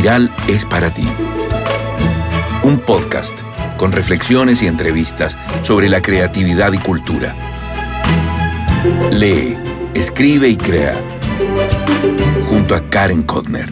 [0.00, 1.06] Espiral es para ti.
[2.62, 3.38] Un podcast
[3.76, 7.34] con reflexiones y entrevistas sobre la creatividad y cultura.
[9.12, 9.58] Lee,
[9.92, 10.98] escribe y crea.
[12.48, 13.68] Junto a Karen Kodner.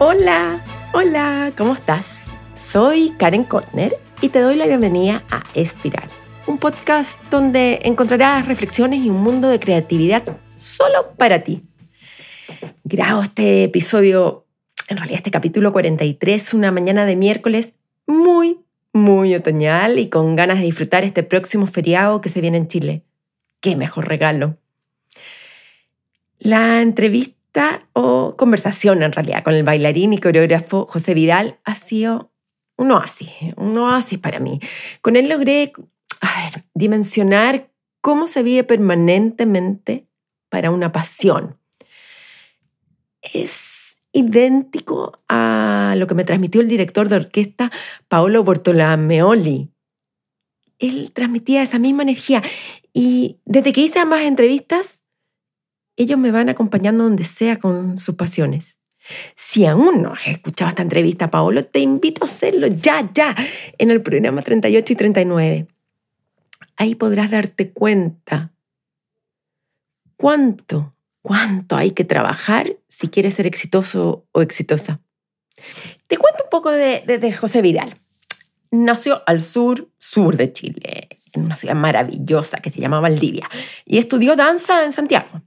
[0.00, 2.24] Hola, hola, ¿cómo estás?
[2.56, 6.08] Soy Karen Kotner y te doy la bienvenida a Espiral,
[6.46, 10.22] un podcast donde encontrarás reflexiones y un mundo de creatividad
[10.54, 11.62] solo para ti.
[12.84, 14.46] Grabo este episodio,
[14.88, 17.74] en realidad este capítulo 43, una mañana de miércoles
[18.06, 18.60] muy,
[18.92, 23.02] muy otoñal y con ganas de disfrutar este próximo feriado que se viene en Chile.
[23.60, 24.56] ¡Qué mejor regalo!
[26.38, 32.30] La entrevista o conversación en realidad con el bailarín y coreógrafo José Vidal ha sido
[32.76, 34.60] un oasis, un oasis para mí.
[35.00, 35.72] Con él logré
[36.74, 40.06] dimensionar cómo se vive permanentemente
[40.48, 41.58] para una pasión.
[43.20, 47.70] Es idéntico a lo que me transmitió el director de orquesta
[48.08, 49.70] Paolo Bortolameoli.
[50.78, 52.42] Él transmitía esa misma energía
[52.92, 55.02] y desde que hice ambas entrevistas
[55.96, 58.78] ellos me van acompañando donde sea con sus pasiones.
[59.34, 63.34] Si aún no has escuchado esta entrevista, Paolo, te invito a hacerlo ya, ya,
[63.78, 65.66] en el programa 38 y 39.
[66.76, 68.52] Ahí podrás darte cuenta
[70.16, 75.00] cuánto, cuánto hay que trabajar si quieres ser exitoso o exitosa.
[76.06, 77.98] Te cuento un poco de, de José Vidal.
[78.70, 83.48] Nació al sur, sur de Chile, en una ciudad maravillosa que se llama Valdivia,
[83.84, 85.42] y estudió danza en Santiago.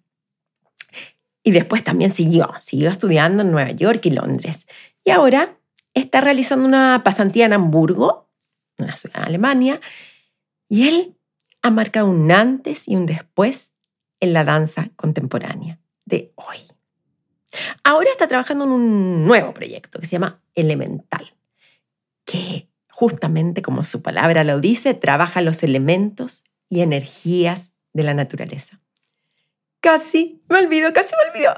[1.44, 4.68] Y después también siguió, siguió estudiando en Nueva York y Londres.
[5.04, 5.58] Y ahora
[5.94, 8.30] está realizando una pasantía en Hamburgo,
[8.78, 9.82] una ciudad de Alemania,
[10.68, 11.16] y él
[11.62, 13.74] ha marcado un antes y un después
[14.20, 16.58] en la danza contemporánea de hoy.
[17.84, 21.36] Ahora está trabajando en un nuevo proyecto que se llama Elemental,
[22.26, 28.82] que justamente como su palabra lo dice, trabaja los elementos y energías de la naturaleza.
[29.82, 31.54] Casi, me olvido, casi me olvido.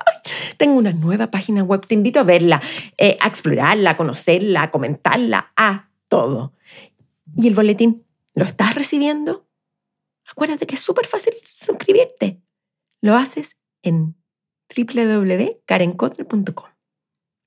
[0.58, 2.62] tengo una nueva página web, te invito a verla,
[2.97, 6.53] eh, a explorarla, a conocerla, a comentarla, a todo.
[7.36, 8.06] ¿Y el boletín?
[8.36, 9.47] ¿Lo estás recibiendo?
[10.31, 12.42] Acuérdate que es súper fácil suscribirte.
[13.02, 14.16] Lo haces en
[14.75, 16.69] www.karenkotner.com.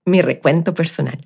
[0.07, 1.25] Mi recuento personal.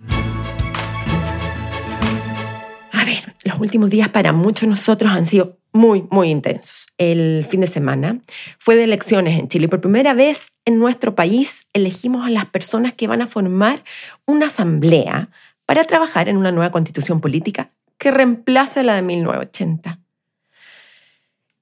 [2.92, 6.86] A ver, los últimos días para muchos nosotros han sido muy, muy intensos.
[6.96, 8.20] El fin de semana
[8.58, 9.68] fue de elecciones en Chile.
[9.68, 13.84] Por primera vez en nuestro país elegimos a las personas que van a formar
[14.26, 15.30] una asamblea
[15.66, 20.00] para trabajar en una nueva constitución política que reemplace la de 1980.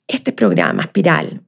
[0.08, 1.42] Este programa, Espiral,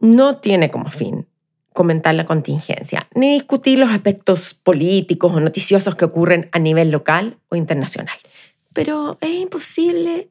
[0.00, 1.26] no tiene como fin
[1.72, 7.38] comentar la contingencia, ni discutir los aspectos políticos o noticiosos que ocurren a nivel local
[7.48, 8.18] o internacional.
[8.72, 10.30] Pero es imposible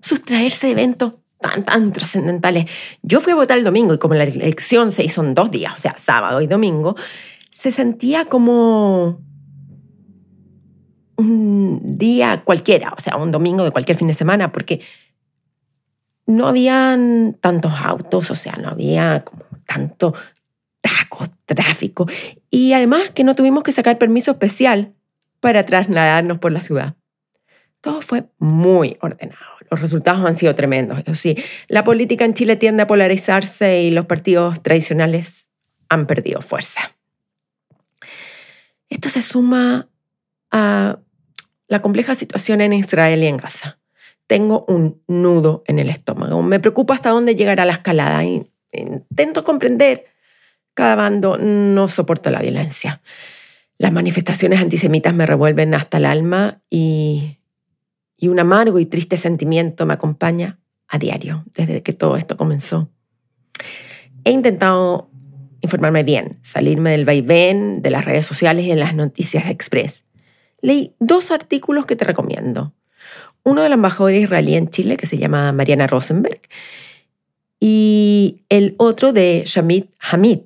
[0.00, 2.66] sustraerse de eventos tan, tan trascendentales.
[3.02, 5.74] Yo fui a votar el domingo y como la elección se hizo en dos días,
[5.76, 6.96] o sea, sábado y domingo,
[7.50, 9.20] se sentía como
[11.16, 14.80] un día cualquiera, o sea, un domingo de cualquier fin de semana, porque
[16.28, 20.14] no habían tantos autos, o sea, no había como tanto
[20.80, 22.06] taco, tráfico,
[22.50, 24.94] y además que no tuvimos que sacar permiso especial
[25.40, 26.94] para trasladarnos por la ciudad.
[27.80, 31.00] Todo fue muy ordenado los resultados han sido tremendos.
[31.00, 31.36] Eso sí,
[31.68, 35.48] la política en Chile tiende a polarizarse y los partidos tradicionales
[35.88, 36.94] han perdido fuerza.
[38.88, 39.88] Esto se suma
[40.50, 40.98] a
[41.66, 43.78] la compleja situación en Israel y en Gaza.
[44.28, 46.40] Tengo un nudo en el estómago.
[46.42, 48.22] Me preocupa hasta dónde llegará la escalada.
[48.22, 50.04] Intento comprender.
[50.74, 53.02] Cada bando no soporta la violencia.
[53.78, 57.38] Las manifestaciones antisemitas me revuelven hasta el alma y
[58.18, 60.58] y un amargo y triste sentimiento me acompaña
[60.88, 62.90] a diario desde que todo esto comenzó.
[64.24, 65.10] He intentado
[65.60, 70.04] informarme bien, salirme del vaivén de las redes sociales y en las noticias express.
[70.60, 72.74] Leí dos artículos que te recomiendo.
[73.48, 76.42] Uno de la embajadora israelí en Chile, que se llama Mariana Rosenberg,
[77.58, 80.40] y el otro de Shamit Hamid,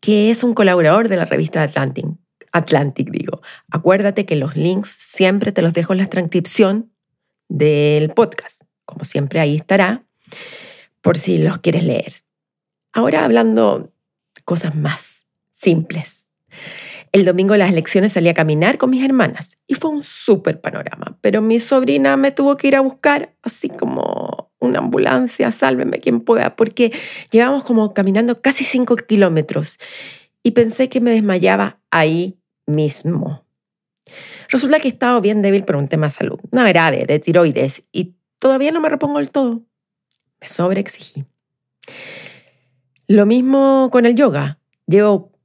[0.00, 2.06] que es un colaborador de la revista Atlantic,
[2.50, 3.40] Atlantic, digo.
[3.70, 6.90] Acuérdate que los links siempre te los dejo en la transcripción
[7.48, 8.62] del podcast.
[8.84, 10.02] Como siempre, ahí estará,
[11.02, 12.14] por si los quieres leer.
[12.92, 13.92] Ahora hablando
[14.44, 16.25] cosas más simples.
[17.16, 20.60] El domingo de las elecciones salí a caminar con mis hermanas y fue un súper
[20.60, 25.98] panorama, pero mi sobrina me tuvo que ir a buscar así como una ambulancia, sálveme
[25.98, 26.92] quien pueda, porque
[27.30, 29.78] llevamos como caminando casi cinco kilómetros
[30.42, 33.46] y pensé que me desmayaba ahí mismo.
[34.50, 37.82] Resulta que he estado bien débil por un tema de salud, una grave, de tiroides,
[37.92, 39.62] y todavía no me repongo del todo.
[40.38, 41.24] Me sobreexigí.
[43.06, 44.58] Lo mismo con el yoga.
[44.86, 45.35] Llevo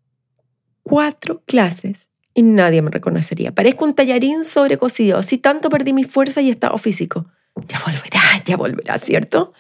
[0.83, 3.53] cuatro clases y nadie me reconocería.
[3.53, 5.17] Parezco un tallarín sobrecocido.
[5.17, 7.25] Así tanto perdí mi fuerza y estado físico.
[7.67, 9.53] Ya volverá, ya volverá, ¿cierto?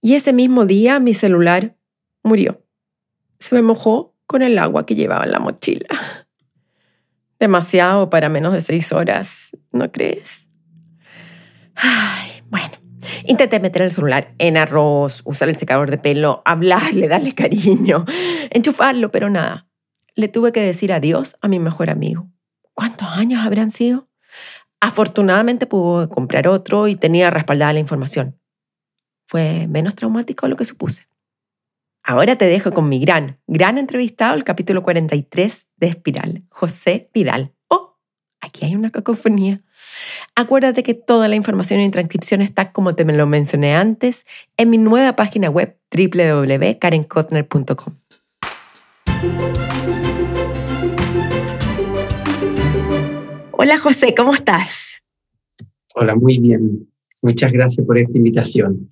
[0.00, 1.76] Y ese mismo día mi celular
[2.22, 2.64] murió.
[3.38, 5.88] Se me mojó con el agua que llevaba en la mochila.
[7.38, 10.48] Demasiado para menos de seis horas, ¿no crees?
[11.74, 12.72] Ay, bueno.
[13.24, 18.04] Intenté meter el celular en arroz, usar el secador de pelo, hablarle, darle cariño,
[18.50, 19.67] enchufarlo, pero nada.
[20.18, 22.28] Le tuve que decir adiós a mi mejor amigo.
[22.74, 24.08] ¿Cuántos años habrán sido?
[24.80, 28.36] Afortunadamente pudo comprar otro y tenía respaldada la información.
[29.28, 31.06] Fue menos traumático lo que supuse.
[32.02, 37.54] Ahora te dejo con mi gran, gran entrevistado, el capítulo 43 de Espiral, José Vidal.
[37.68, 37.96] Oh,
[38.40, 39.60] aquí hay una cacofonía.
[40.34, 44.26] Acuérdate que toda la información y transcripción está, como te lo mencioné antes,
[44.56, 47.94] en mi nueva página web www.karenkotner.com.
[53.60, 55.02] Hola José, ¿cómo estás?
[55.96, 56.88] Hola, muy bien.
[57.20, 58.88] Muchas gracias por esta invitación.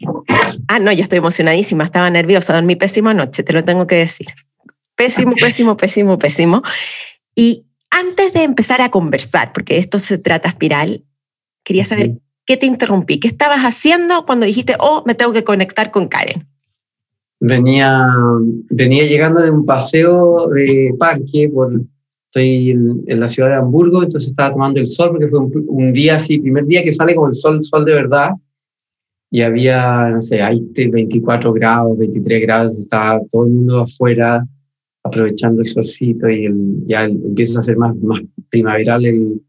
[0.66, 4.26] Ah, no, yo estoy emocionadísima, estaba nerviosa, dormí pésimo anoche, te lo tengo que decir.
[4.96, 6.62] Pésimo, pésimo, pésimo, pésimo.
[7.36, 11.04] Y antes de empezar a conversar, porque esto se trata espiral,
[11.62, 15.92] quería saber qué te interrumpí, qué estabas haciendo cuando dijiste, oh, me tengo que conectar
[15.92, 16.44] con Karen.
[17.38, 18.10] Venía,
[18.68, 21.70] venía llegando de un paseo de parque por
[22.36, 26.16] estoy en, la ciudad de Hamburgo, entonces estaba tomando el sol porque fue un, día
[26.16, 28.30] así, primer día que sale con el sol, sol de verdad,
[29.30, 34.46] y había, no sé, hay 24 grados, 23 grados, estaba todo el mundo afuera
[35.02, 36.48] aprovechando el solcito y
[36.86, 39.40] ya empieza a ser más, más primaveral el,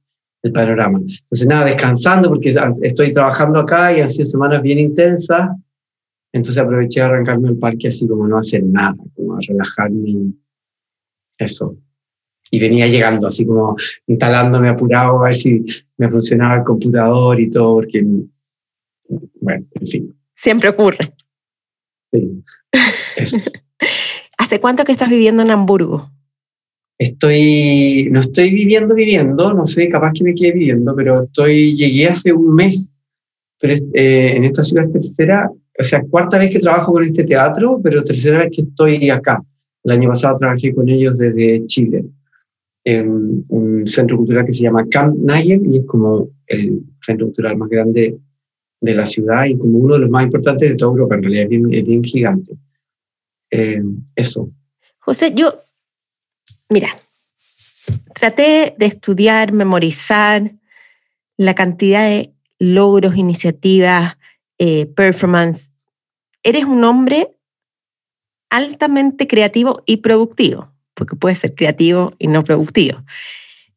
[0.43, 0.99] el panorama.
[0.99, 5.49] Entonces, nada, descansando porque estoy trabajando acá y han sido semanas bien intensas,
[6.31, 10.31] entonces aproveché a arrancarme al parque así como no hacer nada, como a relajarme.
[11.39, 11.75] Eso
[12.51, 13.75] y venía llegando, así como
[14.07, 15.65] instalándome apurado a ver si
[15.97, 18.05] me funcionaba el computador y todo, porque,
[19.41, 20.15] bueno, en fin.
[20.33, 20.99] Siempre ocurre.
[22.11, 22.43] Sí.
[24.37, 26.09] ¿Hace cuánto que estás viviendo en Hamburgo?
[26.99, 32.07] Estoy, no estoy viviendo, viviendo, no sé, capaz que me quede viviendo, pero estoy, llegué
[32.07, 32.89] hace un mes,
[33.59, 37.79] pero eh, en esta ciudad tercera, o sea, cuarta vez que trabajo con este teatro,
[37.83, 39.43] pero tercera vez que estoy acá.
[39.83, 42.05] El año pasado trabajé con ellos desde Chile
[42.87, 47.57] en un centro cultural que se llama Camp Nayel y es como el centro cultural
[47.57, 48.17] más grande
[48.79, 51.43] de la ciudad y como uno de los más importantes de toda Europa, en realidad
[51.69, 52.53] es bien, gigante.
[53.51, 53.83] Eh,
[54.15, 54.49] eso.
[54.99, 55.53] José, yo,
[56.69, 56.97] mira,
[58.15, 60.53] traté de estudiar, memorizar
[61.35, 64.17] la cantidad de logros, iniciativas,
[64.59, 65.73] eh, performance.
[66.41, 67.35] Eres un hombre
[68.49, 73.03] altamente creativo y productivo porque puede ser creativo y no productivo,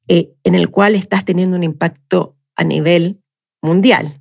[0.08, 3.20] eh, en el cual estás teniendo un impacto a nivel
[3.60, 4.20] mundial.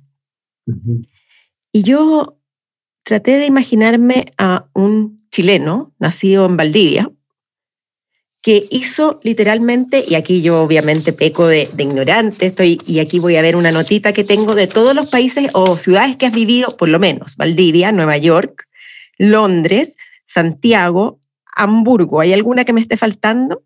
[1.72, 2.38] Y yo
[3.02, 7.10] traté de imaginarme a un chileno nacido en Valdivia,
[8.42, 13.36] que hizo literalmente, y aquí yo obviamente peco de, de, ignorante, estoy, y aquí voy
[13.36, 16.76] a ver una notita que tengo de todos los países o ciudades que has vivido,
[16.76, 18.66] por lo menos, Valdivia, Nueva York,
[19.18, 21.19] Londres, Santiago,
[21.62, 22.20] Hamburgo.
[22.20, 23.62] ¿Hay alguna que me esté faltando?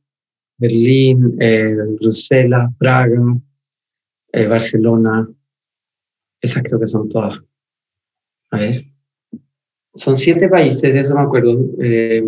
[0.58, 3.22] Berlín, eh, Bruselas, Praga,
[4.32, 5.28] eh, Barcelona.
[6.40, 7.38] Esas creo que son todas.
[8.50, 8.84] A ver.
[9.94, 11.56] Son siete países, de eso me acuerdo.
[11.80, 12.22] Eh,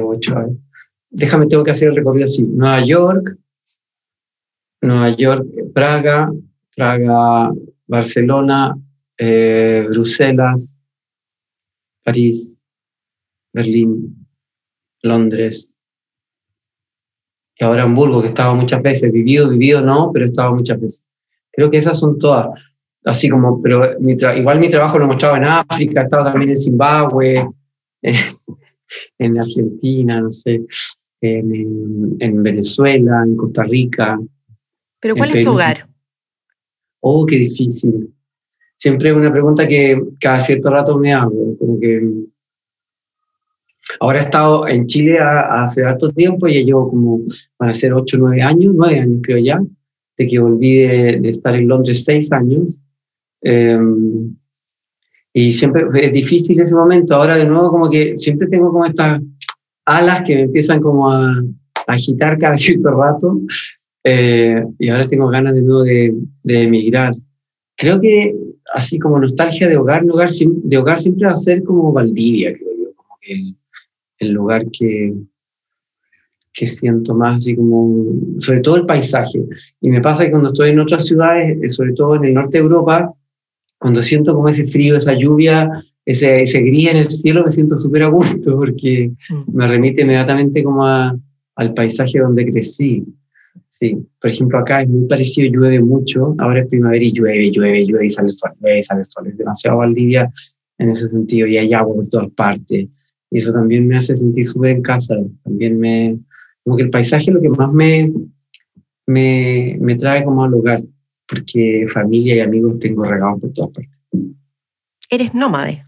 [0.00, 0.36] ocho.
[1.10, 2.42] Déjame, tengo que hacer el recorrido así.
[2.42, 3.36] Nueva York,
[4.80, 6.32] Nueva York, Praga,
[6.76, 7.52] Praga,
[7.86, 8.76] Barcelona,
[9.18, 10.76] Bruselas,
[12.04, 12.56] París,
[13.52, 14.26] Berlín,
[15.02, 15.72] Londres,
[17.58, 20.80] y ahora Hamburgo, que he estado muchas veces, vivido, vivido no, pero he estado muchas
[20.80, 21.04] veces.
[21.52, 22.48] Creo que esas son todas.
[23.04, 23.98] Así como, pero
[24.36, 27.48] igual mi trabajo lo mostraba en África, he estado también en Zimbabue,
[29.18, 30.62] en, Argentina, no sé,
[31.20, 34.18] en, en, Venezuela, en Costa Rica.
[35.00, 35.88] ¿Pero cuál es tu hogar?
[37.00, 38.14] Oh, qué difícil.
[38.76, 42.00] Siempre es una pregunta que cada cierto rato me hago, como que
[44.00, 47.20] Ahora he estado en Chile hace harto tiempo, ya llevo como,
[47.58, 49.60] van a ser 8 o 9 años, 9 años creo ya,
[50.16, 52.78] de que volví de, estar en Londres 6 años.
[53.42, 54.34] Em,
[55.34, 57.14] Y siempre es difícil ese momento.
[57.14, 59.20] Ahora de nuevo como que siempre tengo como estas
[59.86, 61.42] alas que me empiezan como a,
[61.86, 63.40] agitar cada cierto rato.
[64.04, 67.14] Eh, y ahora tengo ganas de nuevo de, de, emigrar.
[67.76, 68.34] Creo que
[68.74, 72.52] así como nostalgia de hogar, de hogar, de hogar siempre va a ser como Valdivia,
[72.52, 73.54] creo yo, como que
[74.22, 75.14] el, lugar que,
[76.52, 78.04] que siento más así como,
[78.38, 79.42] sobre todo el paisaje.
[79.80, 82.58] Y me pasa que cuando estoy en otras ciudades, eh, sobre todo en el norte
[82.58, 83.12] de Europa,
[83.78, 85.68] cuando siento como ese frío, esa lluvia,
[86.04, 89.56] ese, ese gris en el cielo, me siento súper a gusto porque mm.
[89.56, 93.04] me remite inmediatamente como al paisaje donde crecí.
[93.68, 97.86] Sí, por ejemplo, acá es muy parecido, llueve mucho, ahora es primavera y llueve, llueve,
[97.86, 99.26] llueve y sale el sol, llueve y sale el sol.
[99.26, 100.30] Es demasiado Valdivia
[100.78, 102.88] en ese sentido y hay agua por todas partes.
[103.32, 106.18] Y eso también me hace sentir súper en casa, también me,
[106.62, 108.12] como que el paisaje es lo que más me,
[109.06, 110.82] me, me trae como al hogar,
[111.26, 113.98] porque familia y amigos tengo regados por todas partes.
[115.08, 115.82] Eres nómade.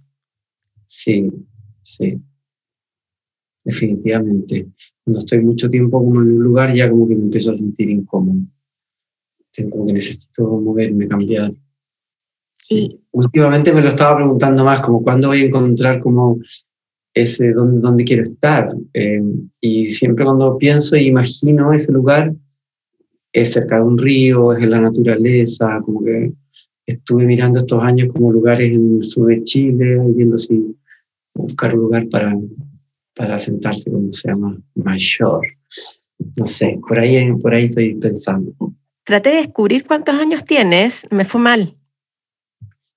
[0.87, 1.31] Sí,
[1.83, 2.19] sí.
[3.63, 4.69] Definitivamente.
[5.05, 7.91] Cuando estoy mucho tiempo como en un lugar, ya como que me empiezo a sentir
[7.91, 8.41] incómodo.
[9.53, 11.53] Tengo que necesito moverme, cambiar.
[12.71, 16.39] Y últimamente me lo estaba preguntando más, como cuándo voy a encontrar como
[17.15, 18.75] ese donde, donde quiero estar.
[18.93, 19.23] Eh,
[19.61, 22.35] y siempre cuando pienso e imagino ese lugar,
[23.33, 26.33] es cerca de un río, es en la naturaleza, como que
[26.87, 30.77] estuve mirando estos años como lugares en el sur de Chile, viendo si
[31.35, 32.37] buscar un lugar para,
[33.15, 35.47] para sentarse cuando sea más mayor.
[36.37, 38.53] No sé, por ahí, por ahí estoy pensando.
[39.05, 41.75] Traté de descubrir cuántos años tienes, me fue mal.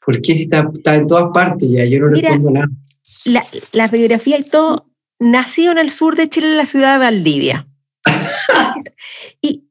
[0.05, 1.83] ¿Por qué si está, está en todas partes ya?
[1.83, 2.67] Yo no respondo nada
[3.25, 6.99] la, la biografía y todo, nació en el sur de Chile, en la ciudad de
[6.99, 7.67] Valdivia.
[9.41, 9.65] y,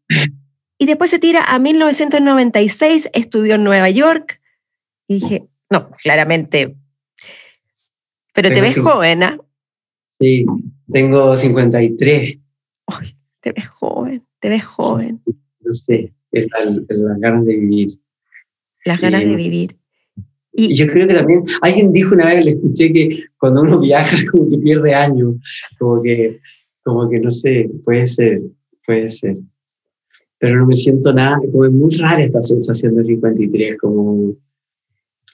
[0.78, 4.40] y después se tira a 1996, estudió en Nueva York,
[5.08, 6.76] y dije, no, claramente,
[8.32, 9.38] pero te ves joven, ¿ah?
[10.20, 10.44] Sí,
[10.92, 12.38] tengo 53.
[13.40, 15.22] te ves joven, te ves joven.
[15.60, 17.88] No sé, las ganas de vivir.
[18.84, 19.78] Las ganas de vivir.
[20.56, 24.16] Y, yo creo que también, alguien dijo una vez, le escuché que cuando uno viaja
[24.30, 25.36] como que pierde años,
[25.78, 26.40] como que,
[26.82, 28.42] como que no sé, puede ser,
[28.86, 29.36] puede ser.
[30.38, 34.34] Pero no me siento nada, como es muy rara esta sensación de 53, como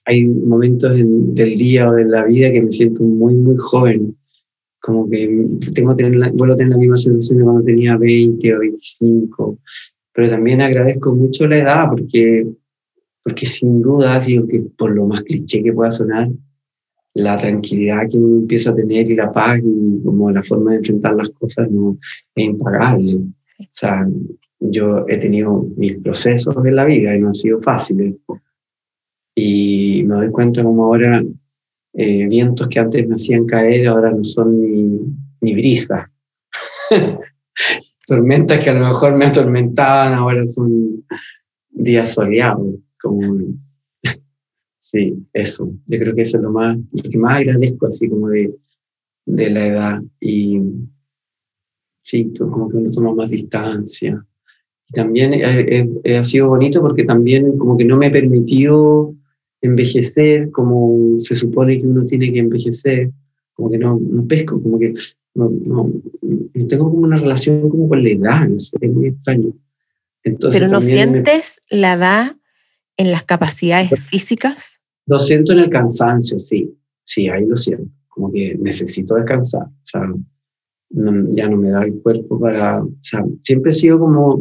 [0.05, 4.17] hay momentos del día o de la vida que me siento muy, muy joven.
[4.81, 8.59] Como que tengo tener vuelvo a tener la misma sensación de cuando tenía 20 o
[8.59, 9.59] 25.
[10.12, 12.47] Pero también agradezco mucho la edad porque
[13.23, 16.29] porque sin duda, digo que por lo más cliché que pueda sonar,
[17.14, 20.79] la tranquilidad que uno empieza a tener y la paz y como la forma de
[20.79, 21.99] enfrentar las cosas no
[22.35, 23.17] es impagable.
[23.17, 24.07] O sea,
[24.59, 28.14] yo he tenido mis procesos en la vida y no han sido fáciles.
[29.35, 31.23] Y me doy cuenta como ahora
[31.95, 35.00] eh, vientos que antes me hacían caer ahora no son ni,
[35.43, 36.11] ni brisa.
[38.07, 41.05] Tormentas que a lo mejor me atormentaban ahora son
[41.71, 43.54] días soleados como,
[44.78, 48.28] sí, eso, yo creo que eso es lo, más, lo que más agradezco, así como
[48.28, 48.54] de,
[49.26, 50.02] de la edad.
[50.21, 50.61] Y
[52.02, 54.25] sí, como que uno toma más distancia.
[54.88, 59.14] Y también ha sido bonito porque también como que no me he permitido
[59.62, 63.11] envejecer como se supone que uno tiene que envejecer,
[63.54, 64.94] como que no, no pesco, como que
[65.35, 65.90] no, no,
[66.21, 69.52] no, tengo como una relación como con la edad, no sé, es muy extraño.
[70.25, 72.37] Entonces, Pero no sientes la edad
[73.02, 74.80] en las capacidades físicas?
[75.06, 76.73] Lo siento en el cansancio, sí,
[77.04, 80.02] sí, ahí lo siento, como que necesito descansar, o sea,
[81.30, 84.40] ya no me da el cuerpo para, o sea, siempre he sido como,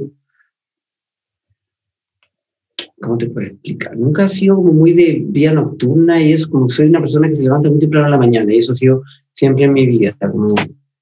[3.01, 3.97] ¿cómo te puedo explicar?
[3.97, 7.35] Nunca he sido como muy de vida nocturna y eso, como soy una persona que
[7.35, 9.01] se levanta muy temprano en la mañana y eso ha sido
[9.31, 10.53] siempre en mi vida, como,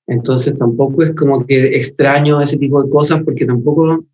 [0.08, 4.06] entonces tampoco es como que extraño ese tipo de cosas porque tampoco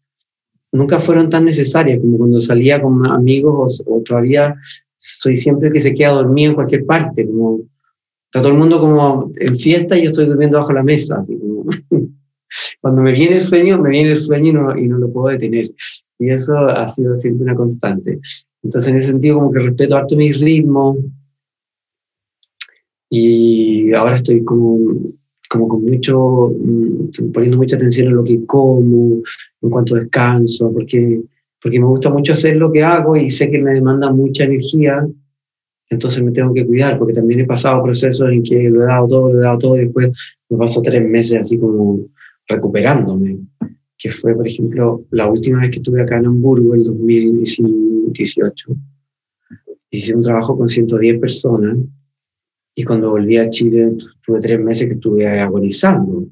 [0.71, 4.55] nunca fueron tan necesarias como cuando salía con amigos o, todavía
[4.97, 7.61] soy siempre que se queda dormido en cualquier parte, como
[8.25, 11.23] está todo el mundo como en fiesta y yo estoy durmiendo bajo la mesa.
[12.81, 15.27] cuando me viene el sueño, me viene el sueño y no, y no lo puedo
[15.27, 15.71] detener.
[16.19, 18.19] Y eso ha sido siempre una constante.
[18.63, 20.97] Entonces, en ese sentido, como que respeto harto mi ritmo.
[23.09, 24.79] Y ahora estoy como
[25.55, 29.21] como con mucho, mm, poniendo mucha atención en lo que como,
[29.61, 31.21] en cuanto descanso, porque,
[31.61, 35.07] porque me gusta mucho hacer lo que hago y sé que me demanda mucha energía,
[35.89, 39.07] entonces me tengo que cuidar, porque también he pasado procesos en que lo he dado
[39.07, 40.11] todo, lo he dado todo, y después
[40.49, 42.07] me paso tres meses así como
[42.47, 43.37] recuperándome,
[43.97, 48.75] que fue, por ejemplo, la última vez que estuve acá en Hamburgo, el 2018,
[49.89, 51.77] hice un trabajo con 110 personas
[52.75, 56.27] y cuando volví a Chile tuve tres meses que estuve agonizando.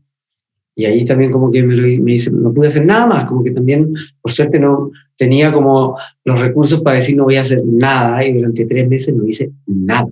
[0.76, 3.52] Y ahí también como que me, me dice, no pude hacer nada más, como que
[3.52, 8.26] también, por suerte, no tenía como los recursos para decir no voy a hacer nada
[8.26, 10.10] y durante tres meses no hice nada.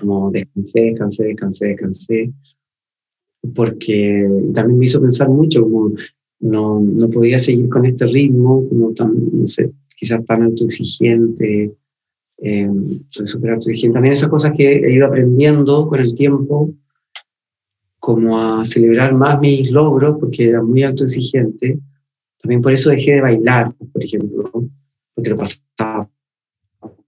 [0.00, 2.32] Como descansé, descansé, descansé, descansé.
[3.54, 5.92] Porque también me hizo pensar mucho, como
[6.40, 11.72] no, no podía seguir con este ritmo, como tan, no sé, quizás tan autoexigente.
[12.38, 12.68] Eh,
[13.08, 13.94] soy súper autoexigente.
[13.94, 16.70] También esas cosas que he ido aprendiendo con el tiempo,
[17.98, 21.78] como a celebrar más mis logros, porque era muy autoexigente.
[22.40, 24.50] También por eso dejé de bailar, por ejemplo,
[25.14, 26.08] porque lo pasaba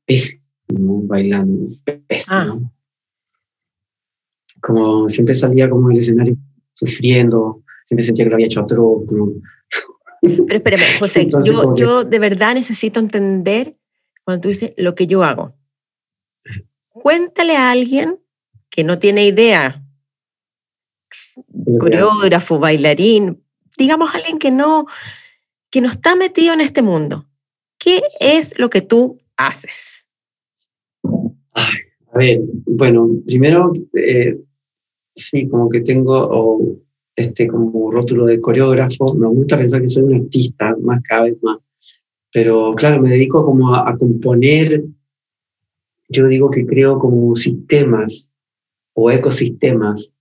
[0.05, 1.69] pésimo bailando,
[2.07, 2.37] pésimo.
[2.37, 2.59] Ah.
[4.61, 6.37] Como siempre salía como el escenario
[6.73, 9.05] sufriendo, siempre sentía que lo había hecho otro.
[9.07, 9.35] Como...
[10.21, 13.78] Pero espérame, José, yo, yo de verdad necesito entender
[14.29, 15.55] cuando tú dices lo que yo hago.
[16.91, 18.21] Cuéntale a alguien
[18.69, 19.83] que no tiene idea,
[21.81, 23.43] coreógrafo, bailarín,
[23.79, 24.85] digamos alguien que no,
[25.71, 27.27] que no está metido en este mundo.
[27.79, 30.07] ¿Qué es lo que tú haces?
[31.05, 34.39] a ver, bueno, primero, eh,
[35.15, 36.77] sí, como que tengo
[37.17, 39.15] este como rótulo de coreógrafo.
[39.15, 41.61] Me gusta pensar que soy un artista, más cada vez más.
[42.33, 44.85] Pero claro, me dedico como a, componer,
[46.09, 48.31] yo digo que creo como sistemas
[48.95, 50.13] o ecosistemas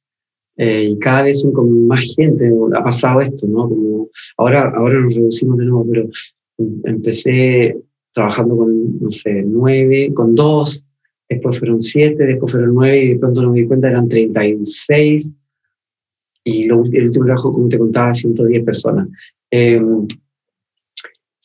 [0.57, 3.69] eh, y cada vez son como más gente, ha pasado esto, ¿no?
[3.69, 6.09] Como ahora, ahora nos reducimos de nuevo, pero
[6.85, 7.77] empecé
[8.13, 10.85] trabajando con, no sé, nueve, con dos,
[11.29, 15.31] después fueron siete, después fueron nueve y de pronto no me di cuenta eran 36
[16.43, 19.09] y lo, el último trabajo, como te contaba, 110 personas.
[19.51, 19.81] Eh,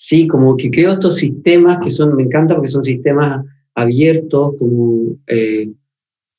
[0.05, 5.17] Sí, como que creo estos sistemas que son, me encanta porque son sistemas abiertos, como
[5.29, 5.71] eh,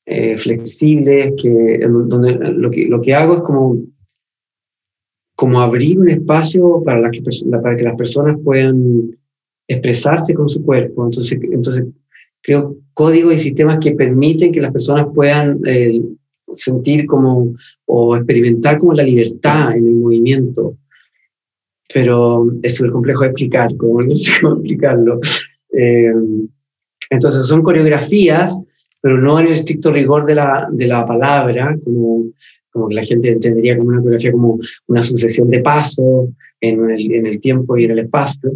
[0.06, 3.82] eh, flexibles, que, donde lo que, lo que hago es como,
[5.38, 7.22] como abrir un espacio para, que,
[7.64, 9.18] para que las personas puedan
[9.70, 11.06] expresarse con su cuerpo.
[11.06, 11.86] Entonces, entonces
[12.42, 16.02] creo códigos y sistemas que permiten que las personas puedan eh,
[16.54, 20.76] sentir como o experimentar como la libertad en el movimiento
[21.94, 25.20] pero es súper complejo de explicar, como no sé cómo explicarlo.
[25.72, 26.14] Eh,
[27.10, 28.60] entonces son coreografías,
[29.00, 32.26] pero no en el estricto rigor de la, de la palabra, como,
[32.72, 36.30] como que la gente entendería como una coreografía como una sucesión de pasos
[36.62, 38.52] en el, en el tiempo y en el espacio.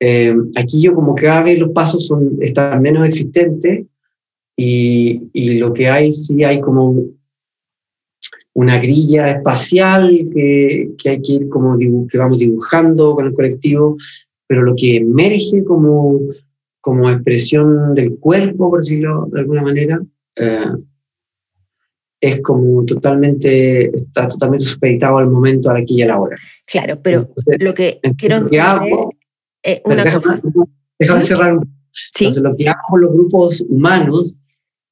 [0.00, 3.84] Eh, aquí yo como cada vez los pasos son, están menos existentes
[4.56, 6.94] y, y lo que hay sí hay como
[8.58, 13.96] una grilla espacial que, que hay que ir como que vamos dibujando con el colectivo,
[14.48, 16.18] pero lo que emerge como,
[16.80, 20.02] como expresión del cuerpo, por decirlo de alguna manera,
[20.34, 20.72] eh,
[22.20, 26.36] es como totalmente, está totalmente supeditado al momento, aquí y a la hora.
[26.66, 29.12] Claro, pero lo que quiero lo que hago,
[29.84, 30.40] una cosa.
[30.98, 31.60] Déjame cerrar
[32.12, 32.24] ¿Sí?
[32.24, 34.36] Entonces, lo que hago con los grupos humanos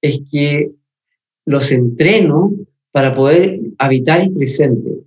[0.00, 0.70] es que
[1.46, 2.52] los entreno
[2.96, 5.02] para poder habitar el presente.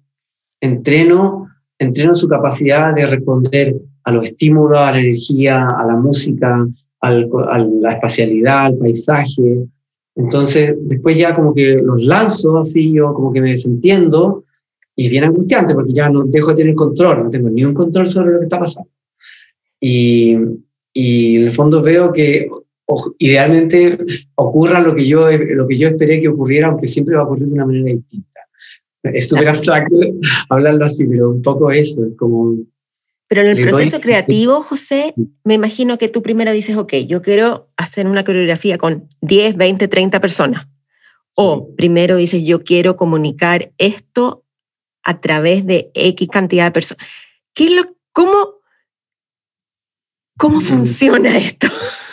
[0.62, 1.48] Entreno,
[1.80, 6.68] entreno su capacidad de responder a los estímulos, a la energía, a la música,
[7.02, 9.66] a la espacialidad, al paisaje.
[10.16, 14.44] Entonces, después ya como que los lanzo así, yo como que me desentiendo
[14.96, 17.74] y es bien angustiante porque ya no dejo de tener control, no tengo ni un
[17.74, 18.92] control sobre lo que está pasando.
[19.82, 20.38] Y,
[20.94, 22.52] y en el fondo veo que
[23.18, 23.98] idealmente
[24.36, 27.46] ocurra lo que, yo, lo que yo esperé que ocurriera, aunque siempre va a ocurrir
[27.46, 28.40] de una manera distinta.
[29.04, 29.96] Es súper abstracto
[30.50, 32.56] hablarlo así, pero un poco eso, es como...
[33.28, 37.70] Pero en el proceso creativo, José, me imagino que tú primero dices, ok, yo quiero
[37.78, 40.68] hacer una coreografía con 10, 20, 30 personas.
[41.36, 44.44] O primero dices, yo quiero comunicar esto
[45.04, 47.06] a través de X cantidad de personas.
[47.54, 48.56] ¿Qué es lo, ¿Cómo,
[50.38, 50.62] cómo mm.
[50.62, 51.68] funciona esto?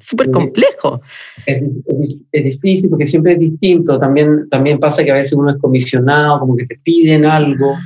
[0.00, 1.00] súper complejo.
[1.46, 1.62] Es,
[2.32, 3.98] es, difícil porque siempre es distinto.
[3.98, 7.76] También, también pasa que a veces uno es comisionado, como que te piden algo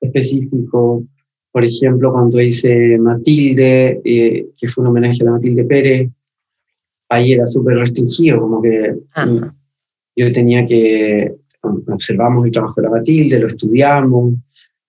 [0.00, 1.04] específico.
[1.50, 6.10] Por ejemplo, cuando hice Matilde, eh, que fue un homenaje a la Matilde Pérez,
[7.08, 8.94] ahí era súper restringido, como que
[10.16, 14.34] yo tenía que, observamos el trabajo de la Matilde, lo estudiamos,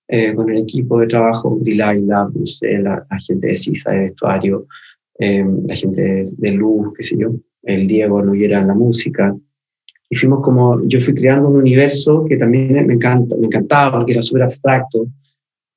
[0.07, 2.29] eh, con el equipo de trabajo, Dilaila,
[2.61, 4.67] la, la gente de CISA, de vestuario,
[5.19, 7.31] eh, la gente de, luz, qué sé yo,
[7.63, 9.35] el Diego no en la música.
[10.09, 14.13] Y fuimos como, yo fui creando un universo que también me, encanta, me encantaba, porque
[14.13, 15.07] era súper abstracto,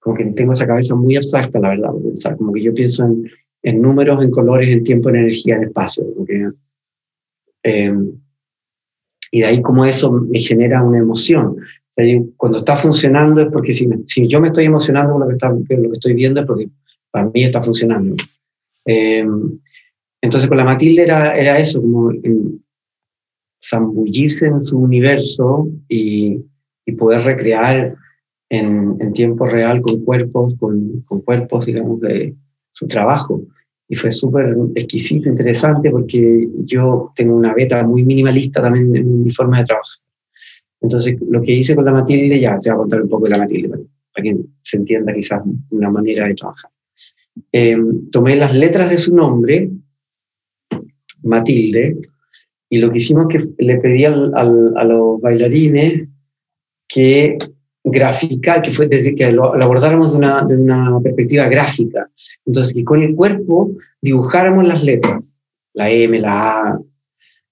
[0.00, 3.30] como que tengo esa cabeza muy abstracta, la verdad, pensar, como que yo pienso en,
[3.62, 6.48] en, números, en colores, en tiempo, en energía, en espacio, que
[7.62, 8.12] Em,
[9.30, 11.56] y de ahí como eso me genera una emoción.
[11.56, 12.04] O sea,
[12.36, 15.50] cuando está funcionando es porque si, si, yo me estoy emocionando con lo que, está,
[15.50, 16.68] lo que estoy viendo es porque
[17.10, 18.16] para mí está funcionando.
[18.84, 19.58] Em,
[20.20, 22.12] entonces con la Matilde era, era eso, como
[23.64, 26.38] zambullirse en su universo y,
[26.84, 27.94] y poder recrear
[28.50, 32.34] en, en, tiempo real con cuerpos, con, con cuerpos, digamos, de
[32.72, 33.42] su trabajo
[33.92, 39.30] y fue súper exquisito, interesante, porque yo tengo una beta muy minimalista también en mi
[39.30, 39.98] forma de trabajar.
[40.80, 43.30] Entonces, lo que hice con la Matilde, ya se va a contar un poco de
[43.30, 46.70] la Matilde, para, que se entienda quizás una manera de trabajar.
[47.52, 47.76] Eh,
[48.10, 49.70] tomé las letras de su nombre,
[51.22, 51.96] Matilde,
[52.68, 56.08] y lo que hicimos es que le pedí al, a los bailarines
[56.88, 57.36] que
[57.84, 62.08] graficar, que fue desde que lo, abordáramos de una, una, perspectiva gráfica.
[62.46, 65.34] Entonces, que con el cuerpo dibujáramos las letras,
[65.74, 66.80] la M, la A.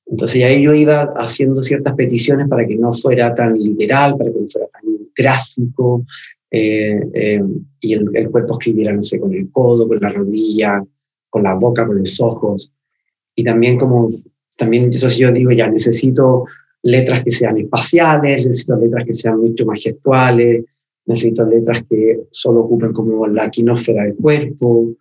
[0.07, 4.41] Entonces, ahí yo iba haciendo ciertas peticiones para que no fuera tan literal, para que
[4.41, 4.83] no fuera tan
[5.15, 6.05] gráfico,
[6.51, 7.43] eh, eh,
[7.81, 10.85] y el, el, cuerpo escribiera, no sé, con el codo, con la rodilla,
[11.29, 12.73] con la boca, con los ojos.
[13.35, 14.11] Y también como,
[14.57, 16.45] también, entonces yo digo, ya necesito
[16.83, 20.65] letras que sean espaciales, necesito letras que sean mucho más gestuales,
[21.07, 24.93] necesito letras que solo ocupen como la quinósfera del cuerpo,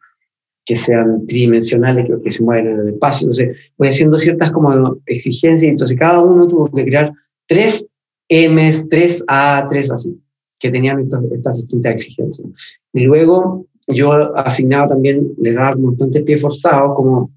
[0.65, 3.25] que sean tridimensionales, que, que se mueven en el espacio.
[3.25, 7.11] Entonces, voy haciendo ciertas como exigencias, entonces cada uno tuvo que crear
[7.47, 7.87] tres
[8.29, 10.15] M's, tres A, tres así,
[10.59, 12.47] que tenían estas, estas distintas exigencias.
[12.93, 17.31] Y luego yo asignaba también, le daba de pie forzado, como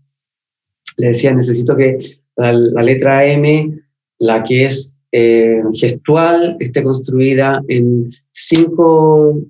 [0.96, 3.78] le decía, necesito que la, letra M
[4.18, 9.40] la que es eh, gestual esté construida en cinco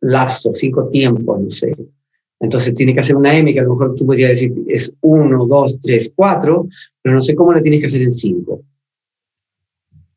[0.00, 1.74] lapsos, cinco tiempos, no sé.
[2.40, 5.46] Entonces tiene que hacer una M que a lo mejor tú podrías decir es uno,
[5.46, 6.68] dos, tres, cuatro,
[7.02, 8.62] pero no sé cómo la tienes que hacer en cinco.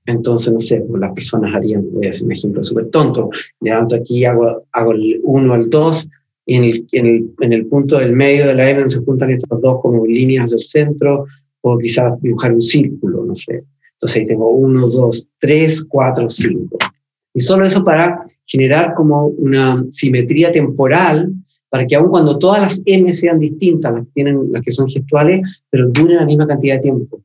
[0.05, 3.95] Entonces, no sé, pues las personas harían, voy a hacer un ejemplo súper tonto, levanto
[3.95, 6.09] aquí, hago, hago el 1 al 2,
[6.47, 9.29] y en el, en, el, en el, punto del medio de la M se juntan
[9.29, 11.25] estos dos como líneas del centro,
[11.61, 13.63] o quizás dibujar un círculo, no sé.
[13.93, 16.77] Entonces ahí tengo uno, dos, tres, cuatro, cinco.
[17.33, 21.31] Y solo eso para generar como una simetría temporal,
[21.69, 25.41] para que aun cuando todas las M sean distintas, las, tienen, las que son gestuales,
[25.69, 27.21] pero duren la misma cantidad de tiempo.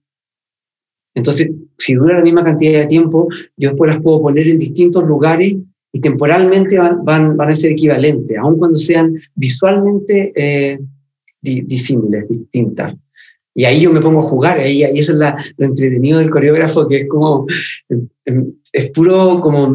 [1.16, 5.02] Entonces, si dura la misma cantidad de tiempo, yo después las puedo poner en distintos
[5.02, 5.56] lugares
[5.90, 10.78] y temporalmente van, van, van a ser equivalentes, aun cuando sean visualmente eh,
[11.40, 12.94] disímiles, distintas.
[13.54, 16.28] Y ahí yo me pongo a jugar, ahí, ahí eso es la, lo entretenido del
[16.28, 17.46] coreógrafo, que es como,
[17.88, 19.74] em, em, es puro como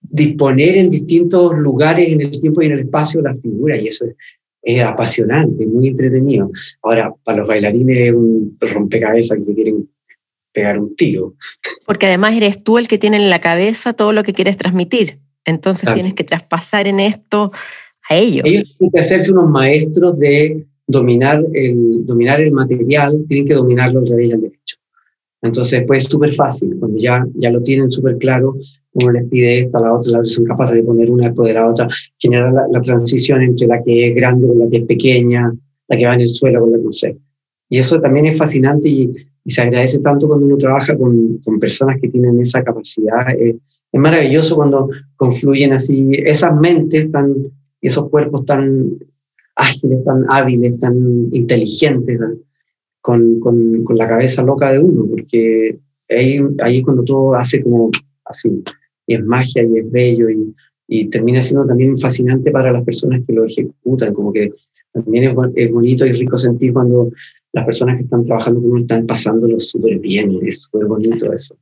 [0.00, 4.06] disponer en distintos lugares en el tiempo y en el espacio la figura, y eso
[4.06, 4.16] es,
[4.60, 6.50] es apasionante, muy entretenido.
[6.82, 9.88] Ahora, para los bailarines es un rompecabezas que se quieren
[10.56, 11.34] pegar un tiro.
[11.84, 15.18] Porque además eres tú el que tiene en la cabeza todo lo que quieres transmitir.
[15.44, 17.52] Entonces tienes que traspasar en esto
[18.08, 18.42] a ellos.
[18.46, 24.00] Ellos tienen que hacerse unos maestros de dominar el, dominar el material, tienen que dominarlo
[24.00, 24.76] al revés y al derecho.
[25.42, 28.56] Entonces, pues es súper fácil, cuando ya, ya lo tienen súper claro,
[28.94, 31.54] uno les pide esta, la otra, la otra, son capaces de poner una después de
[31.54, 31.86] la otra,
[32.18, 35.52] generar la, transición entre la que es grande con la que es pequeña,
[35.86, 37.18] la que va en el suelo con la que no sé.
[37.68, 39.12] Y eso también es fascinante y,
[39.46, 43.30] y, se agradece tanto cuando uno trabaja con, con personas que tienen esa capacidad.
[43.30, 43.56] Eh,
[43.92, 47.34] es maravilloso cuando confluyen así esas mentes tan,
[47.80, 48.98] esos cuerpos tan
[49.54, 52.20] ágiles, tan hábiles, tan inteligentes,
[53.00, 55.78] con, con, con, la cabeza loca de uno, porque
[56.10, 57.90] ahí, ahí cuando todo hace como
[58.24, 58.62] así,
[59.06, 60.52] y es magia y es bello y,
[60.88, 64.52] y termina siendo también fascinante para las personas que lo ejecutan, como que
[64.92, 67.10] también es, es bonito y rico sentir cuando
[67.56, 71.56] las personas que están trabajando con uno están pasándolo súper bien, es súper bonito eso.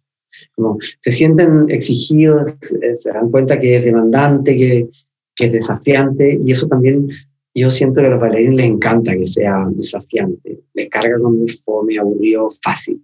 [0.56, 2.56] Como se sienten exigidos,
[2.94, 4.88] se dan cuenta que es demandante, que,
[5.36, 7.08] que es desafiante, y eso también
[7.54, 11.48] yo siento que a los bailarines les encanta que sea desafiante, les carga con muy
[11.48, 13.00] fome, aburrido, fácil.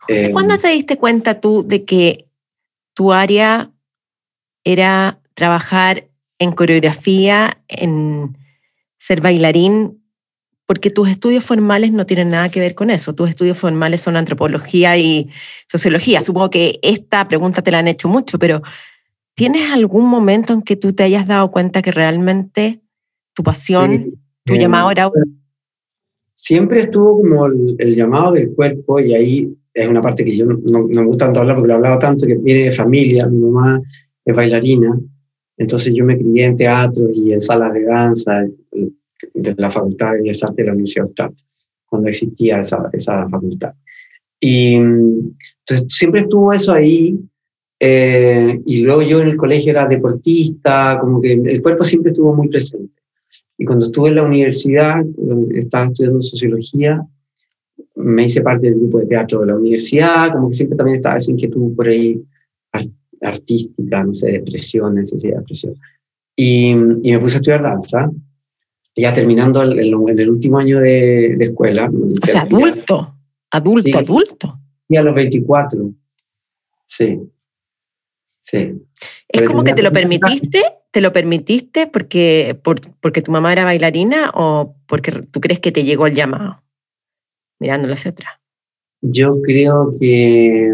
[0.00, 2.26] José, ¿cuándo eh, te diste cuenta tú de que
[2.94, 3.70] tu área
[4.64, 6.08] era trabajar
[6.40, 8.36] en coreografía, en
[8.98, 10.03] ser bailarín?
[10.66, 13.14] Porque tus estudios formales no tienen nada que ver con eso.
[13.14, 15.28] Tus estudios formales son antropología y
[15.68, 16.22] sociología.
[16.22, 18.62] Supongo que esta pregunta te la han hecho mucho, pero
[19.34, 22.80] ¿tienes algún momento en que tú te hayas dado cuenta que realmente
[23.34, 25.10] tu pasión, tu llamado era...
[26.34, 30.84] Siempre estuvo como el, llamado del cuerpo y ahí es una parte que yo no,
[30.88, 33.80] me gusta tanto hablar porque lo he hablado tanto, que viene de familia, mi mamá
[34.24, 34.98] es bailarina,
[35.56, 38.46] entonces yo me crié en teatro y en salas de danza
[39.32, 41.34] de la Facultad de Bellas Artes de la Universidad Austral,
[41.86, 43.74] cuando existía esa, esa facultad.
[44.40, 47.18] Y entonces siempre estuvo eso ahí.
[47.80, 52.34] Eh, y luego yo en el colegio era deportista, como que el cuerpo siempre estuvo
[52.34, 53.02] muy presente.
[53.56, 55.02] Y cuando estuve en la universidad,
[55.54, 57.02] estaba estudiando sociología,
[57.96, 61.16] me hice parte del grupo de teatro de la universidad, como que siempre también estaba
[61.16, 62.22] esa inquietud por ahí
[63.22, 65.74] artística, no sé, depresión, necesidad de depresión.
[66.36, 68.10] Y, y, me puse a estudiar danza,
[68.96, 71.90] ya terminando el, en el último año de, de escuela.
[71.90, 73.14] O sea, adulto,
[73.50, 74.58] adulto, adulto.
[74.88, 75.92] Y a los 24,
[76.84, 77.20] sí.
[78.40, 78.74] Sí.
[79.28, 80.60] ¿Es como que te lo permitiste?
[80.90, 85.72] ¿Te lo permitiste porque, por, porque tu mamá era bailarina o porque tú crees que
[85.72, 86.62] te llegó el llamado?
[87.58, 88.34] Mirándolo hacia atrás.
[89.00, 90.70] Yo creo que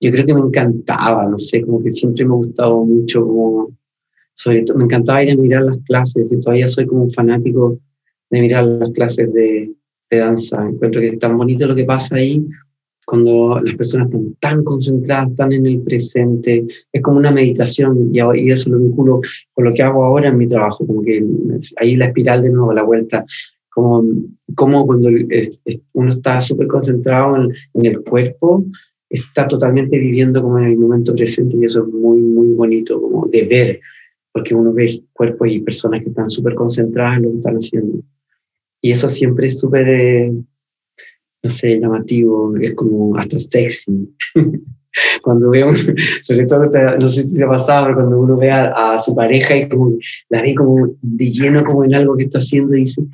[0.00, 3.70] yo creo que me encantaba, no sé, como que siempre me ha gustado mucho, como,
[4.36, 7.78] sobre todo, me encantaba ir a mirar las clases y todavía soy como un fanático
[8.30, 9.72] de mirar las clases de,
[10.10, 10.62] de danza.
[10.68, 12.46] Encuentro que es tan bonito lo que pasa ahí
[13.06, 18.18] cuando las personas están tan concentradas, tan en el presente, es como una meditación y,
[18.18, 19.20] y eso lo vinculo
[19.54, 21.24] con lo que hago ahora en mi trabajo, como que
[21.76, 23.24] ahí la espiral de nuevo, la vuelta,
[23.70, 24.04] como,
[24.56, 25.08] como cuando
[25.92, 28.64] uno está súper concentrado en, en, el cuerpo,
[29.08, 33.28] está totalmente viviendo como en el momento presente y eso es muy, muy bonito como
[33.28, 33.80] de ver,
[34.36, 38.02] porque uno ve cuerpos y personas que están súper concentradas en lo que están haciendo.
[38.82, 40.30] Y eso siempre es súper, eh,
[41.42, 44.14] no sé, llamativo, es como hasta sexy.
[45.22, 45.72] cuando veo,
[46.20, 46.68] sobre todo,
[46.98, 49.96] no sé si se ha pasado, pero cuando uno ve a, su pareja y como
[50.28, 53.06] la ve como de lleno como en algo que está haciendo y dice,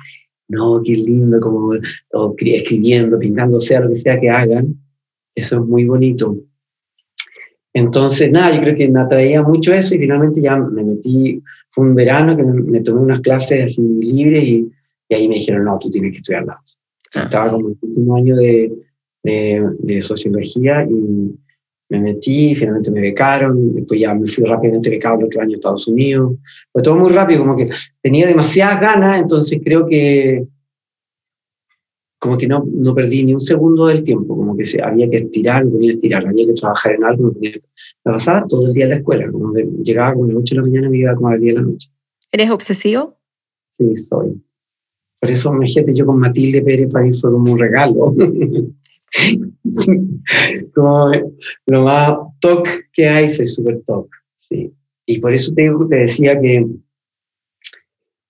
[0.49, 1.71] no, qué lindo, como
[2.11, 4.75] o escribiendo, pintando, sea lo que sea que hagan,
[5.35, 6.37] eso es muy bonito.
[7.73, 11.85] Entonces, nada, yo creo que me atraía mucho eso y finalmente ya me metí, fue
[11.85, 14.71] un verano que me, tomé unas clases así libres y,
[15.09, 16.77] y, ahí me dijeron, no, tú tienes que estudiar danza.
[17.15, 17.23] Ah.
[17.23, 18.71] Estaba como en el último año de,
[19.23, 21.35] de, de, sociología y
[21.89, 25.55] me metí, finalmente me becaron, después ya me fui rápidamente becado el otro año a
[25.55, 26.35] Estados Unidos.
[26.71, 27.69] Fue todo muy rápido, como que
[28.01, 30.43] tenía demasiadas ganas, entonces creo que
[32.19, 35.17] como que no, no perdí ni un segundo del tiempo, como que se, había que
[35.17, 37.61] estirar, me estirar, había que trabajar en algo, me,
[38.03, 40.61] pasaba todo el día en la escuela, como de, llegaba como a las 8 de
[40.61, 41.89] la mañana y me iba como a las 10 de la noche.
[42.31, 43.17] ¿Eres obsesivo?
[43.77, 44.41] Sí, soy.
[45.19, 48.15] Por eso, me imagínate, yo con Matilde Pérez para mí fue como un regalo.
[50.75, 51.11] como
[51.67, 54.73] lo más toc que hay, soy súper toc, sí.
[55.05, 56.65] Y por eso te, te decía que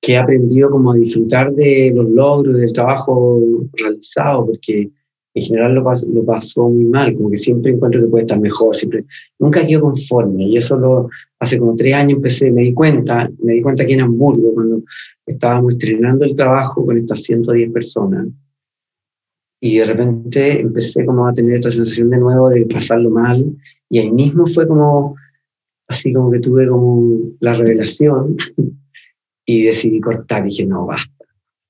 [0.04, 4.92] que he aprendido como a disfrutar de los logros, del trabajo realizado, porque
[5.34, 8.76] en general lo, lo pasó muy mal, como que siempre encuentro que puede estar mejor,
[8.76, 9.06] siempre,
[9.40, 13.54] nunca quedo conforme, y eso lo, hace como tres años empecé, me di cuenta, me
[13.54, 14.84] di cuenta aquí en Hamburgo, cuando
[15.26, 18.28] estábamos estrenando el trabajo con estas 110 personas,
[19.62, 23.46] y de repente empecé como a tener esta sensación de nuevo de pasarlo mal,
[23.90, 25.16] y ahí mismo fue como,
[25.88, 28.36] así como que tuve como la revelación,
[29.46, 30.44] y decidí cortar.
[30.46, 31.13] Dije, no, basta.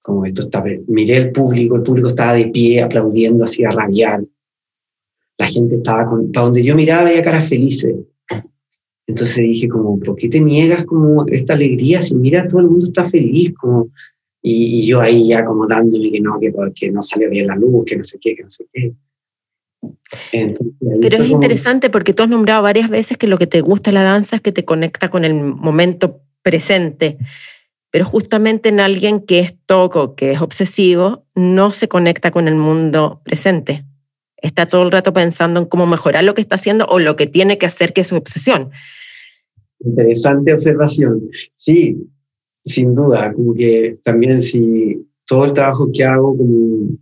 [0.04, 0.62] Como esto está.
[0.88, 4.22] Miré el público, el público estaba de pie aplaudiendo así a rabiar.
[5.38, 6.32] La gente estaba con.
[6.32, 7.96] Para donde yo miraba veía caras felices.
[9.08, 12.02] Entonces dije, como, ¿por qué te niegas como esta alegría?
[12.02, 13.54] Si mira, todo el mundo está feliz.
[13.54, 13.90] Como,
[14.42, 17.86] y, yo ahí ya como dándome que no, que, que no salió bien la luz,
[17.86, 18.94] que no sé qué, que no sé qué.
[21.02, 24.04] Pero es interesante porque tú has nombrado varias veces que lo que te gusta la
[24.04, 27.18] danza es que te conecta con el momento presente
[27.94, 32.56] pero justamente en alguien que es toco, que es obsesivo, no se conecta con el
[32.56, 33.86] mundo presente.
[34.38, 37.28] Está todo el rato pensando en cómo mejorar lo que está haciendo o lo que
[37.28, 38.72] tiene que hacer, que es su obsesión.
[39.80, 41.30] Interesante observación.
[41.54, 41.96] Sí,
[42.66, 46.98] sin duda, como que también si todo el trabajo que hago, como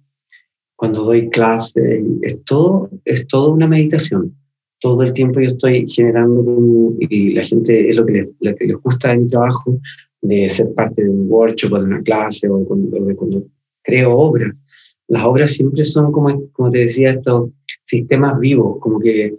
[0.76, 4.36] cuando doy clase, es todo, es todo una meditación.
[4.82, 8.76] Todo el tiempo yo estoy generando y la gente es lo que lo que les
[8.76, 9.80] gusta de mi trabajo,
[10.22, 13.44] de ser parte de un workshop o de una clase o, de cuando
[13.84, 14.64] creo obras.
[15.08, 17.50] Las obras siempre son, como, como te decía, estos
[17.84, 19.36] sistemas vivos, como que,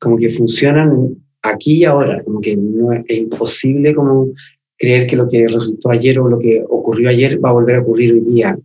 [0.00, 4.30] como que funcionan aquí y ahora, como que no es, imposible como
[4.78, 7.80] creer que lo que resultó ayer o lo que ocurrió ayer va a volver a
[7.82, 8.56] ocurrir hoy día.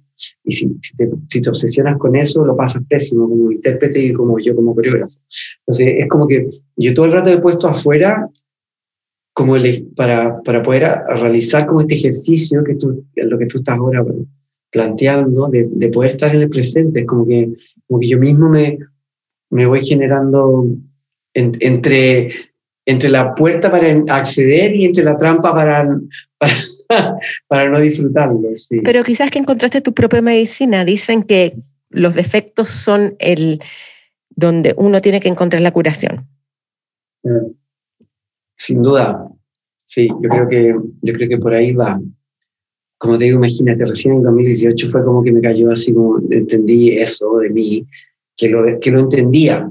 [0.43, 4.13] Y si, si, te, si, te, obsesionas con eso, lo pasas pésimo como intérprete y
[4.13, 5.19] como yo como coreógrafo.
[5.59, 8.27] Entonces, es como que yo todo el rato he puesto afuera
[9.37, 9.53] como
[9.95, 14.03] para, para poder realizar como este ejercicio que tú, lo que tú estás ahora
[14.71, 17.47] planteando, de, de poder estar en el presente, es como que,
[17.87, 18.79] como que yo mismo me,
[19.51, 20.65] me voy generando
[21.35, 22.31] entre
[22.87, 25.87] entre la puerta para acceder y entre la trampa para,
[27.47, 28.41] para, no disfrutarlo.
[28.55, 28.79] Sí.
[28.83, 30.83] Pero quizás que encontraste tu propia medicina.
[30.83, 31.57] Dicen que
[31.89, 33.61] los defectos son el
[34.29, 36.25] donde uno tiene que encontrar la curación.
[37.21, 37.66] Mm.
[38.57, 39.29] Sin duda,
[39.85, 41.99] sí, yo creo que, yo creo que por ahí va.
[42.97, 46.97] Como te digo, imagínate, recién en 2018 fue como que me cayó así como entendí
[46.97, 47.85] eso de mí,
[48.35, 49.69] que lo, que lo entendía.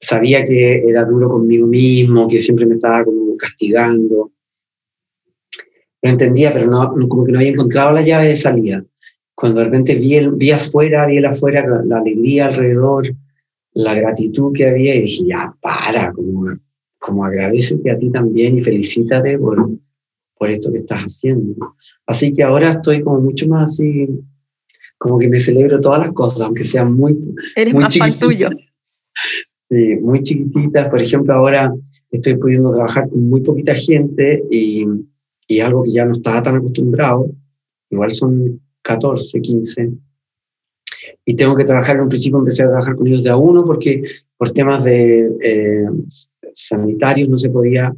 [0.00, 4.32] Sabía que era duro conmigo mismo, que siempre me estaba como castigando.
[6.02, 8.84] Lo entendía, pero no, como que no había encontrado la llave de salida.
[9.34, 13.06] Cuando de repente vi, el, vi afuera, vi el afuera, la, alegría alrededor,
[13.74, 16.46] la gratitud que había, y dije, ya, para, como,
[17.06, 19.70] como agradecete a ti también y felicítate por,
[20.36, 21.76] por esto que estás haciendo.
[22.04, 24.08] Así que ahora estoy como mucho más así,
[24.98, 27.16] como que me celebro todas las cosas, aunque sean muy...
[27.54, 28.50] Eres muy más fan tuyo.
[29.68, 30.88] Sí, muy chiquititas.
[30.88, 31.74] Por ejemplo, ahora
[32.12, 34.86] estoy pudiendo trabajar con muy poquita gente y,
[35.48, 37.32] y algo que ya no estaba tan acostumbrado.
[37.90, 39.90] Igual son 14, 15.
[41.24, 43.64] Y tengo que trabajar, en un principio empecé a trabajar con ellos de a uno
[43.64, 44.04] porque
[44.36, 45.86] por temas de eh,
[46.56, 47.94] sanitarios no se podía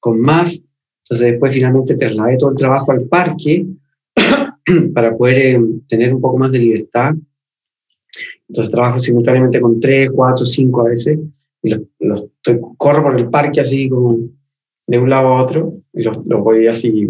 [0.00, 0.62] con más.
[1.04, 3.66] Entonces después finalmente trasladé todo el trabajo al parque
[4.94, 7.14] para poder eh, tener un poco más de libertad.
[8.48, 11.18] Entonces trabajo simultáneamente con tres, cuatro, cinco a veces.
[11.62, 12.26] Y los,
[12.76, 14.18] corro por el parque así como
[14.86, 17.08] de un lado a otro y los, voy así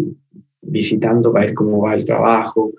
[0.61, 2.71] visitando para ver cómo va el trabajo,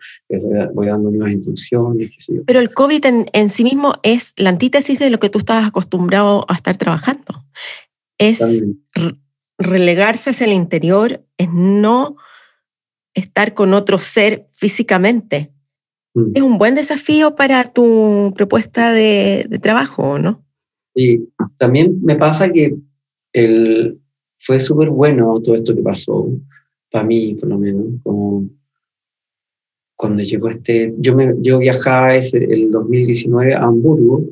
[0.74, 2.10] voy dando nuevas instrucciones.
[2.46, 5.66] Pero el COVID en, en, sí mismo es la antítesis de lo que tú estabas
[5.66, 7.42] acostumbrado a estar trabajando.
[8.28, 8.64] Es
[9.58, 12.16] relegarse hacia el interior, es no
[13.14, 15.52] estar con otro ser físicamente.
[16.14, 16.32] Mm.
[16.34, 20.44] Es un buen desafío para tu propuesta de, trabajo, ¿no?
[20.94, 22.74] Sí, también me pasa que
[23.32, 23.98] el,
[24.38, 26.28] fue súper bueno todo esto que pasó,
[26.90, 28.48] para mí por lo menos, como
[29.96, 34.24] cuando llegó este, yo, me, yo viajaba ese, el 2019 a Hamburgo,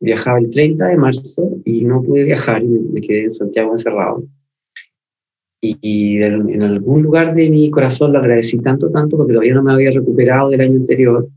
[0.00, 4.24] viajaba el 30 de marzo y no pude viajar y me quedé en Santiago encerrado
[5.60, 9.72] y, en algún lugar de mi corazón lo agradecí tanto, tanto, porque todavía no me
[9.72, 11.28] había recuperado del año anterior.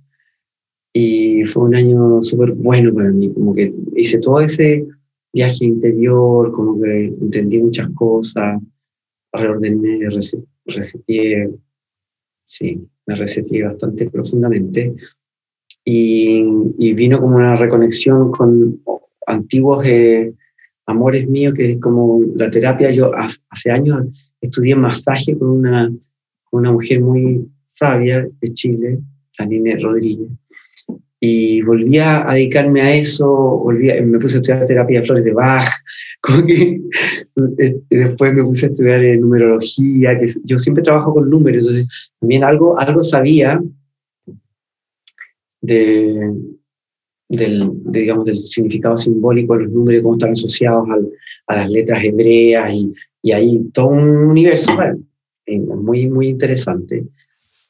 [0.93, 4.85] Y fue un año súper bueno para mí, como que hice todo ese
[5.33, 8.61] viaje interior, como que entendí muchas cosas,
[9.31, 10.07] reordené,
[10.65, 11.49] reseteé,
[12.43, 14.93] sí, me reseteé bastante profundamente.
[15.85, 16.43] Y,
[16.79, 18.79] y, vino como una reconexión con
[19.27, 20.33] antiguos eh,
[20.85, 22.91] amores míos, que es como la terapia.
[22.91, 24.05] Yo hace años
[24.41, 25.91] estudié masaje con una,
[26.51, 28.99] una mujer muy sabia de Chile,
[29.37, 30.29] Janine Rodríguez,
[31.19, 35.33] y volví a dedicarme a eso, volví me puse a estudiar terapia de flores de
[35.33, 35.69] Bach,
[36.47, 36.81] que
[37.57, 42.43] este, después me puse a estudiar numerología, que yo siempre trabajo con números, entonces también
[42.43, 43.61] algo, algo sabía
[45.63, 46.33] de,
[47.29, 50.87] del, digamos, del significado simbólico de los números, cómo están asociados
[51.47, 54.73] a las letras hebreas y, y ahí todo un universo
[55.47, 57.05] muy, muy interesante.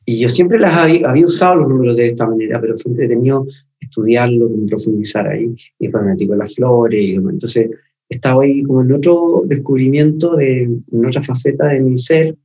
[0.05, 3.47] Y yo siempre las había, había, usado los números de esta manera, pero fue entretenido
[3.79, 5.55] estudiarlo, profundizar ahí.
[5.79, 6.99] Y después me metí las flores.
[6.99, 7.69] Y, entonces
[8.09, 12.35] estaba ahí como en otro descubrimiento, de, en otra faceta de mi ser,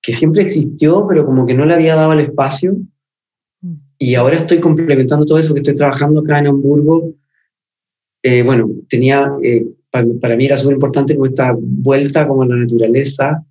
[0.00, 2.76] que siempre existió, pero como que no le había dado el espacio
[4.02, 7.14] y ahora estoy complementando todo eso que estoy trabajando acá en Hamburgo.
[8.20, 13.46] Eh, bueno, tenía, eh, para, mí era súper importante esta vuelta como a la naturaleza,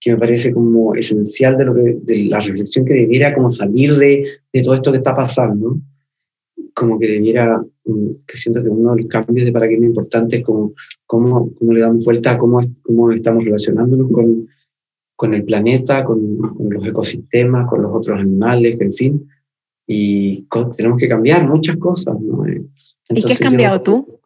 [0.00, 3.94] que me parece como esencial de, lo que, de la reflexión que debiera como salir
[3.96, 5.76] de, de todo esto que está pasando.
[6.72, 10.42] Como que debiera, mm, que siento que uno de los cambios de paradigma importante es
[10.42, 10.72] como
[11.04, 14.48] cómo, cómo le damos vuelta a cómo, cómo estamos relacionándonos con,
[15.14, 19.30] con el planeta, con, con los ecosistemas, con los otros animales, en fin
[19.92, 22.14] y tenemos que cambiar muchas cosas.
[22.20, 22.46] ¿no?
[22.46, 22.62] Eh,
[23.08, 24.20] ¿Y qué has cambiado tú?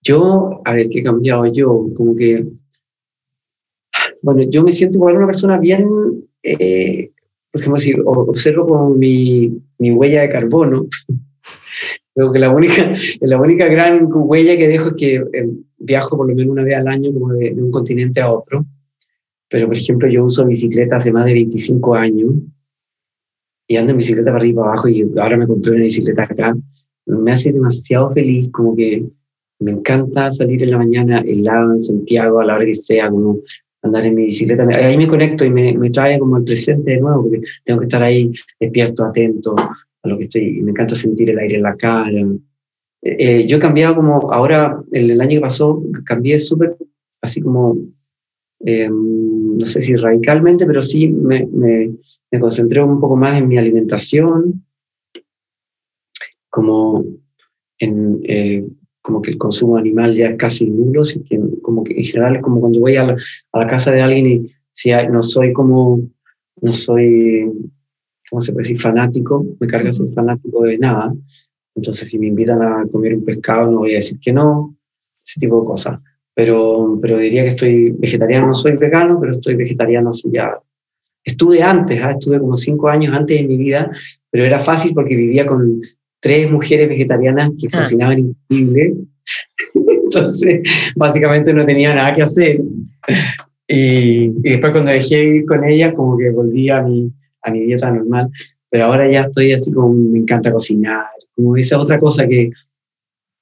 [0.00, 1.88] Yo, a ver, ¿qué he cambiado yo?
[1.94, 2.46] Como que,
[4.22, 5.86] bueno, yo me siento igual una persona bien,
[6.42, 7.10] eh,
[7.50, 10.86] por ejemplo, si observo como mi, mi huella de carbono,
[12.14, 16.30] creo que la única, la única gran huella que dejo es que eh, viajo por
[16.30, 18.64] lo menos una vez al año como de, de un continente a otro.
[19.50, 22.32] Pero, por ejemplo, yo uso bicicleta hace más de 25 años
[23.66, 26.24] y ando en bicicleta para arriba y para abajo y ahora me compré una bicicleta
[26.24, 26.56] acá,
[27.06, 29.04] me hace demasiado feliz, como que
[29.60, 33.38] me encanta salir en la mañana helado en Santiago a la hora que sea, como
[33.82, 34.66] andar en mi bicicleta.
[34.68, 37.86] Ahí me conecto y me, me trae como el presente de nuevo, porque tengo que
[37.86, 40.58] estar ahí despierto, atento a lo que estoy.
[40.58, 42.10] Y me encanta sentir el aire en la cara.
[43.02, 46.76] Eh, yo he cambiado como ahora, el, el año que pasó, cambié súper
[47.20, 47.76] así como,
[48.64, 51.94] em, no sé si radicalmente, pero sí me, me,
[52.30, 54.64] me, concentré un poco más en mi alimentación,
[56.50, 57.04] como
[57.78, 58.20] en...
[58.24, 58.66] Eh,
[59.04, 62.60] como que el consumo animal ya es casi nulo, que, como que en general como
[62.60, 63.16] cuando voy a la,
[63.50, 66.00] a la casa de alguien y si no soy como,
[66.60, 67.50] no soy,
[68.30, 68.80] ¿cómo se puede decir?
[68.80, 71.12] Fanático, me carga ser fanático de nada,
[71.74, 74.76] entonces, si me invitan a comer un pescado, no voy a decir que no,
[75.24, 76.00] ese tipo de cosas.
[76.34, 80.58] Pero, pero diría que estoy vegetariano, no soy vegano, pero estoy vegetariano así ya.
[81.24, 82.12] Estuve antes, ¿ah?
[82.12, 83.90] estuve como cinco años antes de mi vida,
[84.30, 85.80] pero era fácil porque vivía con
[86.20, 87.78] tres mujeres vegetarianas que ah.
[87.78, 88.94] cocinaban increíble.
[89.74, 90.62] Entonces,
[90.96, 92.60] básicamente no tenía nada que hacer.
[93.68, 97.12] Y, y, después cuando dejé ir con ellas, como que volví a mi,
[97.42, 98.30] a mi dieta normal.
[98.70, 101.06] Pero ahora ya estoy así como me encanta cocinar,
[101.36, 102.50] como esa otra cosa que,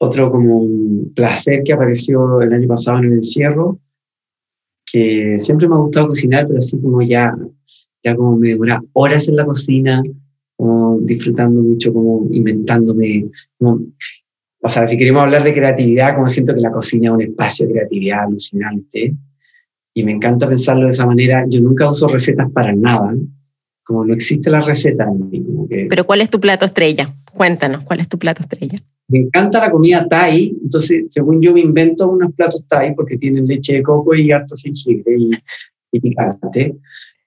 [0.02, 0.66] otro como
[1.14, 3.78] placer que apareció el año pasado en el encierro,
[4.90, 7.36] que siempre me ha gustado cocinar, pero así como ya,
[8.02, 10.02] ya como me demora horas en la cocina,
[10.56, 13.26] como disfrutando mucho, como inventándome,
[13.58, 17.66] o sea, si queremos hablar de creatividad, como siento que la cocina es un espacio
[17.66, 19.14] de creatividad alucinante,
[19.92, 23.14] y me encanta pensarlo de esa manera, yo nunca uso recetas para nada,
[23.84, 25.06] como no existe la receta
[25.90, 27.14] Pero ¿cuál es tu plato estrella?
[27.34, 28.78] Cuéntanos, ¿cuál es tu plato estrella?
[29.10, 33.44] Me encanta la comida Thai, entonces según yo me invento unos platos Thai porque tienen
[33.44, 35.16] leche de coco y harto jengibre
[35.90, 36.76] y, picante.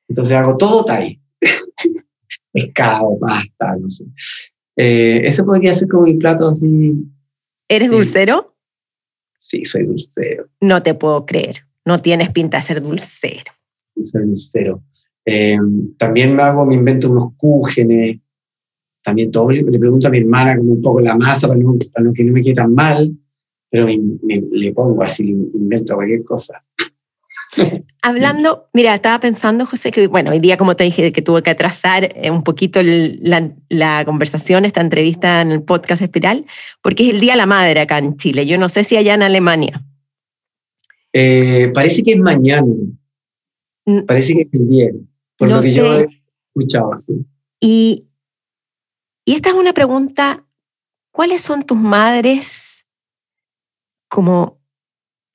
[0.07, 1.19] Entonces hago todo Thai.
[2.53, 4.05] Pescado, pasta, no sé.
[4.77, 6.93] Eh, ese podría ser como mi plato así.
[7.67, 8.55] ¿Eres dulcero?
[9.37, 10.47] Sí, soy dulcero.
[10.61, 11.65] No te puedo creer.
[11.83, 13.51] No tienes pinta de ser dulcero.
[14.01, 14.81] Soy dulcero.
[15.25, 15.57] Eh,
[15.97, 18.21] también me hago, me invento unos cúgenes,
[19.03, 21.77] también todo, le, pregunto a mi hermana como un poco la masa para, no,
[22.13, 23.11] que no me quede tan mal,
[23.69, 26.63] pero le pongo así, invento cualquier cosa.
[28.01, 31.51] Hablando, mira, estaba pensando, José, que bueno, hoy día, como te dije, que tuve que
[31.51, 36.45] atrasar eh, un poquito la, la, conversación, esta entrevista en el podcast Espiral,
[36.81, 38.45] porque es el Día de la Madre acá en Chile.
[38.45, 39.83] Yo no sé si allá en Alemania.
[41.13, 42.73] Eh, parece que es mañana.
[44.07, 44.89] Parece que es el día
[45.37, 46.07] por lo que yo he
[46.47, 46.93] escuchado.
[46.93, 47.13] así.
[47.59, 48.05] Y,
[49.25, 50.45] y esta es una pregunta,
[51.11, 52.85] ¿cuáles son tus madres
[54.09, 54.59] como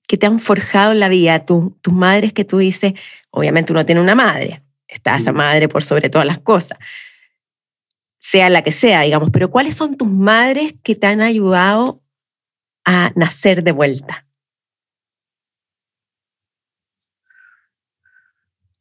[0.06, 1.44] que te han forjado en la vida?
[1.44, 2.94] tus madres que tú dices,
[3.30, 6.78] obviamente uno tiene una madre, está esa madre por sobre todas las cosas,
[8.18, 12.02] sea la que sea, digamos, pero ¿cuáles son tus madres que te han ayudado
[12.84, 14.28] a nacer de vuelta?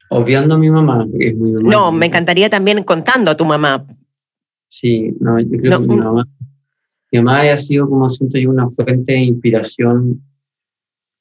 [0.09, 1.69] obviando a mi mamá, es mi mamá.
[1.69, 3.85] No, me encantaría también contando a tu mamá.
[4.67, 6.27] Sí, no, yo creo que mi mamá,
[7.11, 10.21] mi mamá ha sido como siento yo una fuente de inspiración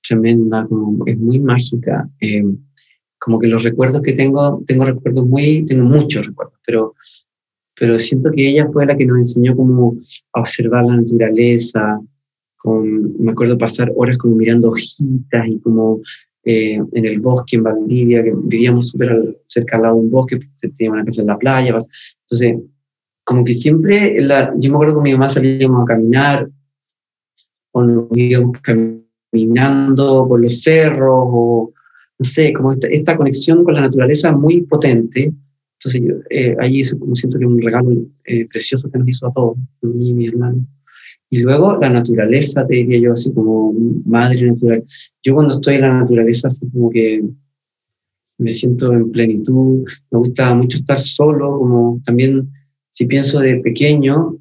[0.07, 2.09] tremenda, como es muy mágica.
[2.21, 2.45] Eh,
[3.19, 6.95] como que los recuerdos que tengo, tengo recuerdos muy, tengo muchos recuerdos, pero,
[7.75, 9.97] pero siento que ella fue la que nos enseñó como
[10.33, 12.01] a observar la naturaleza,
[12.57, 16.01] con, me acuerdo pasar horas como mirando hojitas y como
[16.45, 20.39] eh, en el bosque en Valdivia, que vivíamos súper cerca al lado de un bosque,
[20.61, 21.77] teníamos una casa en la playa.
[22.21, 22.59] Entonces,
[23.27, 26.49] como que siempre, la, yo me acuerdo con mi mamá salíamos a caminar,
[27.73, 31.73] o nos íbamos caminando por los cerros, o
[32.21, 35.33] no sé, como esta, esta conexión con la naturaleza muy potente.
[35.75, 37.91] Entonces, eh, ahí como siento que es un regalo
[38.27, 40.65] eh, precioso que nos hizo a todos, a mí y mi hermano.
[41.29, 43.75] Y luego la naturaleza, te diría yo, así como
[44.05, 44.85] madre natural.
[45.25, 47.25] Yo cuando estoy en la naturaleza, así como que
[48.39, 52.49] me siento en plenitud, me gusta mucho estar solo, como también
[52.97, 54.39] si pienso de pequeño,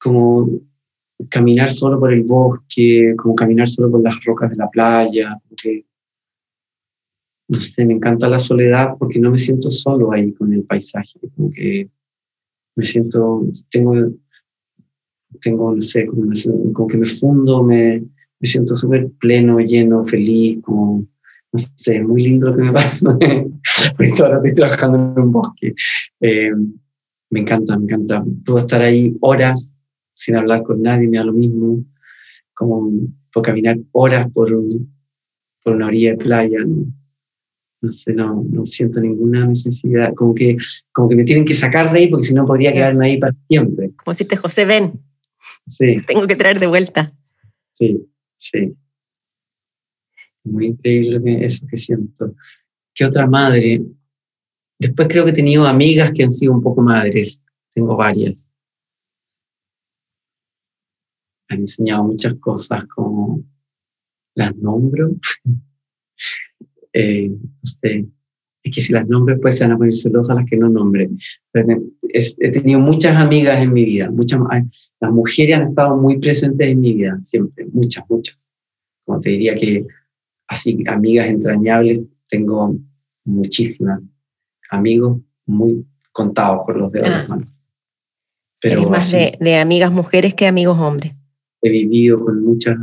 [0.00, 0.48] como
[1.28, 5.36] caminar solo por el bosque, como caminar solo por las rocas de la playa,
[7.48, 11.20] no sé, me encanta la soledad porque no me siento solo ahí con el paisaje,
[11.36, 11.90] como que
[12.74, 13.92] me siento, tengo
[15.42, 18.00] tengo, no sé, como, que me fundo, me,
[18.40, 21.06] me siento súper pleno, lleno, feliz, como,
[21.52, 23.14] no sé, muy lindo lo que me pasa.
[23.94, 25.74] Por eso ahora estoy trabajando en un bosque.
[26.18, 26.52] Eh,
[27.30, 28.24] me encanta, me encanta.
[28.44, 29.74] Puedo estar ahí horas
[30.14, 31.84] sin hablar con nadie, me da lo mismo.
[32.54, 32.90] Como
[33.32, 34.50] puedo caminar horas por,
[35.62, 36.58] por una orilla de playa.
[36.66, 36.86] ¿no?
[37.80, 40.56] no sé, no, no siento ninguna necesidad, como que,
[40.92, 43.34] como que me tienen que sacar de ahí porque si no podría quedarme ahí para
[43.46, 43.92] siempre.
[44.04, 45.00] Como si te José, ven,
[45.66, 45.96] Sí.
[46.06, 47.06] Tengo que traer de vuelta.
[47.78, 48.06] Sí,
[48.36, 48.76] sí.
[50.44, 52.34] Muy increíble eso que siento.
[52.94, 53.82] ¿Qué otra madre?
[54.78, 57.42] Después creo que he tenido amigas que han sido un poco madres.
[57.74, 58.48] Tengo varias.
[61.48, 63.42] Han enseñado muchas cosas como
[64.34, 65.16] las nombro.
[66.92, 67.30] eh,
[68.62, 71.08] es que si las nombres pues se van a poner celosas las que no nombre.
[71.52, 74.40] he tenido muchas amigas en mi vida, muchas,
[75.00, 78.46] las mujeres han estado muy presentes en mi vida, siempre, muchas, muchas.
[79.04, 79.86] Como te diría que
[80.48, 82.76] así, amigas entrañables, tengo
[83.24, 84.00] muchísimas.
[84.70, 87.28] Amigos muy contados por los dedos de las ah.
[87.28, 87.48] manos.
[88.60, 91.14] Pero más de, de, amigas mujeres que amigos hombres.
[91.62, 92.76] He vivido con muchas.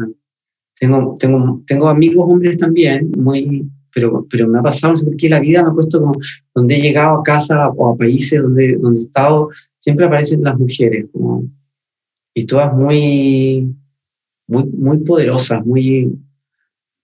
[0.79, 5.15] Tengo, tengo, tengo amigos hombres también, muy, pero, pero me ha pasado, no sé por
[5.15, 6.13] qué la vida me ha puesto como,
[6.53, 10.59] donde he llegado a casa o a países donde, donde he estado, siempre aparecen las
[10.59, 11.45] mujeres, como,
[12.33, 13.73] y todas muy,
[14.47, 16.13] muy, muy poderosas, muy,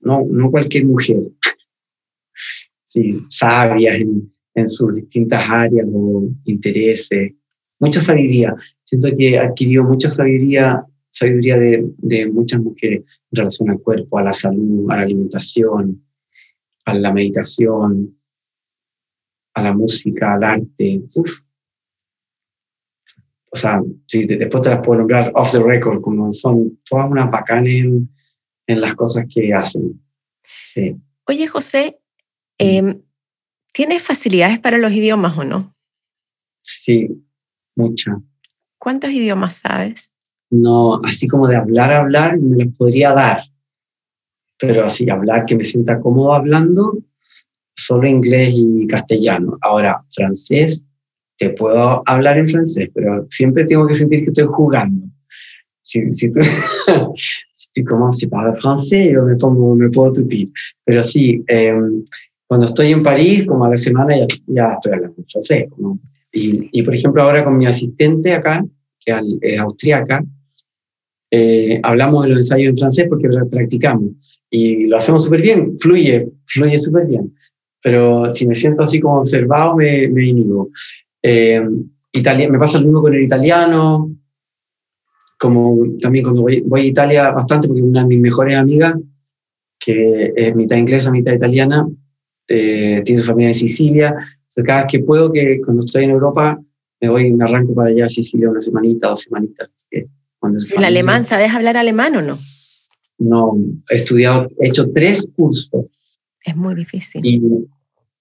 [0.01, 1.21] no, no cualquier mujer,
[2.83, 7.33] sí, sabias en, en sus distintas áreas o intereses,
[7.79, 8.55] mucha sabiduría.
[8.83, 14.17] Siento que he adquirido mucha sabiduría, sabiduría de, de muchas mujeres en relación al cuerpo,
[14.17, 16.03] a la salud, a la alimentación,
[16.85, 18.17] a la meditación,
[19.53, 21.01] a la música, al arte.
[21.15, 21.45] Uf.
[23.53, 27.29] O sea, sí, después te las puedo nombrar off the record, como son todas unas
[27.29, 28.09] bacanas en,
[28.67, 30.01] en las cosas que hacen.
[30.43, 30.95] Sí.
[31.27, 31.99] Oye, José,
[32.57, 33.01] eh,
[33.71, 35.75] ¿tienes facilidades para los idiomas o no?
[36.61, 37.07] Sí,
[37.75, 38.17] mucha.
[38.77, 40.11] ¿Cuántos idiomas sabes?
[40.49, 43.43] No, así como de hablar, hablar, me los podría dar.
[44.59, 46.97] Pero así, hablar, que me sienta cómodo hablando,
[47.75, 49.57] solo inglés y castellano.
[49.61, 50.85] Ahora, francés,
[51.37, 55.07] te puedo hablar en francés, pero siempre tengo que sentir que estoy jugando.
[55.81, 56.39] Si, si, tú,
[57.51, 60.51] si tú a hablar francés, yo me, pongo, me puedo tupir.
[60.85, 62.03] Pero sí, em,
[62.51, 65.69] cuando estoy en París, como a la semana, ya, ya estoy hablando francés.
[65.69, 66.01] Como,
[66.33, 68.61] y, por ejemplo, ahora con mi asistente acá,
[68.99, 70.21] que es austriaca,
[71.31, 74.11] eh, hablamos de los ensayos en francés porque practicamos
[74.49, 77.33] y lo hacemos súper bien, fluye, fluye súper bien.
[77.81, 80.71] Pero si me siento así como observado, me, me inhibo.
[81.23, 84.13] Eh, me pasa lo mismo con el italiano,
[85.39, 88.95] como también cuando voy, voy, a Italia bastante, porque una de mis mejores amigas,
[89.79, 91.87] que es mitad inglesa, mitad italiana,
[92.51, 94.15] eh, tiene su familia en Sicilia,
[94.65, 96.59] cada vez que puedo, que cuando estoy en Europa,
[96.99, 99.69] me voy me arranco para allá a Sicilia una semanita, dos semanitas.
[99.89, 101.25] ¿El alemán?
[101.25, 102.37] ¿Sabes hablar alemán o no?
[103.17, 103.57] No,
[103.89, 105.85] he estudiado, he hecho tres cursos.
[106.43, 107.21] Es muy difícil.
[107.23, 107.41] Y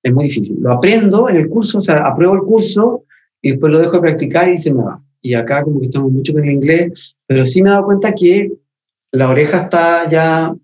[0.03, 0.59] es muy difícil.
[0.61, 3.05] Lo aprendo en el curso, o sea, apruebo el curso
[3.43, 5.03] y después lo dejo de practicar y se me va.
[5.23, 8.13] Y acá como que estamos mucho con el inglés, pero sí me he dado cuenta
[8.13, 8.53] que
[9.13, 10.55] la oreja está ya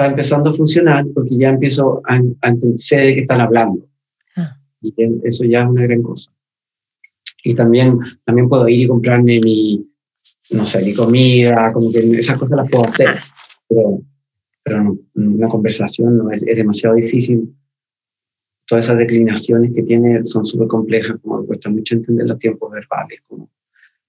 [0.00, 3.86] está empezando a funcionar porque ya empiezo a, a entender de qué están hablando.
[4.82, 4.94] Y
[5.24, 6.32] eso ya es una gran cosa.
[7.44, 9.86] Y también, también puedo ir y comprarme mi,
[10.52, 13.08] no sé, mi comida, como que esas cosas las puedo hacer.
[13.68, 14.00] Pero,
[14.62, 17.54] pero no, una conversación no es, es demasiado difícil.
[18.66, 23.20] Todas esas declinaciones que tiene son súper complejas, como cuesta mucho entender los tiempos verbales,
[23.28, 23.50] como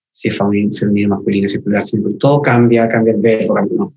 [0.09, 1.83] si es femenino, masculino, circular,
[2.17, 3.93] todo cambia, cambia el verbo, no.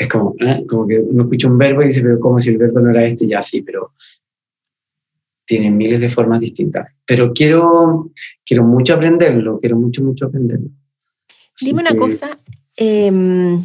[0.00, 0.64] Es como, ¿eh?
[0.66, 3.04] como que uno escucha un verbo y dice, pero como si el verbo no era
[3.04, 3.92] este, ya sí, pero
[5.44, 6.88] tienen miles de formas distintas.
[7.04, 8.10] Pero quiero,
[8.46, 10.70] quiero mucho aprenderlo, quiero mucho, mucho aprenderlo.
[11.60, 12.38] Dime una cosa,
[12.76, 13.60] em,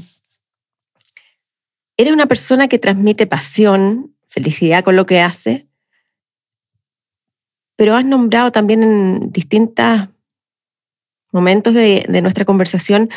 [1.95, 5.69] eres una persona que transmite pasión, felicidad con lo que hace,
[7.77, 10.09] pero has nombrado también en distintos
[11.31, 13.09] momentos de, nuestra conversación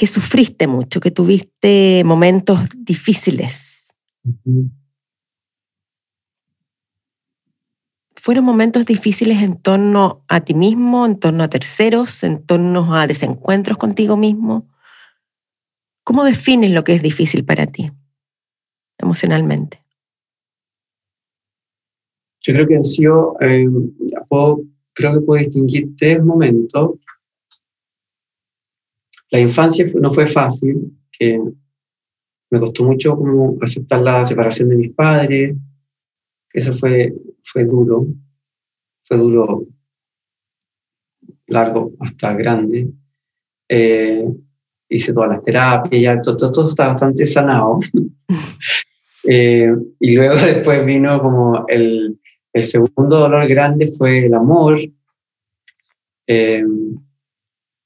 [0.00, 3.84] que sufriste mucho, que tuviste momentos difíciles.
[8.14, 13.06] ¿Fueron momentos difíciles en torno a ti mismo, en torno a terceros, en torno a
[13.06, 14.70] desencuentros contigo mismo?
[16.02, 17.92] ¿Cómo defines lo que es difícil para ti
[18.96, 19.84] emocionalmente?
[22.40, 23.68] Yo creo que en sí, eh,
[24.94, 26.92] creo que puedo distinguir tres momentos.
[29.30, 31.40] La infancia no fue fácil, que
[32.50, 35.56] me costó mucho como aceptar la separación de mis padres,
[36.52, 37.14] eso fue,
[37.44, 38.06] fue duro,
[39.04, 39.66] fue duro,
[41.46, 42.88] largo hasta grande.
[43.68, 44.24] Eh,
[44.88, 47.80] hice todas las terapias, ya todo, todo, está bastante sanado.
[49.22, 49.70] Eh,
[50.00, 52.18] y luego después vino como el,
[52.54, 54.80] el, segundo dolor grande fue el amor.
[56.26, 56.64] Eh,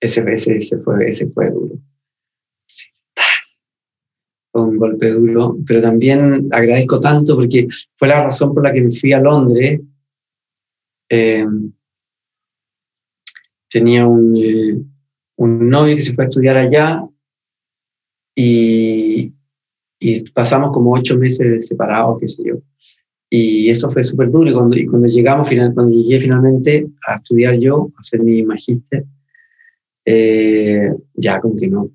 [0.04, 1.74] ese, ese, ese, fue, ese fue duro
[4.54, 8.92] un golpe duro, pero también agradezco tanto porque fue la razón por la que me
[8.92, 9.80] fui a Londres.
[11.08, 11.46] Eh,
[13.68, 14.80] tenía un, eh,
[15.36, 17.02] un, novio que se fue a estudiar allá
[18.36, 19.32] y,
[19.98, 22.54] y pasamos como ocho meses separados, qué sé yo.
[23.28, 24.48] Y eso fue súper duro.
[24.48, 28.44] Y cuando, y cuando llegamos, final, cuando llegué finalmente a estudiar yo, a hacer mi
[28.44, 29.04] magíster,
[30.04, 31.90] eh, ya como que no,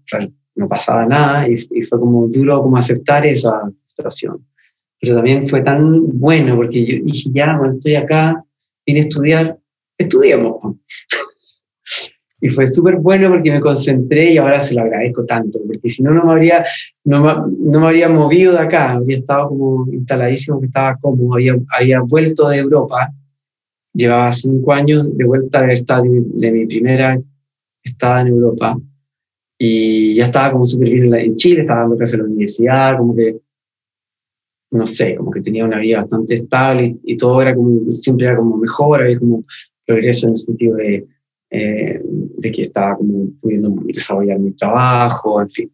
[0.55, 4.45] no pasaba nada y, y, fue como duro como aceptar esa situación.
[4.99, 8.43] Pero también fue tan bueno porque yo dije, ya, bueno, estoy acá,
[8.85, 9.57] vine a estudiar,
[9.97, 10.57] estudiemos.
[12.41, 16.03] y fue súper bueno porque me concentré y ahora se lo agradezco tanto, porque si
[16.03, 16.65] no, no me habría,
[17.03, 21.55] no, no me habría movido de acá, habría estado como instaladísimo, que estaba como, había,
[21.77, 23.11] había vuelto de Europa,
[23.93, 27.15] llevaba cinco años de vuelta de, de, de mi primera
[27.91, 28.77] estaba en Europa
[29.57, 33.15] y ya estaba como súper bien en Chile, estaba dando clases en la universidad, como
[33.15, 33.39] que,
[34.71, 38.37] no sé, como que tenía una vida bastante estable y, todo era como, siempre era
[38.37, 39.43] como mejor, había como
[39.85, 41.07] progreso en el sentido de,
[41.49, 45.71] eh, de que estaba como pudiendo desarrollar mi trabajo, en fin.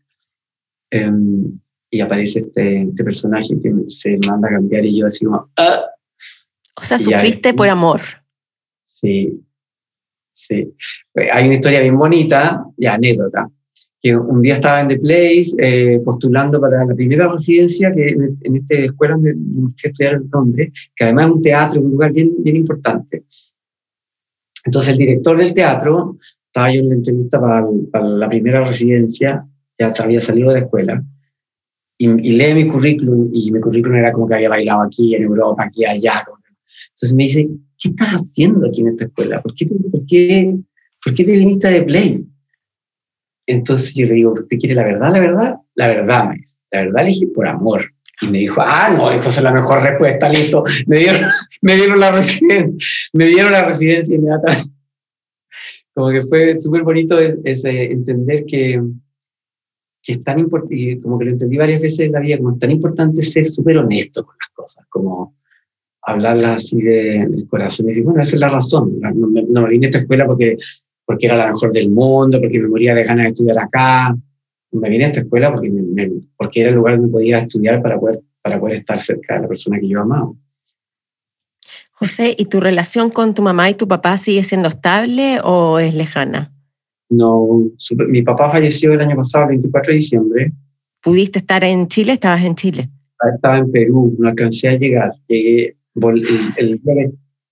[0.89, 1.59] Em,
[1.91, 5.85] y aparece este, este, personaje que se manda a cambiar y yo así como, ¡ah!
[6.77, 8.01] O sea, sufriste por amor.
[8.87, 9.44] Sí,
[10.35, 10.73] sí.
[11.33, 13.49] Hay una historia bien bonita, y anécdota,
[14.01, 18.55] que un día estaba en The Place eh, postulando para la primera residencia que en,
[18.55, 22.13] esta escuela donde fui a estudiar en Londres, que además es un teatro, un lugar
[22.13, 23.23] bien, bien importante.
[24.63, 27.65] Entonces el director del teatro, estaba yo en la entrevista para,
[28.01, 29.45] la primera residencia,
[29.79, 31.03] ya había salido de la escuela,
[31.97, 35.63] y, lee mi currículum, y mi currículum era como que había bailado aquí, en Europa,
[35.65, 36.25] aquí, allá.
[36.89, 37.47] Entonces me dice,
[37.77, 39.41] ¿qué estás haciendo aquí en esta escuela?
[39.41, 40.55] ¿Por qué, por qué,
[41.03, 42.25] por qué te viniste de Play?
[43.47, 45.11] Entonces yo le digo, ¿usted quiere la verdad?
[45.11, 46.57] La verdad, la verdad, me dice.
[46.71, 47.91] La verdad elegí por amor.
[48.21, 50.63] Y me dijo, ah, no, esa es la mejor respuesta, listo.
[50.87, 51.21] Me dieron,
[51.61, 54.71] me dieron la residencia, me dieron la residencia inmediatamente.
[55.93, 58.81] Como que fue súper bonito ese, entender que,
[60.01, 62.59] que es tan importante, como que lo entendí varias veces en la vida, como es
[62.59, 65.35] tan importante ser súper honesto con las cosas, como
[66.05, 67.87] hablarlas así de, del corazón.
[67.87, 68.99] Y decir, bueno, esa es la razón.
[68.99, 70.57] No, no, no vine a esta escuela porque
[71.05, 74.15] porque era la mejor del mundo, porque me moría de ganas de estudiar acá.
[74.71, 75.71] Me vine a esta escuela porque,
[76.35, 79.47] porque era el lugar donde podía estudiar para poder, para poder estar cerca de la
[79.47, 80.31] persona que yo amaba.
[81.91, 85.95] José, ¿y tu relación con tu mamá y tu papá sigue siendo estable o es
[85.95, 86.51] lejana?
[87.07, 87.61] No,
[88.09, 90.51] mi papá falleció el año pasado, el 24 de diciembre.
[91.01, 92.13] ¿Pudiste estar en Chile?
[92.13, 92.89] ¿Estabas en Chile?
[93.33, 95.13] Estaba en Perú, no alcancé a llegar.
[95.27, 96.81] Llegué, el,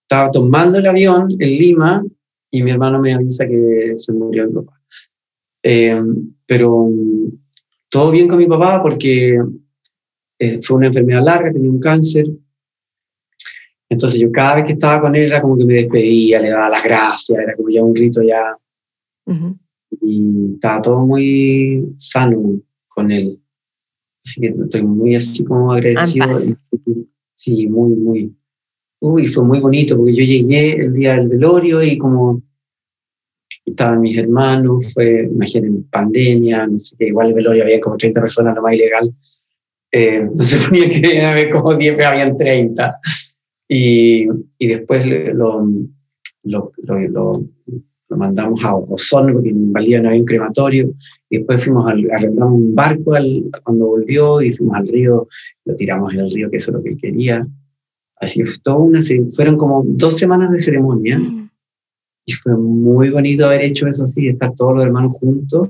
[0.01, 2.03] estaba tomando el avión en Lima
[2.51, 4.79] y mi hermano me avisa que se murió mi papá.
[5.63, 5.99] Eh,
[6.45, 6.89] pero
[7.89, 9.39] todo bien con mi papá porque
[10.39, 12.25] eh, fue una enfermedad larga, tenía un cáncer.
[13.89, 16.69] Entonces yo cada vez que estaba con él era como que me despedía, le daba
[16.69, 18.57] las gracias, era como ya un rito ya.
[20.01, 23.39] Y estaba todo muy sano con él.
[24.25, 26.27] Así que estoy muy así como agradecido.
[27.43, 28.33] Sí, muy, muy,
[29.01, 32.41] Uy, fue muy bonito porque yo llegué el día del velorio y como
[33.65, 38.21] estaban mis hermanos, fue, imaginen, pandemia, no sé qué, igual el velorio había como 30
[38.21, 39.13] personas, lo más ilegal.
[39.91, 42.97] Eh, entonces tenía que haber como 10, pero habían 30.
[43.67, 44.25] Y,
[44.57, 45.67] y después lo,
[46.43, 47.45] lo, lo, lo,
[48.17, 50.93] mandamos a Osorno porque en Valdivia no había un crematorio.
[51.29, 55.27] Y después fuimos al, arrendamos un barco al, cuando volvió y fuimos al río,
[55.65, 57.47] lo tiramos en el río, que eso es lo que él quería.
[58.17, 58.99] Así fue toda una,
[59.35, 61.49] fueron como dos semanas de ceremonia mm.
[62.25, 65.69] y fue muy bonito haber hecho eso así, estar todos los hermanos juntos.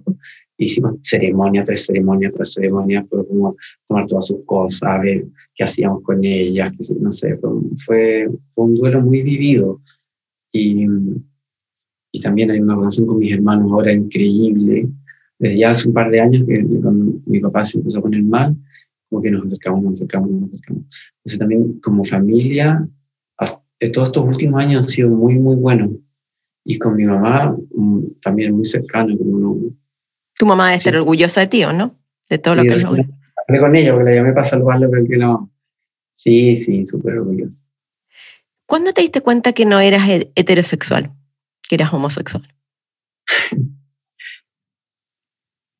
[0.55, 3.55] Hicimos ceremonia tras ceremonia tras ceremonia, pero como
[3.87, 5.25] tomar todas sus cosas, ver
[5.55, 7.39] qué hacíamos con ellas, que, no sé,
[7.85, 9.81] fue, un duelo muy vivido.
[10.51, 10.85] Y,
[12.13, 14.87] y también hay una relación con mis hermanos ahora increíble.
[15.39, 18.23] Desde ya hace un par de años que con mi papá se empezó a poner
[18.23, 18.55] mal,
[19.09, 20.83] como que nos acercamos, nos acercamos, nos acercamos.
[21.17, 22.87] Entonces también como familia,
[23.91, 25.89] todos estos últimos años han sido muy, muy buenos.
[26.63, 29.17] Y con mi mamá mm, también muy cercano.
[29.17, 29.71] Como
[30.37, 31.95] tu mamá debe ser orgullosa de ti, ¿o no?
[32.29, 33.05] De todo lo que logra.
[33.47, 35.51] Hablé con ella porque la llamé para saludarle, pero que no.
[36.13, 37.63] Sí, sí, súper orgullosa.
[38.65, 41.11] ¿Cuándo te diste cuenta que no eras heterosexual,
[41.73, 42.47] que eras homosexual?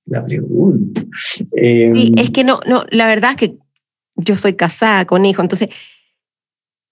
[0.06, 1.06] la pregunta.
[1.20, 3.58] sí, em, es que no, no, la verdad es que
[4.16, 5.70] yo soy casada con hijo, entonces...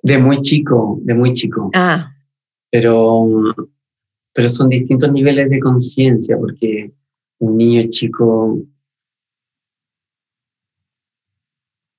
[0.04, 1.72] De muy chico, de muy chico.
[1.74, 2.14] Ah.
[2.70, 3.28] Pero,
[4.34, 6.94] pero son distintos niveles de conciencia, porque
[7.40, 8.60] un niño chico,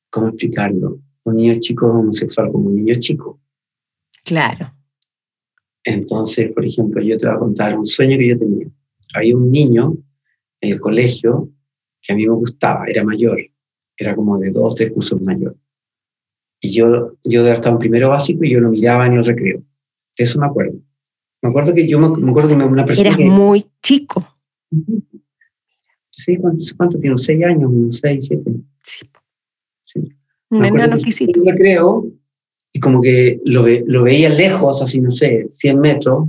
[0.09, 1.01] ¿cómo explicarlo?
[1.25, 3.41] Un niño chico homosexual como un niño chico.
[4.25, 4.73] Claro.
[5.85, 8.69] Entonces, por ejemplo, yo te voy a contar un sueño que yo tenía.
[9.15, 9.97] Había un niño
[10.61, 11.51] en el colegio
[12.01, 13.39] que a mí me gustaba, era mayor,
[13.97, 15.57] era como de dos, tres cursos mayor.
[16.61, 19.63] Y yo, yo estaba en primero básico y yo lo miraba en el recreo.
[20.17, 20.79] De eso me acuerdo.
[21.43, 23.09] Me acuerdo que yo me, acuerdo de una persona.
[23.09, 24.25] Eras muy chico.
[26.11, 27.19] Sí, ¿cuánto, ¿cuánto tiene?
[27.19, 27.99] ¿Seis años?
[28.01, 28.53] ¿Seis, siete?
[28.83, 29.07] Sí.
[29.85, 30.09] sí.
[30.51, 32.07] Un enano Un recreo
[32.73, 36.29] y como que lo, lo veía lejos, así, no sé, 100 metros,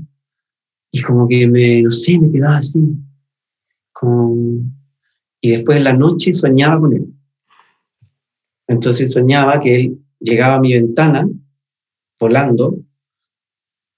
[0.91, 2.79] y como que me, no sé, me quedaba así.
[3.91, 4.63] Como...
[5.41, 7.07] Y después en la noche soñaba con él.
[8.67, 11.27] Entonces soñaba que él llegaba a mi ventana
[12.19, 12.77] volando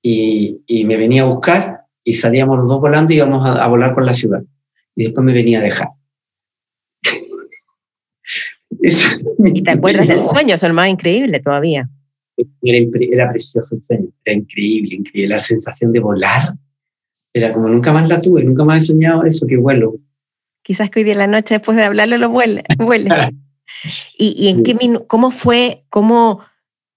[0.02, 3.94] y, y me venía a buscar y salíamos los dos volando y íbamos a, volar
[3.94, 4.42] por la ciudad.
[4.96, 5.90] Y después me venía a dejar.
[9.44, 10.56] ¿Y te acuerdas del sueño?
[10.56, 11.90] Es el más increíble todavía.
[12.62, 15.36] Era, era precioso el sueño, era increíble, increíble.
[15.36, 16.54] La sensación de volar
[17.34, 19.96] era como nunca más la tuve, nunca más he soñado eso, que vuelo.
[20.62, 22.64] Quizás que hoy día en la noche después de hablarlo lo vuele.
[22.78, 23.10] vuele.
[24.18, 24.76] ¿Y, en qué
[25.08, 26.40] cómo fue, cómo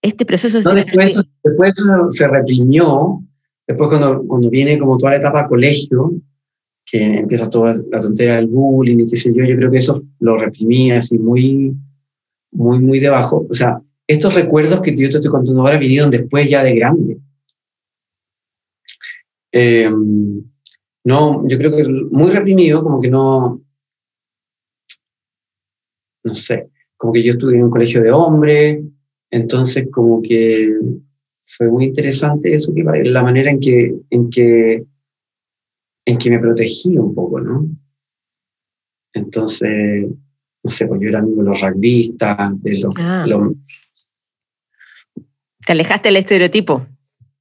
[0.01, 1.75] este proceso se después, después,
[2.11, 3.21] se reprimió,
[3.67, 6.13] después cuando, cuando viene como toda la etapa colegio,
[6.87, 10.03] que empieza toda la tontería del bullying y qué sé yo, yo creo que eso
[10.21, 11.75] lo reprimía así muy,
[12.53, 13.47] muy, muy debajo.
[13.51, 17.19] O sea, estos recuerdos que yo te estoy contando ahora vinieron después ya de grande.
[19.53, 20.43] Em,
[21.05, 23.63] no, yo creo que muy reprimido, como que no,
[26.25, 28.83] no sé, como que yo estuve en un colegio de hombres,
[29.31, 30.75] entonces como que
[31.47, 34.85] fue muy interesante eso, que la manera en que, en que,
[36.07, 37.67] en que me protegí un poco, ¿no?
[39.15, 40.07] Entonces,
[40.63, 43.25] no sé, pues yo era amigo de los rugbyistas, de los, ah.
[45.69, 46.87] ¿Te alejaste del estereotipo?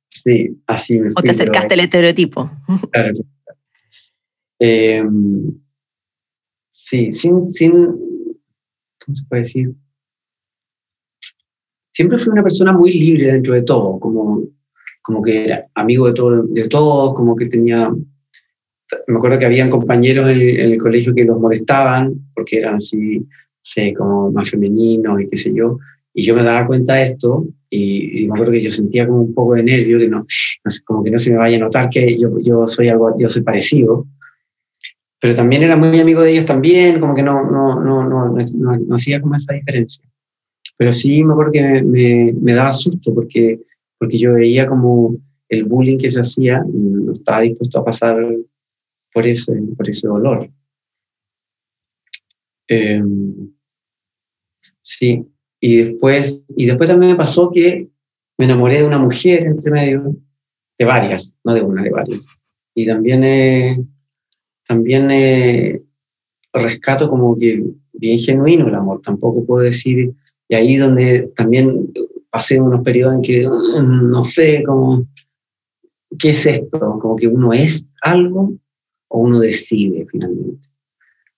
[0.09, 2.43] Sí, así me ¿O te acercaste al estereotipo?
[2.91, 3.19] Claro.
[4.59, 5.57] Em,
[6.69, 9.73] sí, sin, sin, ¿cómo se puede decir?
[11.93, 14.43] Siempre fui una persona muy libre dentro de todo, como,
[15.01, 17.89] como que era amigo de, todo, de todos, como que tenía...
[19.07, 23.25] Me acuerdo que habían compañeros en el, colegio que los molestaban porque eran así,
[23.61, 25.77] sé, como más femeninos y qué sé yo,
[26.17, 29.35] y yo me daba cuenta de esto y, me acuerdo que yo sentía como un
[29.35, 30.25] poco de nervio, que no,
[30.83, 33.43] como que no se me vaya a notar que yo, yo, soy algo, yo soy
[33.43, 34.07] parecido.
[35.19, 38.95] Pero también era muy amigo de ellos también, como que no, no, no, no, no,
[38.95, 40.03] hacía como esa diferencia.
[40.75, 43.59] Pero sí me acuerdo que me, me, daba susto porque,
[43.99, 45.17] porque yo veía como
[45.49, 48.17] el bullying que se hacía y no estaba dispuesto a pasar
[49.13, 50.49] por ese, por ese dolor.
[52.69, 53.03] Eh,
[54.81, 55.23] sí,
[55.59, 57.87] y después, y después también me pasó que
[58.37, 60.15] me enamoré de una mujer entre medio,
[60.77, 62.27] de varias, no de una, de varias.
[62.75, 63.83] Y también, eh,
[64.67, 65.81] también eh,
[66.53, 70.13] rescato como que bien genuino el amor, tampoco puedo decir,
[70.47, 71.91] y ahí donde también
[72.29, 75.07] pasé unos periodos en que mm, no sé cómo,
[76.19, 76.99] ¿qué es esto?
[77.01, 78.53] Como que uno es algo
[79.07, 80.67] o uno decide finalmente.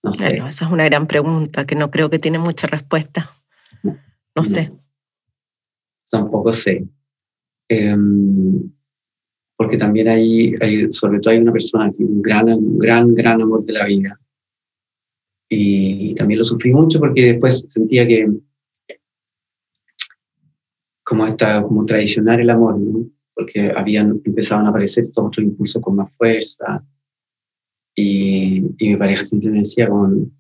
[0.04, 0.38] No sé.
[0.38, 3.39] esa es una gran pregunta que no creo que tiene mucha respuesta.
[4.36, 4.72] No sé.
[6.10, 6.88] Tampoco sé.
[7.68, 8.72] Em,
[9.56, 13.14] porque también hay, hay, sobre todo hay una persona que tiene un gran, un gran,
[13.14, 14.20] gran amor de la vida.
[15.50, 18.28] Y también lo sufrí mucho porque después sentía que
[21.04, 23.10] como esta, como traicionar el amor, ¿no?
[23.34, 26.84] porque habían empezado a aparecer todos otros impulsos con más fuerza.
[27.96, 30.32] Y, y mi pareja siempre me decía, con,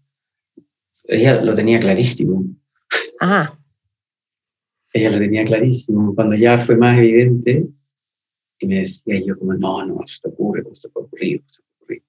[1.05, 2.45] ella lo tenía clarísimo.
[3.19, 3.58] Ah
[4.93, 6.13] ella lo tenía clarísimo.
[6.15, 7.67] Cuando ya fue más evidente,
[8.59, 11.61] y me decía yo como, no, no, se te ocurre, no se puede ocurrir, se
[11.61, 12.03] te ocurrir.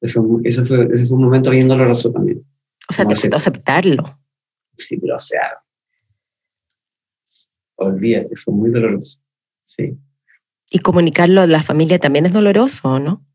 [0.00, 2.44] Ese fue, ese fue un momento bien doloroso también.
[2.88, 4.04] O sea, te costó aceptarlo.
[4.76, 5.62] Sí, pero o sea,
[7.76, 9.20] olvídate, fue muy doloroso.
[9.64, 9.96] Sí.
[10.70, 13.26] ¿Y comunicarlo a la familia también es doloroso, no?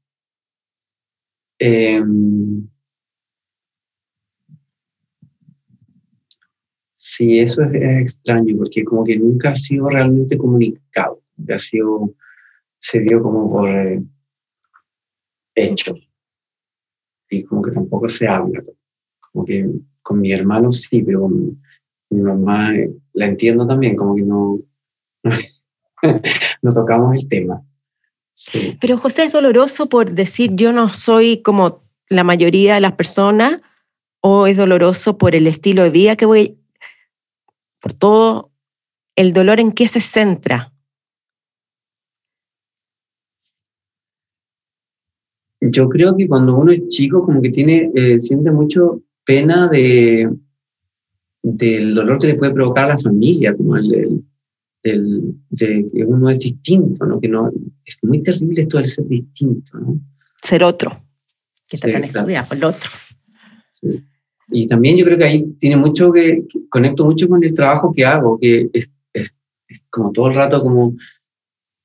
[1.59, 2.01] Eh,
[6.99, 12.11] Sí, eso es, extraño, porque como que nunca ha sido realmente comunicado, ha sido,
[12.79, 14.01] se dio como por eh,
[15.53, 15.95] hecho.
[17.29, 18.63] Y como que tampoco se habla.
[19.31, 19.69] Como que
[20.01, 21.61] con mi hermano sí, pero con
[22.09, 24.59] mi mamá eh, la entiendo también, como que no,
[26.63, 27.63] no tocamos el tema.
[28.81, 33.61] Pero José es doloroso por decir yo no soy como la mayoría de las personas
[34.19, 36.56] o es doloroso por el estilo de vida que voy
[37.87, 38.51] por todo
[39.15, 40.73] el dolor en qué se centra.
[45.61, 50.29] Yo creo que cuando uno es chico, como que tiene, eh, siente mucho pena de,
[51.41, 54.21] del dolor que le puede provocar a la familia, como el,
[54.83, 57.21] del, de que uno es distinto, ¿no?
[57.21, 57.49] Que no,
[57.85, 59.97] es muy terrible esto del ser distinto, ¿no?
[60.43, 60.91] Ser otro,
[61.69, 62.91] que te han estudiado, el otro.
[63.71, 63.87] Sí.
[64.49, 68.05] Y también yo creo que ahí tiene mucho que, conecto mucho con el trabajo que
[68.05, 69.35] hago, que es, es,
[69.89, 70.95] como todo el rato como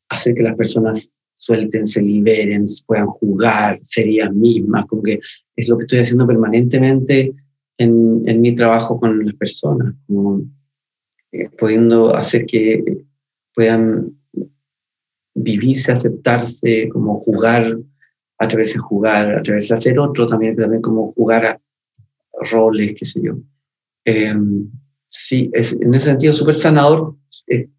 [0.09, 5.19] hacer que las personas suelten, se liberen, puedan jugar, ser ellas mismas, como que
[5.57, 7.33] es lo que estoy haciendo permanentemente
[7.79, 10.43] en, en mi trabajo con las personas, como
[11.33, 13.05] eh, pudiendo hacer que
[13.55, 14.17] puedan
[15.35, 17.79] vivirse, aceptarse, como jugar,
[18.39, 21.61] atreverse a jugar, atreverse a ser otro también, también como jugar a
[22.51, 23.34] roles, qué sé yo.
[24.05, 24.68] Em,
[25.09, 27.16] sí, es, en ese sentido súper sanador,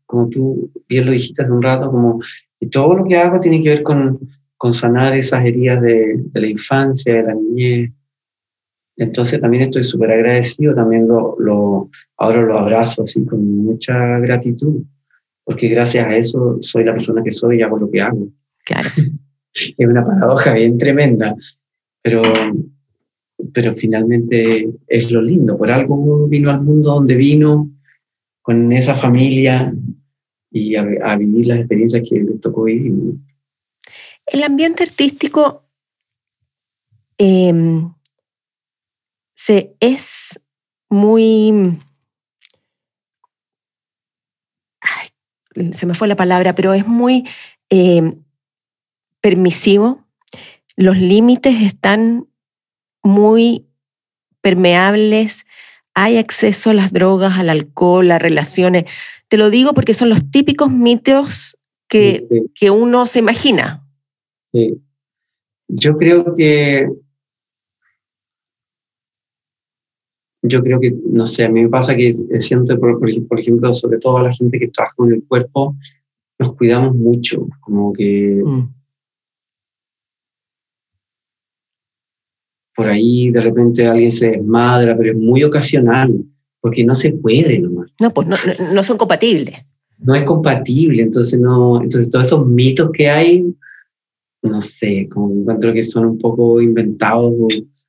[0.06, 2.22] como tú bien lo dijiste hace un rato, como
[2.60, 4.20] y todo lo que hago tiene que ver con,
[4.58, 7.92] con sanar esas heridas de, de, la infancia, de la niñez.
[8.96, 14.84] Entonces también estoy súper agradecido, también lo, lo, ahora lo abrazo así con mucha gratitud,
[15.44, 18.30] porque gracias a eso soy la persona que soy y hago lo que hago.
[18.64, 18.90] Claro.
[19.54, 21.36] es una paradoja bien tremenda,
[22.02, 22.22] pero
[23.54, 25.58] pero finalmente es lo lindo.
[25.58, 27.70] Por algo vino al mundo donde vino,
[28.42, 29.74] con esa familia
[30.52, 33.16] y a, vivir las experiencias que le tocó vivir.
[34.26, 35.64] El ambiente artístico
[37.18, 37.92] em,
[39.34, 40.40] se, es
[40.90, 41.78] muy...
[45.72, 47.28] se me fue la palabra, pero es muy
[47.70, 48.24] em,
[49.22, 50.04] permisivo.
[50.76, 52.28] Los límites están
[53.04, 53.66] muy
[54.42, 55.46] permeables,
[55.94, 58.86] hay acceso a las drogas, al alcohol, a relaciones.
[59.28, 63.86] Te lo digo porque son los típicos mitos que, que uno se imagina.
[64.52, 64.82] Sí.
[65.68, 66.88] Yo creo que
[70.44, 73.98] yo creo que, no sé, a mí me pasa que siento, por, por, ejemplo, sobre
[73.98, 75.76] todo a la gente que trabaja con el cuerpo,
[76.38, 78.68] nos cuidamos mucho, como que mm.
[82.76, 86.14] Por ahí de repente alguien se desmadra, pero es muy ocasional,
[86.60, 87.92] porque no se puede nomás.
[88.00, 88.36] No, pues no,
[88.74, 89.56] no son compatibles.
[90.00, 93.56] No es compatible, entonces no, entonces todos esos mitos que hay,
[94.42, 97.34] no sé, como encuentro que son un poco inventados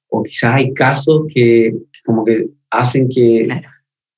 [0.09, 1.75] o, quizás hay casos que
[2.05, 3.49] como que hacen que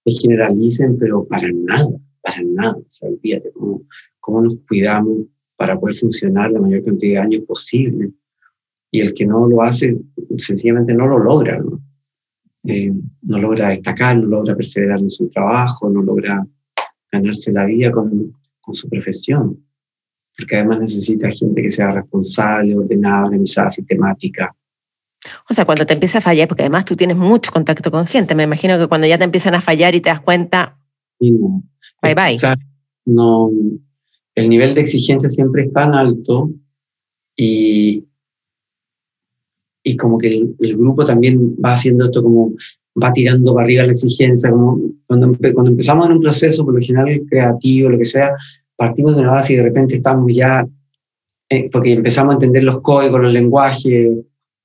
[0.05, 1.89] se generalicen, pero para nada,
[2.21, 2.77] para nada.
[2.77, 3.83] O sea, olvídate cómo,
[4.21, 5.21] cómo nos cuidamos
[5.57, 8.11] para poder funcionar la mayor cantidad de años posible
[8.97, 9.95] y el que no lo hace
[10.39, 11.83] sencillamente no lo logra, ¿no?
[12.65, 12.91] Eh,
[13.25, 16.43] no logra destacar, no logra perseverar en su trabajo, no logra
[17.13, 19.63] ganarse la vida con, con su profesión,
[20.35, 24.57] porque además necesita gente que sea responsable, ordenada, organizada, sistemática.
[25.51, 28.35] O sea, cuando te empieza a fallar, porque además tú tienes mucho contacto con gente,
[28.35, 30.79] me imagino que cuando ya te empiezan a fallar y te das cuenta,
[31.21, 32.39] bye bye.
[33.05, 33.51] no,
[34.35, 36.51] el nivel de exigencia siempre es tan alto
[37.37, 38.07] y,
[39.87, 42.53] y como que el, grupo también va haciendo esto como
[43.01, 46.85] va tirando para arriba la exigencia, como cuando, cuando empezamos en un proceso, por lo
[46.85, 48.33] general creativo, lo que sea,
[48.75, 50.67] partimos de una base y de repente estamos ya,
[51.49, 53.85] eh, porque empezamos a entender los códigos, los lenguajes,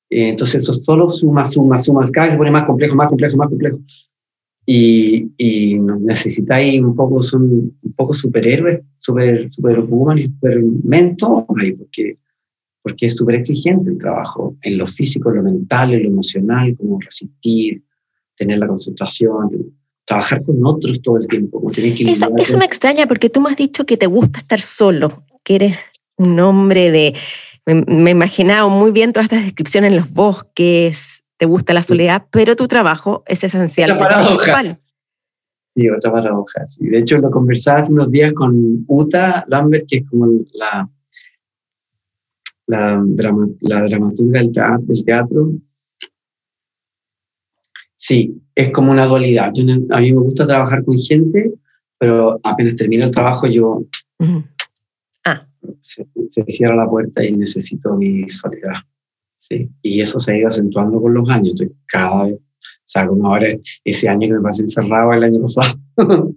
[0.10, 3.38] eh, entonces eso solo suma, suma, suma, cada vez se pone más complejo, más complejo,
[3.38, 3.80] más complejo.
[4.66, 9.86] Y, y necesitáis un poco, son un poco superhéroes, super, super
[10.18, 12.18] y super mentor, porque
[12.82, 16.76] porque es súper exigente el trabajo, en lo físico, en lo mental, en lo emocional,
[16.78, 17.84] como resistir,
[18.36, 19.74] tener la concentración,
[20.06, 21.64] trabajar con otros todo el tiempo.
[21.70, 25.56] eso, eso me extraña porque tú me has dicho que te gusta estar solo, que
[25.56, 25.78] eres
[26.18, 27.16] un hombre de...
[27.66, 32.26] Me, me imaginaba muy bien todas estas descripciones en los bosques, te gusta la soledad,
[32.32, 33.92] pero tu trabajo es esencial.
[33.92, 34.78] Otra paradoja.
[35.76, 36.68] Sí, otra paradoja.
[36.68, 36.88] Sí.
[36.88, 40.88] De hecho, lo conversaba hace unos días con Uta Lambert, que es como la
[42.72, 45.52] la, drama, la dramaturga del teatro.
[47.96, 49.52] Sí, es como una dualidad.
[49.92, 51.54] a mí me gusta trabajar con gente,
[52.00, 53.86] pero apenas termino el trabajo yo
[55.26, 55.46] ah.
[55.82, 56.06] se,
[56.48, 58.80] cierra la puerta y necesito mi soledad.
[59.38, 59.70] Sí.
[59.82, 61.54] Y eso se ha ido acentuando con los años.
[61.54, 62.40] Estoy cada vez, o
[62.86, 63.48] sea, como ahora
[63.84, 65.80] ese año que me pasé encerrado el año pasado,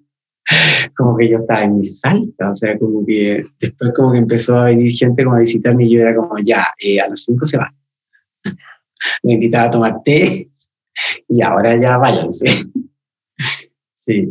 [0.97, 4.59] como que yo estaba en mi salta, o sea, como que después como que empezó
[4.59, 7.45] a venir gente como a visitarme y yo era como, ya, eh, a las 5
[7.47, 7.73] se va.
[9.23, 10.51] Me invitaba a tomar té
[11.29, 12.47] y ahora ya váyanse.
[13.97, 14.29] Sí.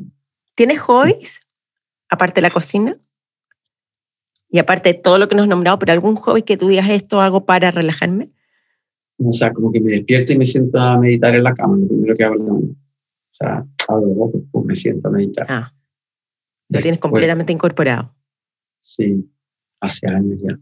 [0.53, 1.39] ¿Tienes hobbies?
[2.07, 2.95] Aparte de la cocina.
[4.51, 6.87] Y aparte de todo lo que nos has nombrado, ¿pero algún hobby que tú digas
[6.91, 8.29] esto hago para relajarme?
[9.17, 11.87] O sea, como que me despierto y me siento a meditar en la cama, lo
[11.87, 12.75] primero que hago O
[13.31, 15.47] sea, los ojos, pues me siento a meditar.
[15.49, 15.73] Ah,
[16.73, 18.13] lo tienes completamente incorporado.
[18.79, 19.29] Sí,
[19.79, 20.57] hace años ya.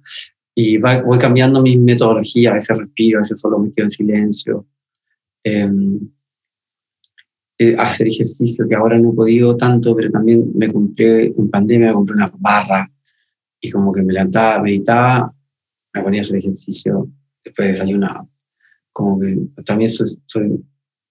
[0.53, 3.89] Y va, voy cambiando mi metodología, a veces respiro, a veces solo me quedo en
[3.89, 4.66] silencio.
[5.43, 5.99] Em,
[7.57, 11.88] eh, hacer ejercicio, que ahora no he podido tanto, pero también me compré en pandemia,
[11.88, 12.91] me compré una barra
[13.62, 15.34] y como que me levantaba, meditaba,
[15.93, 17.07] me ponía a hacer ejercicio,
[17.43, 18.28] después desayunaba.
[18.91, 20.59] Como que también soy, soy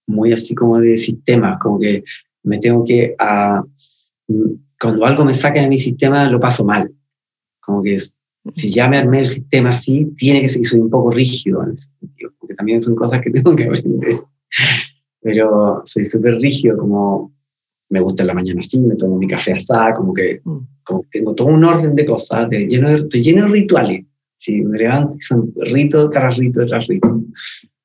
[0.07, 2.03] muy así como de sistemas, como que
[2.43, 3.63] me tengo que, a,
[4.81, 6.91] cuando algo me saca de mi sistema, lo paso mal.
[7.59, 7.99] Como que
[8.51, 11.73] si ya me armé el sistema así, tiene que ser, soy un poco rígido en
[11.73, 14.21] ese sentido, porque también son cosas que tengo que aprender.
[15.21, 17.31] Pero soy súper rígido, como
[17.89, 20.57] me gusta en la mañana así, me tomo mi café asada, como que, mm.
[20.83, 24.05] como tengo todo un orden de cosas, de lleno de, estoy lleno de rituales.
[24.37, 27.21] Si me levanto, son rito tras rito tras rito.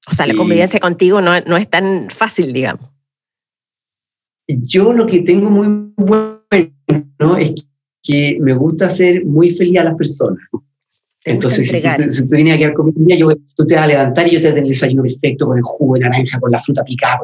[0.09, 2.89] O sea, la convivencia contigo no, no es tan fácil, digamos.
[4.49, 6.36] Yo lo que tengo muy bueno
[7.39, 7.55] es
[8.03, 10.39] que me gusta ser muy feliz a las personas.
[11.25, 14.29] Entonces, si tú, si tú, vienes a quedar conmigo, yo, tú te vas a levantar
[14.29, 16.85] y yo te doy el desayuno perfecto con el jugo de naranja, con la fruta
[16.85, 17.21] picada.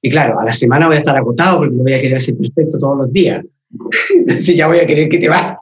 [0.00, 2.36] Y claro, a la semana voy a estar agotado porque lo voy a querer hacer
[2.36, 3.44] perfecto todos los días.
[4.14, 5.56] Entonces ya voy a querer que te vayas.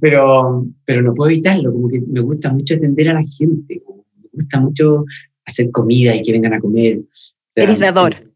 [0.00, 4.28] pero, pero no puedo evitarlo, como que me gusta mucho atender a la gente, me
[4.32, 5.04] gusta mucho
[5.44, 7.02] hacer comida y que vengan a comer.
[7.54, 8.32] Eres dador.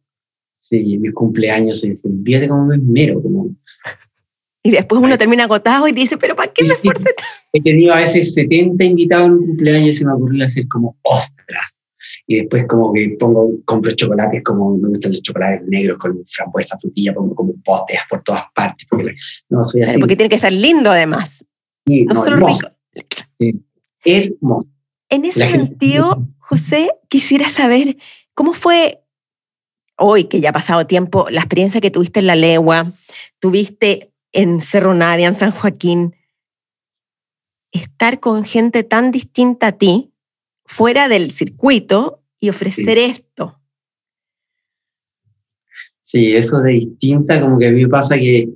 [0.58, 3.49] Sí, en mis cumpleaños soy de como me esmero, como
[4.62, 7.14] y después uno termina agotado y dice, pero ¿para qué me esforcé
[7.52, 10.96] He tenido a veces 70 invitados en un cumpleaños y se me ocurrió hacer como
[11.02, 11.76] ostras.
[12.26, 16.78] Y después como que pongo, compro chocolates, como me gustan los chocolates negros con frambuesa,
[16.78, 18.86] frutilla, pongo como postes por todas partes.
[18.88, 19.14] Porque,
[19.48, 19.98] no, soy así.
[19.98, 21.44] porque tiene que estar lindo además.
[21.86, 22.68] no, solo rico.
[24.04, 24.68] hermoso.
[25.08, 27.96] En ese sentido, José, quisiera saber
[28.34, 29.00] cómo fue
[30.01, 32.92] hoy, que ya ha pasado tiempo, la experiencia que tuviste en la legua,
[33.38, 36.16] tuviste en Cerro Navia, en San Joaquín,
[37.70, 40.12] estar con gente tan distinta a ti,
[40.64, 43.61] fuera del circuito, y ofrecer esto.
[46.01, 48.48] Sí, eso de distinta, como que a mí me pasa que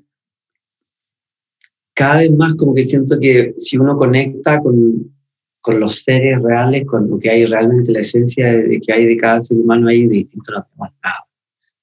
[1.92, 5.14] cada vez más como que siento que si uno conecta con,
[5.60, 9.16] con los seres reales, con lo que hay realmente, la esencia de, que hay de
[9.16, 11.23] cada ser humano, hay de distinto no tenemos nada.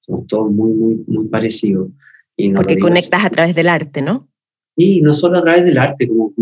[0.02, 1.88] Somos todos muy, muy, muy parecidos.
[2.54, 4.28] Porque conectas a través del arte, ¿no?
[4.76, 6.32] Y no solo a través del arte, como,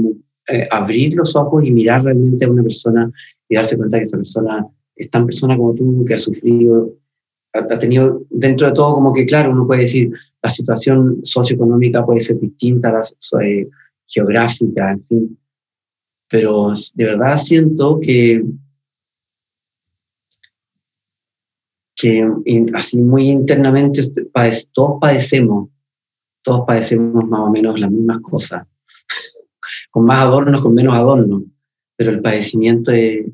[0.48, 3.10] eh, abrir los ojos y mirar realmente a una persona
[3.48, 6.94] y darse cuenta que esa persona es tan persona como tú, que ha sufrido,
[7.52, 10.10] ha, tenido dentro de todo como que, claro, uno puede decir,
[10.42, 13.02] la situación socioeconómica puede ser distinta la
[13.44, 13.68] eh,
[14.06, 15.38] geográfica, en fin.
[16.28, 18.42] Pero de verdad siento que
[22.00, 22.26] que
[22.74, 24.02] así muy internamente
[24.72, 25.68] todos padecemos
[26.42, 28.66] todos padecemos más o menos las mismas cosas,
[29.90, 31.42] con más adornos, con menos adornos,
[31.96, 33.26] pero el padecimiento es,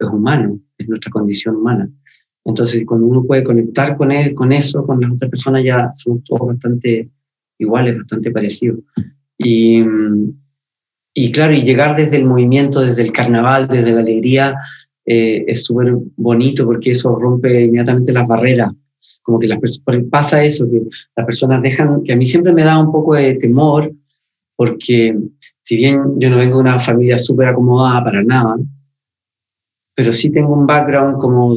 [0.00, 1.88] humano, es nuestra condición humana.
[2.44, 6.22] Entonces, cuando uno puede conectar con, él, con eso, con las otras personas, ya somos
[6.24, 7.10] todos bastante
[7.58, 8.80] iguales, bastante parecidos.
[9.38, 9.82] Y,
[11.14, 14.54] y claro, y llegar desde el movimiento, desde el carnaval, desde la alegría,
[15.06, 18.72] eh, es súper bonito porque eso rompe inmediatamente las barreras
[19.24, 20.82] como que las personas, pasa eso, que
[21.16, 23.90] las personas dejan, que a mí siempre me da un poco de temor,
[24.54, 25.18] porque
[25.62, 28.56] si bien yo no vengo de una familia súper acomodada para nada,
[29.94, 31.54] pero sí tengo un background como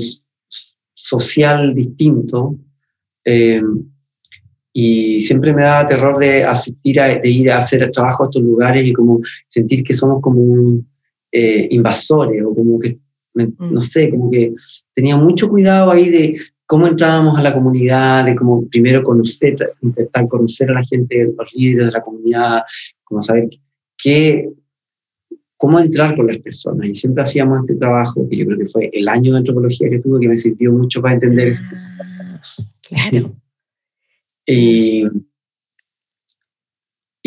[0.93, 2.55] social distinto,
[3.25, 3.61] eh,
[4.71, 8.43] y siempre me da terror de asistir, a, de ir a hacer trabajo a estos
[8.43, 10.79] lugares y como sentir que somos como
[11.31, 12.97] eh, invasores o como que,
[13.45, 13.73] mm.
[13.73, 14.53] no sé, como que
[14.93, 20.27] tenía mucho cuidado ahí de cómo entrábamos a la comunidad, de cómo primero conocer, intentar
[20.27, 22.61] conocer a la gente, los líderes de la comunidad,
[23.03, 23.49] como saber
[23.97, 24.49] qué,
[25.55, 26.87] cómo entrar con las personas.
[26.87, 29.99] Y siempre hacíamos este trabajo, que yo creo que fue el año de antropología que
[29.99, 31.55] tuve, que me sirvió mucho para entender.
[31.71, 32.41] Ah,
[32.87, 33.33] claro.
[34.49, 35.03] Y,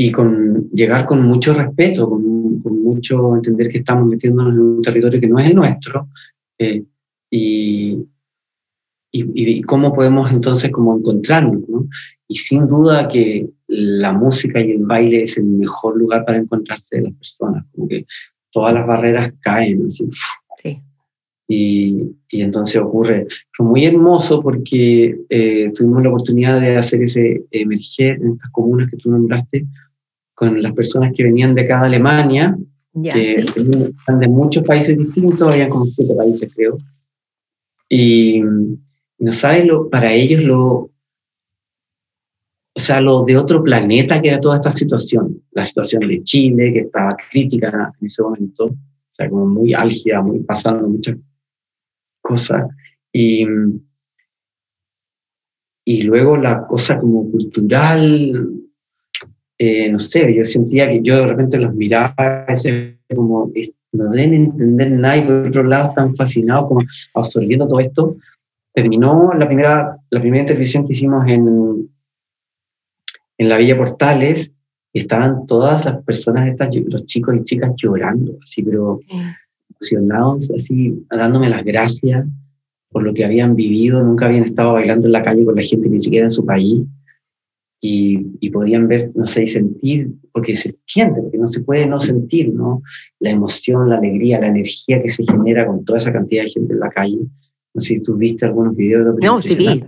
[0.03, 4.83] y con, llegar con mucho respeto, con, con, mucho entender que estamos metiéndonos en un
[4.83, 6.09] territorio que no es el nuestro.
[6.59, 6.83] Eh,
[7.31, 7.99] y,
[9.13, 11.87] y, cómo podemos entonces como encontrarnos, ¿no?
[12.27, 16.97] Y sin duda que la música y el baile es el mejor lugar para encontrarse
[16.97, 18.07] de las personas, como que
[18.51, 20.09] todas las barreras caen, así.
[20.63, 20.81] Sí.
[21.47, 27.45] Y, y, entonces ocurre, fue muy hermoso porque eh, tuvimos la oportunidad de hacer ese
[27.51, 29.67] emerger en estas comunas que tú nombraste,
[30.41, 32.57] con las personas que venían de cada Alemania,
[32.95, 36.79] que están de muchos países distintos, habían como siete países creo,
[37.91, 38.41] y,
[39.19, 40.91] No sabes lo, para ellos lo, o
[42.75, 45.43] sea, lo de otro planeta que era toda esta situación.
[45.51, 48.77] La situación de Chile, que estaba crítica en ese momento, o
[49.11, 51.19] sea, como muy álgida, muy pasando muchas
[52.23, 52.65] cosas.
[53.13, 53.45] Y,
[55.85, 58.60] y luego la cosa como cultural,
[59.63, 62.47] eh, no sé, yo sentía que yo de repente los miraba,
[63.15, 63.53] como
[63.93, 66.81] no deben entender nada y por otro lado están fascinados como
[67.13, 68.17] absorbiendo todo esto.
[68.73, 71.91] Terminó la primera, la primera intervención que hicimos en,
[73.37, 74.51] en la Villa Portales
[74.95, 78.99] y estaban todas las personas, estas, los chicos y chicas llorando, así, pero
[79.69, 82.27] emocionados, así, dándome las gracias
[82.89, 85.91] por lo que habían vivido, nunca habían estado bailando en la calle con la gente
[85.91, 86.87] ni siquiera en su país.
[87.83, 91.87] Y, y, podían ver, no sé, y sentir, porque se siente, porque no se puede
[91.87, 92.83] no sentir, ¿no?
[93.21, 96.75] La emoción, la alegría, la energía que se genera con toda esa cantidad de gente
[96.75, 97.19] en la calle.
[97.73, 99.17] No sé si tú viste algunos videos.
[99.23, 99.83] No, sí vi.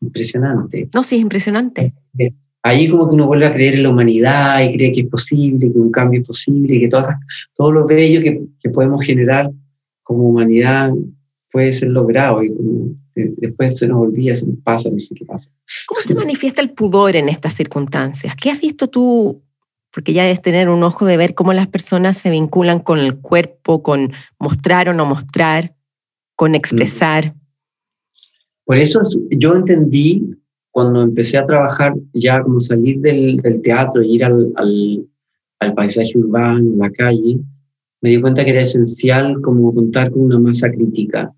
[0.00, 0.88] Impresionante.
[0.94, 1.94] No, sí, es impresionante.
[2.16, 2.32] Eh,
[2.62, 5.72] ahí como que uno vuelve a creer en la humanidad y cree que es posible,
[5.72, 7.08] que un cambio es posible, que todas,
[7.54, 9.50] todo lo bello que, que podemos generar
[10.02, 10.92] como humanidad
[11.50, 12.52] puede ser logrado y
[13.14, 15.50] después se nos olvida, se nos pasa, no sé qué pasa.
[15.86, 18.34] ¿Cómo se manifiesta el pudor en estas circunstancias?
[18.40, 19.42] ¿Qué has visto tú?
[19.92, 23.18] Porque ya debes tener un ojo de ver cómo las personas se vinculan con el
[23.18, 25.74] cuerpo, con mostrar o no mostrar,
[26.36, 27.34] con expresar.
[28.64, 30.36] Por eso yo entendí
[30.70, 35.04] cuando empecé a trabajar ya como salir del, del teatro e ir al, al,
[35.58, 37.40] al, paisaje urbano, la calle,
[38.00, 41.34] me di cuenta que era esencial como contar con una masa crítica,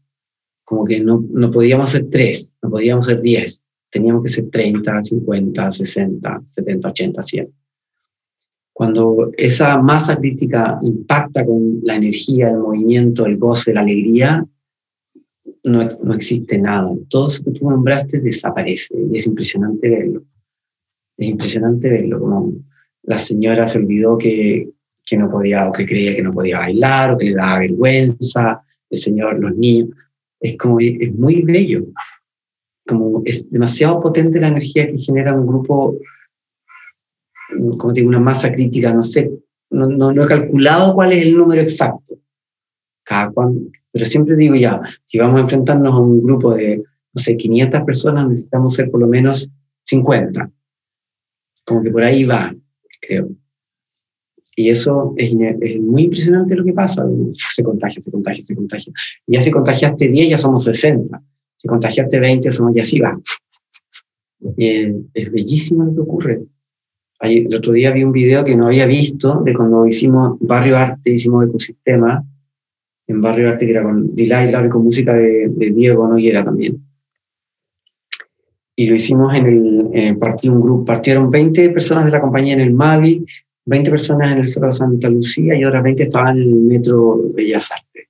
[0.73, 5.03] como que no, no podíamos ser tres, no podíamos ser diez, teníamos que ser 30,
[5.03, 7.53] 50, 60, 70, 80, 100.
[8.73, 14.47] Cuando esa masa crítica impacta con la energía, el movimiento, el goce, la alegría,
[15.65, 16.91] no, no existe nada.
[17.11, 20.23] Todo eso que tú nombraste desaparece y es impresionante verlo.
[21.19, 22.53] Es impresionante verlo, como
[23.03, 24.71] la señora se olvidó que,
[25.05, 28.63] que no podía o que creía que no podía bailar o que le daba vergüenza,
[28.89, 29.91] el señor, los niños.
[30.43, 31.87] Es como, es muy bello.
[32.87, 35.97] Como es demasiado potente la energía que genera un grupo,
[37.79, 39.31] como digo, una masa crítica, no sé,
[39.71, 42.19] no, no, he calculado cuál es el número exacto.
[43.05, 47.23] Cada cuando, pero siempre digo ya, si vamos a enfrentarnos a un grupo de, no
[47.23, 49.49] sé, 500 personas, necesitamos ser por lo menos
[49.85, 50.51] 50.
[51.65, 52.55] Como que por ahí va,
[53.01, 53.29] creo.
[54.55, 57.05] Y eso es, es, muy impresionante lo que pasa.
[57.35, 58.93] Se contagia, se contagia, se contagia.
[59.27, 61.23] Y ya si contagiaste 10, ya somos 60.
[61.57, 63.19] Si contagiaste 20, somos ya así va.
[64.57, 66.43] Y es bellísimo lo que ocurre.
[67.21, 71.11] el otro día vi un video que no había visto de cuando hicimos Barrio Arte,
[71.11, 72.25] hicimos Ecosistema,
[73.07, 76.83] en Barrio Arte, que era con Delay Lab con música de, de Diego Noguera también.
[78.75, 82.55] Y lo hicimos en el, en partido, un grupo, partieron 20 personas de la compañía
[82.55, 83.25] en el Mavi,
[83.67, 87.21] 20 personas en el Cerro de Santa Lucía y otras 20 estaban en el Metro
[87.35, 88.09] Bellas Artes.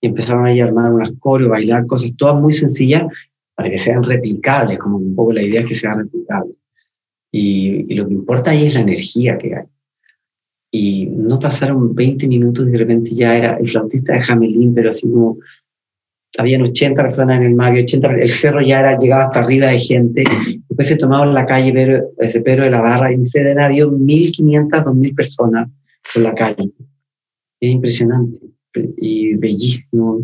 [0.00, 3.04] Y empezaron ahí a armar unas coreos, bailar cosas, todas muy sencillas
[3.54, 6.56] para que sean replicables, como un poco la idea es que sean replicables.
[7.32, 9.64] Y, y lo que importa ahí es la energía que hay
[10.70, 14.90] y no pasaron 20 minutos y de repente ya era el flautista de Jamelín, pero
[14.90, 15.38] así como
[16.36, 19.78] habían 80 personas en el Mavi, 80, el cerro ya era, llegaba hasta arriba de
[19.78, 20.24] gente,
[20.78, 23.58] después se tomaba en la calle Pedro, ese Pedro de la Barra y se den
[23.58, 25.68] había 1.500, 2.000 personas
[26.14, 26.70] por la calle.
[27.60, 28.46] Es impresionante
[28.96, 30.20] y bellísimo.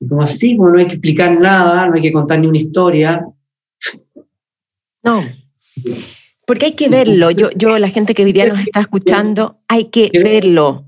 [0.00, 2.56] Y como así, como no hay que explicar nada, no hay que contar ni una
[2.56, 3.26] historia.
[5.04, 5.20] No.
[6.46, 7.30] Porque hay que verlo.
[7.30, 10.86] Yo, yo la gente que hoy día nos está escuchando, hay que verlo.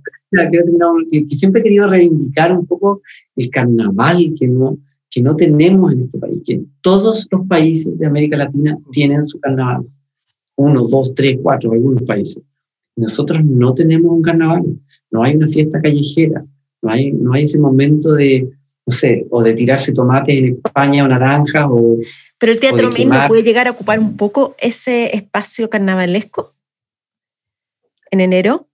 [1.10, 3.02] Que, siempre he querido reivindicar un poco
[3.36, 4.78] el carnaval que no,
[5.10, 9.40] que no tenemos en este país, que todos los países de América Latina tienen su
[9.40, 9.86] carnaval.
[10.56, 12.42] Uno, dos, tres, cuatro, algunos países.
[12.96, 14.64] Nosotros no tenemos un carnaval,
[15.10, 16.44] no hay una fiesta callejera,
[16.82, 18.48] no hay, no hay ese momento de,
[18.86, 21.98] no sé, o de tirarse tomates en España o naranjas o
[22.40, 26.54] pero el teatro mismo puede llegar a ocupar un poco ese espacio carnavalesco
[28.10, 28.66] en enero.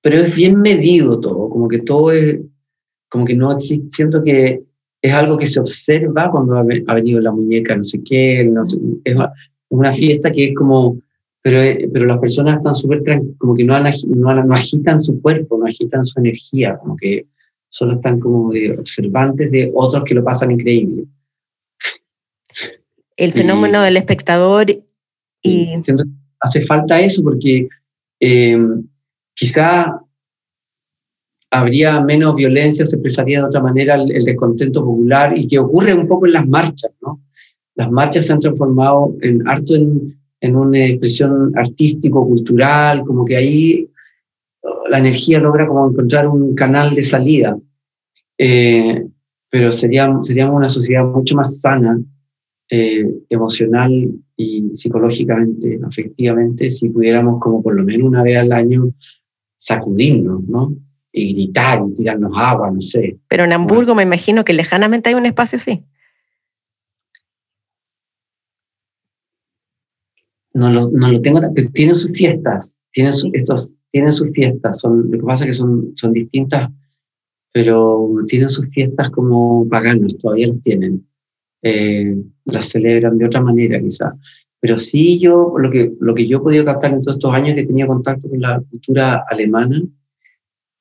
[0.00, 2.40] Pero es bien medido todo, como que todo es,
[3.08, 4.60] como que no existe, siento que
[5.00, 8.50] es algo que se observa cuando ha, venido la muñeca, no sé qué,
[9.04, 9.16] es
[9.68, 10.98] una fiesta que es como,
[11.42, 11.60] pero,
[11.92, 13.02] pero las personas están súper
[13.38, 17.26] como que no, no, no agitan su cuerpo, no agitan su energía, como que
[17.68, 21.04] solo están como de observantes de otros que lo pasan increíble.
[23.16, 24.70] El fenómeno del espectador
[25.42, 25.74] y...
[26.40, 27.68] hace falta eso porque
[28.20, 28.86] em,
[29.34, 30.00] quizá
[31.50, 36.06] habría menos violencia, se expresaría de otra manera el, descontento popular y que ocurre un
[36.06, 37.20] poco en las marchas, ¿no?
[37.74, 43.36] Las marchas se han transformado en harto en, en una expresión artístico, cultural, como que
[43.36, 43.88] ahí
[44.88, 47.58] la energía logra como encontrar un canal de salida.
[48.36, 49.06] Eh,
[49.50, 52.00] pero seríamos, seríamos una sociedad mucho más sana,
[52.70, 58.92] eh, emocional y psicológicamente, afectivamente, si pudiéramos como por lo menos una vez al año
[59.56, 60.74] sacudirnos, ¿no?
[61.12, 63.18] Y gritar y tirarnos agua, no sé.
[63.28, 65.84] Pero en Hamburgo me imagino que lejanamente hay un espacio así.
[70.52, 75.10] No lo, no lo tengo, pero tienen sus fiestas, tienen, estos, tienen sus fiestas, son,
[75.10, 76.70] lo que pasa es que son, son distintas,
[77.52, 81.06] pero tienen sus fiestas como paganas, todavía las tienen.
[81.62, 84.14] Eh, las celebran de otra manera quizás.
[84.60, 87.54] Pero sí yo, lo que, lo que yo he podido captar en todos estos años
[87.54, 89.82] que tenía contacto con la cultura alemana,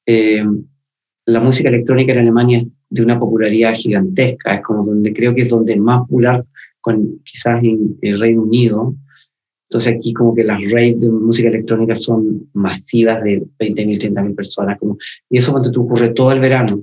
[0.08, 0.44] eh,
[1.26, 5.42] la música electrónica en Alemania es de una popularidad gigantesca, es como donde creo que
[5.42, 6.46] es donde más popular,
[6.80, 8.96] con, quizás en el Reino Unido.
[9.70, 14.80] Entonces aquí como que las raves de música electrónica son masivas de 20.000, 30.000 personas.
[14.80, 14.98] Como,
[15.30, 16.82] y eso cuando te ocurre todo el verano.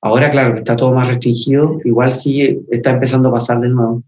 [0.00, 4.04] Ahora, claro, está todo más restringido, igual sí está empezando a pasar de nuevo.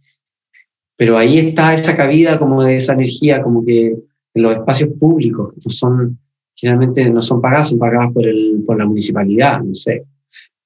[0.97, 3.97] Pero ahí está esa cabida como de esa energía, como que
[4.35, 6.19] en los espacios públicos, que son,
[6.55, 10.05] generalmente no son pagados, son pagados por, el, por la municipalidad, no sé.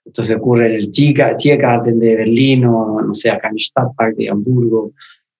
[0.04, 4.92] Entonces ocurre en el Tiergarten de Berlín o, no sé, acá en Stadtpark de Hamburgo,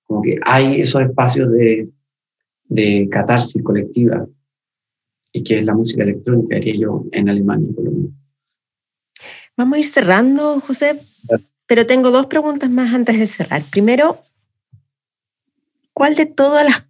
[0.04, 1.88] como que hay esos espacios de,
[2.64, 4.26] de catarsis colectiva
[5.32, 8.10] y que es la música electrónica, diría yo, en Alemania por lo menos.
[9.56, 11.00] Vamos a ir cerrando, José,
[11.66, 13.62] pero tengo dos preguntas más antes de cerrar.
[13.70, 14.18] Primero,
[15.92, 16.85] ¿cuál de todas las...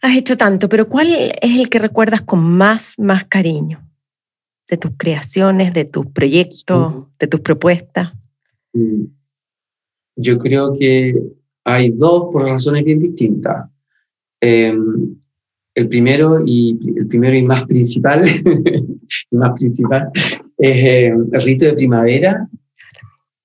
[0.00, 3.84] Has hecho tanto, pero ¿cuál es el que recuerdas con más, más cariño?
[4.68, 8.12] De tus creaciones, de tus proyectos, de tus propuestas.
[8.72, 9.04] Mm.
[10.16, 11.14] Yo creo que
[11.64, 13.68] hay dos por razones bien distintas.
[14.40, 15.16] Em,
[15.74, 18.22] el primero y el primero y más principal,
[19.30, 20.10] más principal
[20.58, 22.48] es eh, el rito de primavera,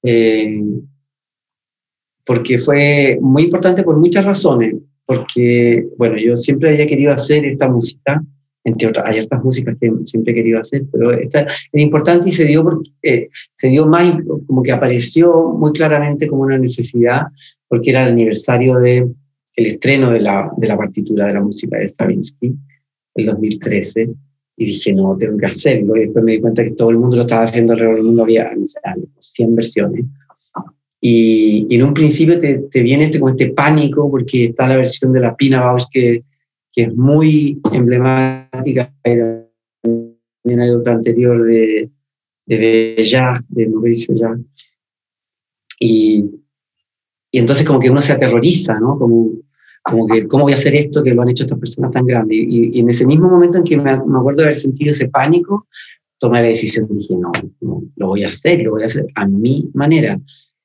[0.02, 0.64] eh,
[2.26, 4.76] porque fue muy importante por muchas razones,
[5.06, 8.24] porque, bueno, yo siempre había querido hacer esta música,
[8.66, 12.32] entre otras, hay otras músicas que siempre he querido hacer, pero esta era importante y
[12.32, 14.16] se dio, porque, eh, se dio más,
[14.48, 17.24] como que apareció muy claramente como una necesidad,
[17.68, 19.08] porque era el aniversario de
[19.56, 22.56] el estreno de la, de la partitura de la música de Stravinsky,
[23.16, 24.06] el 2013,
[24.56, 25.96] y dije, no, tengo que hacerlo.
[25.96, 28.24] Y después me di cuenta que todo el mundo lo estaba haciendo alrededor del mundo,
[28.24, 28.52] había
[29.20, 30.06] 100 versiones.
[31.06, 34.78] Y, y en un principio te, te, viene este, como este pánico, porque está la
[34.78, 36.24] versión de la Pina Bausch que,
[36.72, 38.90] que es muy emblemática.
[39.04, 41.90] También hay otra anterior de,
[42.46, 44.40] de Bellat, de Mauricio Bellat.
[45.78, 46.24] Y,
[47.32, 48.98] y entonces como que uno se aterroriza, ¿no?
[48.98, 49.32] Como,
[49.84, 52.38] como que, ¿cómo voy a hacer esto que lo han hecho estas personas tan grandes?
[52.40, 55.68] Y, en ese mismo momento en que me, acuerdo de haber sentido ese pánico,
[56.18, 57.34] tomé la decisión y dije, no,
[57.98, 60.18] lo voy a hacer, lo voy a hacer a mi manera.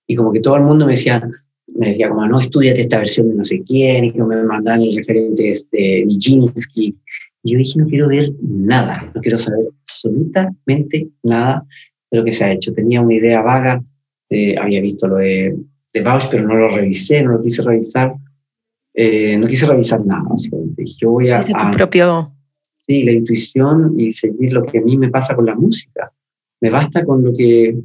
[0.08, 1.22] Y como que todo el mundo me decía,
[1.68, 4.82] me decía como, no, estudiate esta versión de no sé quién, y que me mandaban
[4.82, 6.96] el referente de este, Nijinsky.
[7.44, 11.64] Y yo dije, no quiero ver nada, no quiero saber absolutamente nada
[12.10, 12.72] de lo que se ha hecho.
[12.72, 13.80] Tenía una idea vaga,
[14.60, 15.56] había visto lo de,
[15.92, 18.16] de Bausch, pero no lo revisé, no lo quise revisar
[19.00, 20.24] eh, no quise revisar nada,
[21.00, 21.44] Yo voy a...
[21.44, 22.32] tu propio...
[22.84, 26.10] Sí, la intuición y seguir lo que a mí me pasa con la música.
[26.60, 27.76] Me basta con lo que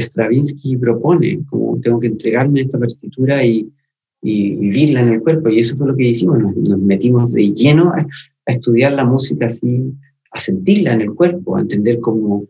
[0.00, 3.68] Stravinsky propone, como tengo que entregarme a esta partitura y,
[4.22, 5.48] y, vivirla en el cuerpo.
[5.48, 8.06] Y eso fue lo que hicimos, nos, metimos de lleno a,
[8.46, 9.92] estudiar la música así,
[10.30, 12.46] a sentirla en el cuerpo, a entender cómo...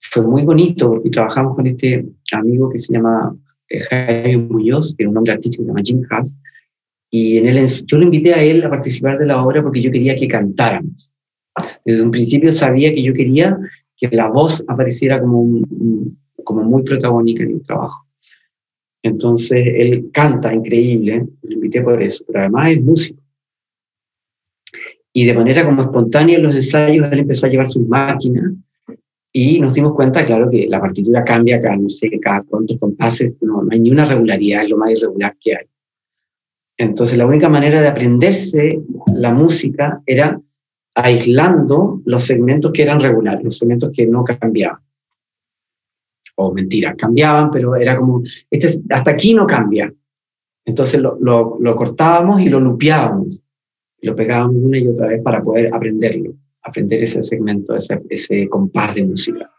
[0.00, 3.36] Fue muy bonito y trabajamos con este amigo que se llama
[3.68, 6.38] eh, Jaime Muñoz, que era un nombre artístico que se llama Jim Haas,
[7.10, 9.90] y en él, yo lo invité a él a participar de la obra porque yo
[9.90, 11.10] quería que cantáramos.
[11.84, 13.58] Desde un principio sabía que yo quería
[13.96, 15.62] que la voz apareciera como,
[16.48, 18.06] como muy protagónica en el trabajo.
[19.02, 23.20] Entonces él canta increíble, lo invité por eso, pero además es músico.
[25.12, 28.54] Y de manera como espontánea en los ensayos él empezó a llevar sus máquinas
[29.30, 33.36] y nos dimos cuenta, claro, que la partitura cambia cada, no sé, cada cuántos compases,
[33.42, 35.66] no, no hay ni una regularidad, es lo más irregular que hay.
[36.78, 38.80] Entonces la única manera de aprenderse
[39.12, 40.40] la música era
[40.94, 44.87] aislando los segmentos que eran regulares, los segmentos que no cambiaban.
[46.40, 49.92] O mentira, cambiaban, pero era como, este, hasta aquí no cambia.
[50.64, 53.42] Entonces lo, lo, cortábamos y lo lupeábamos.
[54.00, 58.48] Y lo pegábamos una y otra vez para poder aprenderlo, aprender ese segmento, ese, ese
[58.48, 59.50] compás de música.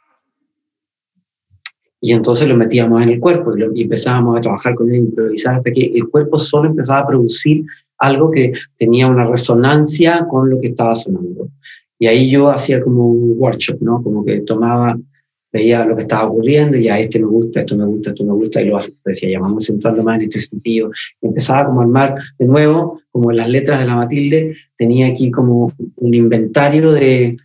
[1.99, 5.71] Y entonces lo metíamos en el cuerpo y, empezábamos a trabajar con él, improvisar, hasta
[5.71, 7.65] que el cuerpo solo empezaba a producir
[7.97, 11.49] algo que tenía una resonancia con lo que estaba sonando.
[11.97, 14.01] Y ahí yo hacía como un workshop, ¿no?
[14.01, 14.97] Como que tomaba,
[15.51, 18.33] veía lo que estaba ocurriendo y a este me gusta, esto me gusta, esto me
[18.33, 20.91] gusta, y lo decía, ya vamos centrando más en este sentido.
[21.21, 25.73] Empezaba como a armar de nuevo, como las letras de la Matilde, tenía aquí como
[25.95, 27.37] un inventario de,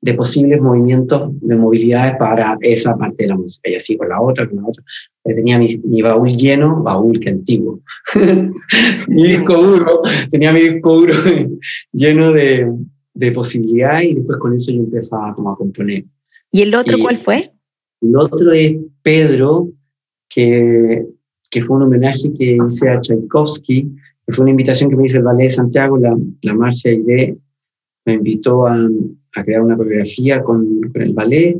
[0.00, 3.70] de posibles movimientos de movilidades para esa parte de la música.
[3.70, 4.82] Y así con la otra, con la otra.
[5.24, 7.80] Tenía mi, baúl lleno, baúl que antiguo.
[9.08, 11.14] mi disco duro, tenía mi disco duro
[11.92, 12.72] lleno de,
[13.14, 16.04] de, posibilidades y después con eso yo empezaba como a componer.
[16.50, 17.52] ¿Y el otro cuál fue?
[18.00, 19.68] El otro es Pedro,
[20.28, 21.04] que,
[21.50, 23.96] que fue un homenaje que hice a Tchaikovsky,
[24.26, 27.36] que fue una invitación que me hizo el Ballet de Santiago, la, la Marcia Aide,
[28.04, 28.76] me invitó a,
[29.34, 31.58] a crear una coreografía con, con, el ballet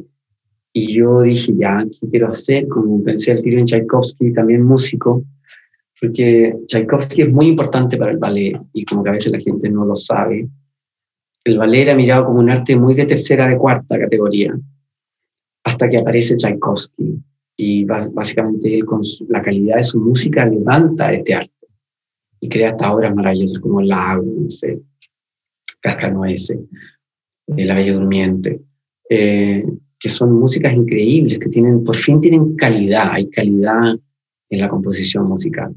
[0.72, 2.68] y yo dije, ya, ¿qué quiero hacer?
[2.68, 5.24] Como pensé al tiro en Tchaikovsky, también músico,
[6.00, 9.68] porque Tchaikovsky es muy importante para el ballet y como que a veces la gente
[9.70, 10.48] no lo sabe.
[11.44, 14.58] El ballet era mirado como un arte muy de tercera, de cuarta categoría,
[15.68, 17.22] hasta que aparece Tchaikovsky
[17.56, 21.52] y básicamente con la calidad de su música levanta este arte
[22.40, 24.80] y crea hasta obras maravillosas como lago, no sé,
[25.80, 26.58] Cascanueces,
[27.48, 28.60] La Bella Durmiente,
[29.10, 29.64] eh,
[29.98, 33.96] que son músicas increíbles, que tienen, por fin tienen calidad, hay calidad
[34.50, 35.74] en la composición musical.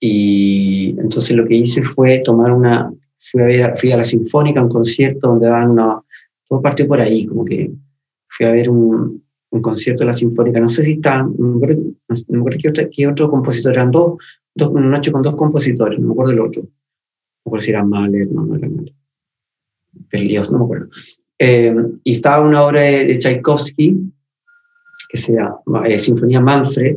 [0.00, 4.62] Y entonces lo que hice fue tomar una, fui a, ver, fui a la Sinfónica,
[4.62, 6.00] un concierto donde daban una,
[6.48, 7.70] todo partió por ahí, como que
[8.36, 11.56] fui a ver un, un concierto de la Sinfónica, no sé si está, no me
[11.56, 11.82] acuerdo,
[12.28, 14.14] no acuerdo qué, otro, otro compositor, eran dos,
[14.54, 17.70] dos, una noche con dos compositores, no me acuerdo del otro, no me acuerdo si
[17.70, 18.92] era Mahler, no, no era Mahler
[20.50, 20.88] no me acuerdo.
[21.38, 23.96] Eh, y estaba una obra de, Tchaikovsky,
[25.08, 26.96] que se llama eh, Sinfonía Manfred,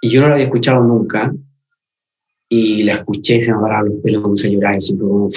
[0.00, 1.34] y yo no la había escuchado nunca,
[2.48, 5.28] y la escuché y se me pararon los pelos, como a llorar, así como...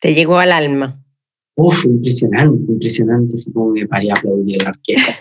[0.00, 1.01] Te llegó al alma.
[1.56, 5.14] Uf, impresionante, impresionante, así como me paré a aplaudir la orquesta,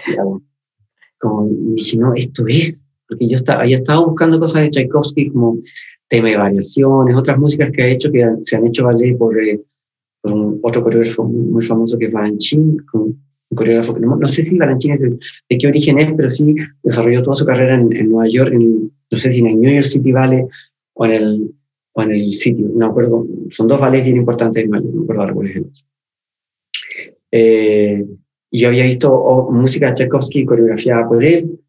[1.18, 5.60] como dije, no, esto es, porque yo estaba, había estado buscando cosas de Tchaikovsky como
[6.08, 9.40] tema de variaciones, otras músicas que ha hecho que se han hecho valer por...
[9.40, 9.62] Eh,
[10.22, 13.20] con otro coreógrafo muy famoso que es Balanchín, un
[13.56, 17.36] coreógrafo que no, sé si Balanchín es de, qué origen es, pero sí desarrolló toda
[17.36, 20.46] su carrera en, Nueva York, en, no sé si en el New York City Ballet
[20.94, 21.52] o en el,
[21.94, 25.34] o en el sitio, no acuerdo, son dos ballets bien importantes en no acuerdo ahora
[25.34, 25.84] cuál es el otro.
[27.32, 28.06] Eh,
[28.52, 31.60] yo había visto música de Tchaikovsky coreografiada por él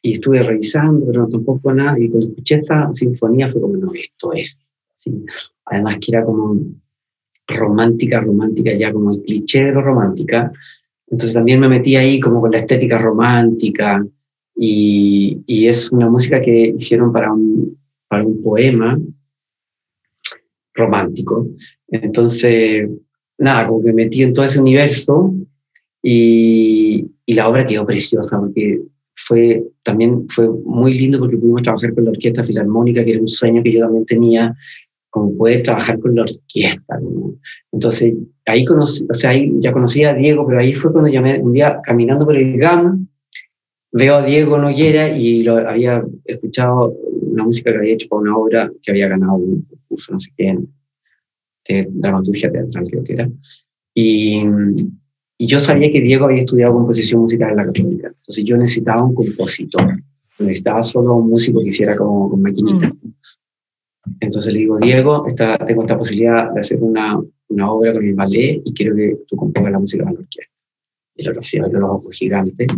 [0.00, 4.32] y estuve revisando, pero tampoco nada, y cuando escuché esta sinfonía fue como, no, esto
[4.32, 4.60] es.
[4.96, 5.24] ¿sí?
[5.66, 6.58] Además que era como
[7.46, 10.50] romántica, romántica, ya como el cliché de lo romántica.
[11.06, 14.04] Entonces también me metí ahí como con la estética romántica
[14.56, 17.78] y, y es una música que hicieron para un,
[18.08, 18.98] para un poema
[20.74, 21.48] romántico.
[21.88, 22.88] Entonces,
[23.38, 25.34] nada, como que metí en todo ese universo
[26.02, 28.80] y, y la obra quedó preciosa porque
[29.14, 33.28] fue también fue muy lindo porque pudimos trabajar con la Orquesta Filarmónica, que era un
[33.28, 34.54] sueño que yo también tenía
[35.12, 36.98] como poder trabajar con la orquesta.
[37.70, 38.14] Entonces,
[38.46, 41.52] ahí, conocí, o sea, ahí ya conocía a Diego, pero ahí fue cuando llamé un
[41.52, 43.08] día caminando por el GAM,
[43.92, 48.36] veo a Diego Noguera y lo había escuchado una música que había hecho para una
[48.38, 50.56] obra que había ganado un concurso, no sé qué,
[51.68, 53.30] de dramaturgia teatral, creo que era.
[53.94, 54.42] Y,
[55.38, 58.08] y, yo sabía que Diego había estudiado composición musical en la Católica.
[58.08, 60.02] Entonces, yo necesitaba un compositor.
[60.38, 62.88] Necesitaba solo un músico que hiciera como con maquinita.
[62.88, 63.12] Mm.
[64.20, 65.24] Entonces le digo, Diego,
[65.66, 69.36] tengo esta posibilidad de hacer una, una, obra con el ballet y quiero que tú
[69.36, 70.54] compongas la música para la orquesta.
[71.14, 72.68] Y lo hacía de los ojos gigantes,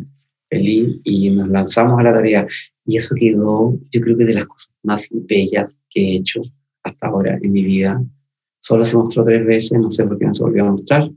[0.51, 2.47] feliz, y nos lanzamos a la tarea.
[2.85, 6.43] Y eso quedó, yo creo que de las cosas más bellas que he hecho
[6.83, 8.03] hasta ahora en mi vida.
[8.65, 11.11] Solo se mostró tres veces, no sé por qué no se volvió a mostrar,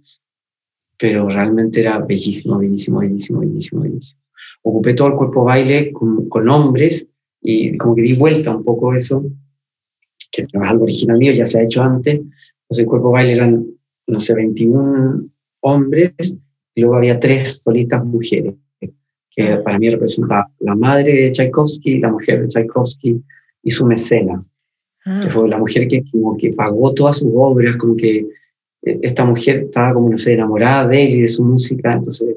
[0.98, 4.22] pero realmente era bellísimo, bellísimo, bellísimo, bellísimo, bellísimo.
[4.64, 7.07] Ocupé todo el cuerpo baile con, con hombres
[7.41, 9.24] y como que di vuelta un poco eso
[10.30, 12.15] que algo original mío, ya se ha hecho antes.
[12.15, 13.65] Entonces el cuerpo baile eran,
[14.07, 15.30] no sé, 21
[15.61, 16.11] hombres
[16.76, 18.56] y luego había tres solistas mujeres,
[19.32, 23.24] que para mí representaba la madre de Tchaikovsky, la mujer de Tchaikovsky
[23.64, 24.52] y su mecenas,
[25.08, 25.22] ah.
[25.24, 28.28] que fue la mujer que como que pagó todas sus obras, como que
[28.84, 32.36] eh, esta mujer estaba como, no sé, enamorada de él y de su música, entonces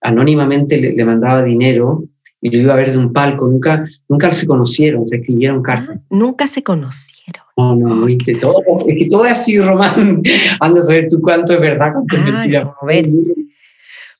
[0.00, 2.04] anónimamente le, le mandaba dinero
[2.42, 5.98] y lo iba a ver de un palco, nunca, nunca se conocieron, se escribieron cartas.
[5.98, 7.44] Ah, nunca se conocieron.
[7.56, 10.22] No, no, es que todo, es que todo es así, Román.
[10.60, 12.74] Anda a saber tú cuánto es verdad, cuánto es mentira.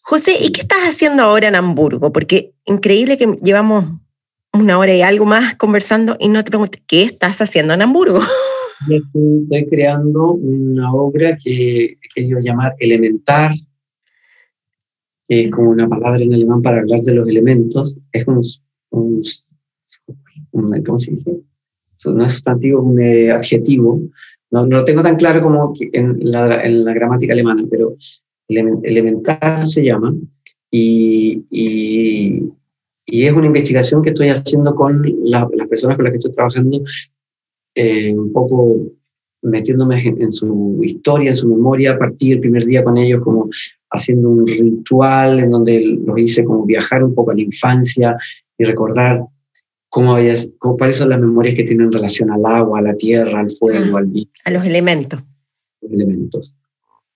[0.03, 2.13] José, ¿y qué estás haciendo ahora en Hamburgo?
[2.13, 3.85] Porque increíble que llevamos
[4.53, 6.57] una hora y algo más conversando y no te
[6.87, 8.21] ¿qué estás haciendo en Hamburgo?
[8.89, 13.53] Yo estoy, creando una obra que he querido llamar Elementar,
[15.29, 17.99] que es como una palabra en alemán para hablar de los elementos.
[18.11, 18.41] Es un,
[18.91, 19.23] un,
[20.53, 21.41] un- ¿cómo se dice?
[22.07, 24.01] No es sustantivo, es un eh, adjetivo.
[24.51, 27.97] No, no lo tengo tan claro como que en la, en la gramática alemana, pero
[28.49, 30.15] elemen- elemental se llama.
[30.71, 31.45] Y,
[33.07, 36.33] y es una investigación que estoy haciendo con la- las personas con las que estoy
[36.33, 36.83] trabajando
[37.75, 38.77] eh, un poco
[39.43, 43.49] metiéndome en, en su historia, en su memoria, partí el primer día con ellos como
[43.91, 48.17] haciendo un ritual en donde los hice como viajar un poco a la infancia
[48.59, 49.25] y recordar
[49.89, 53.41] cómo había, cómo, cuáles son las memorias que tienen relación al agua, a la tierra,
[53.41, 54.01] al fuego, Ah.
[54.01, 55.21] al A los elementos.
[55.81, 56.55] los elementos.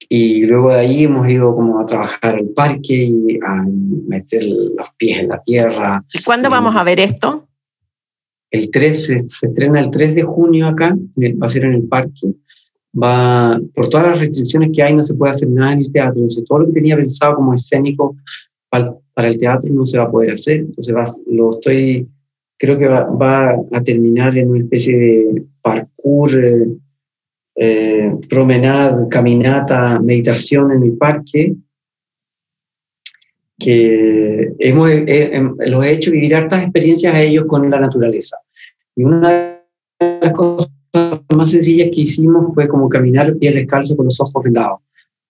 [0.09, 3.65] Y luego de ahí hemos ido como a trabajar al parque y a
[4.07, 7.49] meter los pies en la tierra, ¿Y cuándo vamos a ver esto?
[8.51, 11.75] El 3 se, se estrena el 3 de junio acá, el- va a ser en
[11.75, 12.35] el parque.
[12.97, 16.21] Va, por todas las restricciones que hay, no se puede hacer nada en el teatro.
[16.21, 18.17] Entonces, todo lo que tenía pensado como escénico
[18.69, 20.61] para, para el teatro no se va a poder hacer.
[20.61, 22.07] Entonces, va- lo estoy,
[22.57, 26.67] creo que va, va a terminar en una especie de parkour, eh,
[27.57, 31.55] eh, promenade, caminata, meditación en el parque
[33.59, 38.37] que hemos, eh, eh, los he hecho vivir hartas experiencias a ellos con la naturaleza.
[38.97, 39.61] Y una
[40.01, 40.71] de las cosas
[41.35, 44.81] más sencillas que hicimos fue como caminar pies descalzos con los ojos vendados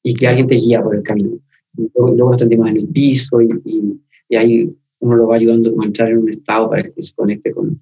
[0.03, 1.39] y que alguien te guía por el camino.
[1.77, 5.75] Y luego, nos tendimos en el piso y, y, y ahí uno lo va ayudando
[5.81, 7.81] a entrar en un estado para que se conecte con,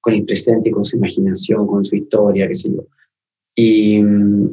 [0.00, 2.84] con el presente, con su imaginación, con su historia, qué sé yo.
[3.56, 3.98] Y,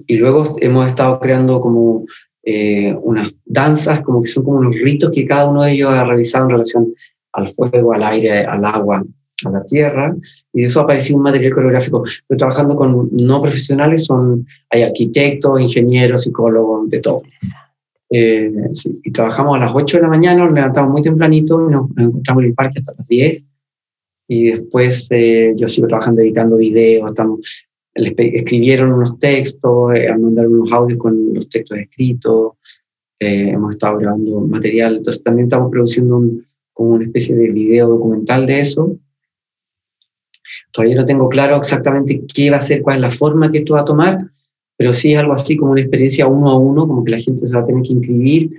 [0.08, 2.06] y luego hemos estado creando como
[2.44, 6.04] eh, unas danzas, como que son como unos ritos que cada uno de ellos ha
[6.04, 6.94] realizado en relación
[7.34, 9.04] al fuego, al aire, al agua,
[9.46, 10.16] a la tierra,
[10.52, 12.04] y de eso ha aparecido un material coreográfico.
[12.06, 17.22] Estoy trabajando con no profesionales, son, hay arquitectos, ingenieros, psicólogos, de todo.
[18.10, 21.72] Eh, sí, y trabajamos a las 8 de la mañana, nos levantamos muy tempranito y
[21.72, 23.48] nos, nos encontramos en el parque hasta las 10.
[24.28, 27.40] Y después eh, yo sigo trabajando editando videos, estamos,
[27.96, 32.54] les escribieron unos textos, eh, mandaron unos audios con los textos escritos,
[33.20, 37.90] eh, hemos estado grabando material, entonces también estamos produciendo un, como una especie de video
[37.90, 38.98] documental de eso.
[40.72, 43.74] Todavía no tengo claro exactamente qué va a ser, cuál es la forma que esto
[43.74, 44.28] va a tomar,
[44.78, 47.46] pero sí es algo así como una experiencia uno a uno, como que la gente
[47.46, 48.52] se va a tener que inscribir,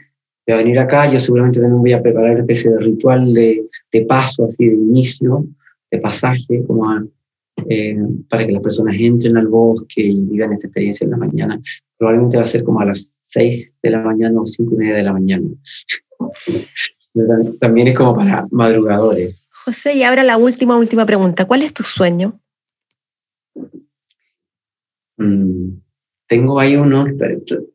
[0.49, 3.67] va a venir acá, yo seguramente también voy a preparar una especie de ritual de,
[3.91, 5.47] de paso, así de inicio,
[5.91, 7.05] de pasaje, como a,
[7.69, 7.97] eh,
[8.29, 11.61] para que las personas entren al bosque y vivan esta experiencia en la mañana.
[11.97, 14.95] Probablemente va a ser como a las 6 de la mañana o 5 y media
[14.95, 15.49] de la mañana.
[17.61, 19.37] También es como para madrugadores.
[19.51, 21.45] José, y ahora la última, última pregunta.
[21.45, 22.41] ¿Cuál es tu sueño?
[25.19, 25.79] Mm,
[26.27, 27.07] tengo ahí uno,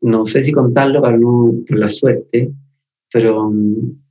[0.02, 2.52] no sé si contarlo para no, por la suerte,
[3.12, 4.02] pero mm,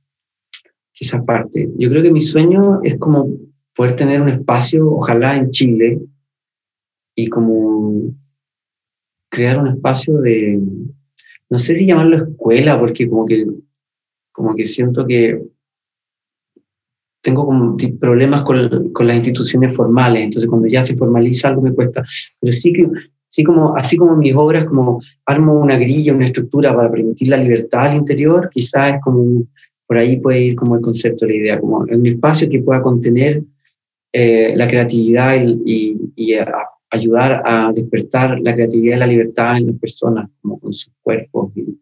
[0.91, 1.69] quizás parte.
[1.77, 3.29] Yo creo que mi sueño es como
[3.77, 5.99] poder tener un espacio, ojalá en Chile,
[7.15, 8.11] y como
[9.29, 10.59] crear un espacio de,
[11.49, 13.45] no sé si llamarlo escuela, porque como que,
[14.31, 15.43] como que siento que
[17.21, 22.03] tengo problemas con, con las instituciones formales, entonces cuando ya se formaliza algo me cuesta,
[22.39, 22.89] pero sí que,
[23.27, 27.27] sí como, así como en mis obras, como armo una grilla, una estructura para permitir
[27.27, 29.43] la libertad al interior, quizás es como,
[29.85, 33.43] por ahí puede ir como el concepto, la idea, como un espacio que pueda contener
[34.11, 35.35] eh, la creatividad
[35.65, 35.97] y,
[36.89, 41.51] ayudar a despertar la creatividad y la libertad en las personas, como con sus cuerpos
[41.55, 41.77] y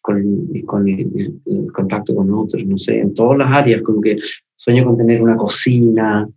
[0.00, 0.94] con, y
[1.46, 4.16] el contacto con otros, no sé, en todas las áreas, como que
[4.54, 6.28] sueño con tener una cocina.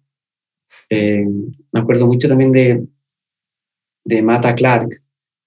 [0.90, 1.28] Eh,
[1.72, 2.86] me acuerdo mucho también de,
[4.04, 5.02] de Mata Clark,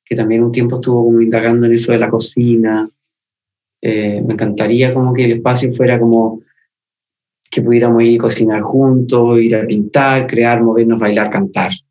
[0.04, 2.88] que también un tiempo estuvo como indagando en eso de la cocina.
[3.80, 6.42] Eh, me encantaría como que el espacio fuera como
[7.58, 11.72] que pudiéramos ir a cocinar juntos, ir a pintar, crear, movernos, bailar, cantar.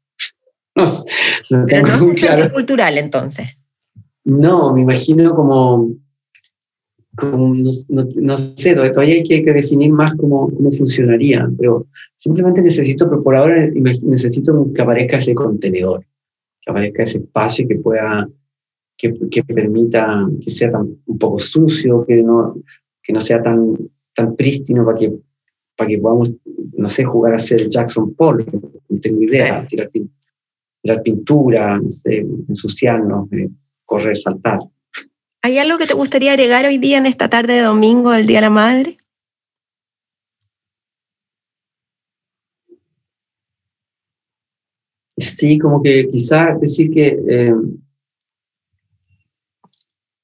[0.75, 2.53] No, no Pero tengo no es un centro claro.
[2.53, 3.47] cultural, entonces.
[4.25, 5.95] No, me imagino como,
[7.17, 11.87] como no, no- no sé, todavía hay que, que definir más cómo, cómo funcionaría, pero
[12.15, 13.67] simplemente necesito, pero por ahora
[14.03, 16.05] necesito que aparezca ese contenedor,
[16.61, 18.29] que aparezca ese espacio que pueda,
[18.95, 22.55] que, que permita que sea tan, un poco sucio, que no,
[23.01, 23.73] que no sea tan,
[24.13, 25.11] tan prístino para que
[25.77, 26.31] para que podamos,
[26.73, 28.43] no sé, jugar a ser Jackson Paul,
[28.89, 29.89] no tengo idea, tirar,
[30.81, 33.47] tirar, pintura, no sé, ensuciarnos, eh,
[33.85, 34.59] correr, saltar.
[35.43, 38.39] ¿Hay algo que te gustaría agregar hoy día en esta tarde de domingo, el Día
[38.39, 38.97] de la Madre?
[45.17, 47.53] Sí, como que quizás decir que, eh,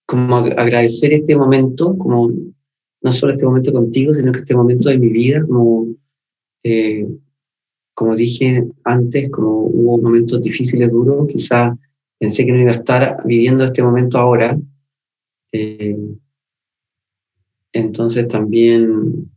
[0.05, 2.31] como agradecer este momento, como
[3.03, 5.87] no solo este momento contigo, sino que este momento de mi vida, como,
[6.63, 7.05] eh,
[7.93, 11.77] como dije antes, como hubo momentos difíciles, duros, quizás
[12.17, 14.57] pensé que no iba a estar viviendo este momento ahora.
[15.51, 16.15] Eh,
[17.73, 19.29] entonces también,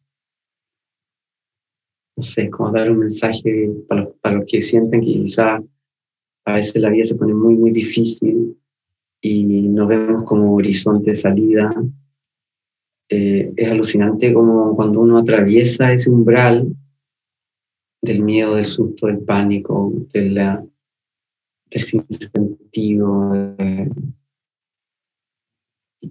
[2.16, 5.60] no sé, como dar un mensaje para los, para los que sienten que quizás
[6.44, 8.56] a veces la vida se pone muy, muy difícil
[9.20, 11.70] y no vemos como horizonte de salida
[13.08, 16.74] eh, es alucinante como cuando uno atraviesa ese umbral
[18.02, 20.64] del miedo, del susto, del pánico, de la,
[21.70, 23.88] del sinsentido, eh,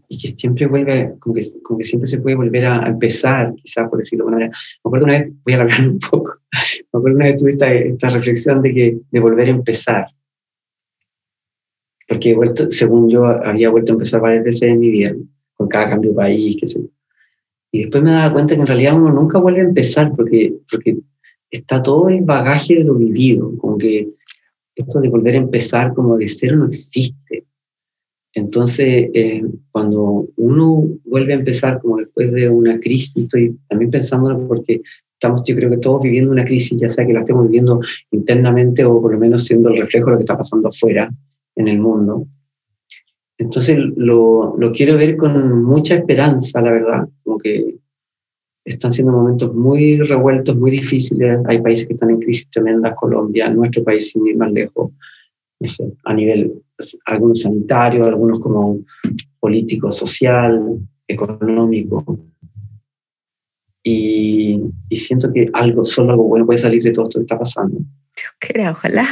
[0.08, 3.90] y que siempre vuelve, como que, como que siempre se puede volver a, empezar, quizás
[3.90, 4.58] por decirlo de alguna manera.
[4.84, 7.74] Me acuerdo una vez, voy a hablar un poco, me acuerdo una vez tuve esta,
[7.74, 10.08] esta reflexión de, que, de volver a empezar.
[12.08, 15.14] Porque he vuelto, según yo, había vuelto a empezar varias veces en mi vida
[15.56, 16.82] con cada cambio de país, qué sé
[17.72, 20.98] Y después me daba cuenta que en realidad uno nunca vuelve a empezar porque, porque
[21.50, 24.10] está todo el bagaje de lo vivido, como que
[24.76, 27.46] esto de volver a empezar como de cero no existe.
[28.34, 34.46] Entonces, eh, cuando uno vuelve a empezar como después de una crisis, estoy también pensándolo
[34.46, 34.82] porque
[35.14, 37.80] estamos yo creo que todos viviendo una crisis, ya sea que la estemos viviendo
[38.12, 41.10] internamente o por lo menos siendo el reflejo de lo que está pasando afuera
[41.56, 42.28] en el mundo.
[43.38, 47.76] Entonces lo, lo, quiero ver con mucha esperanza, la verdad, como que
[48.66, 51.40] están siendo momentos muy revueltos, muy difíciles.
[51.46, 54.92] Hay países que están en crisis tremenda, Colombia, nuestro país sin ir más lejos,
[55.60, 56.64] no sé, a nivel,
[57.06, 58.80] algunos sanitarios, algunos como
[59.40, 62.20] político, social, económico.
[63.84, 67.38] Y, y, siento que algo, solo algo bueno puede salir de todo esto que está
[67.38, 67.78] pasando.
[67.78, 69.08] Dios quiera, ojalá.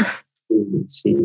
[0.88, 1.16] Sí.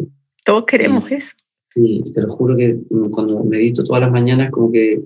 [0.44, 1.34] Todos queremos eso.
[1.74, 2.78] Sí, te lo juro que
[3.10, 5.00] cuando medito todas las mañanas, como que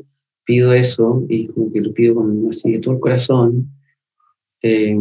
[0.45, 3.69] pido eso y como que lo pido con así de todo el corazón.
[4.63, 4.97] Eh,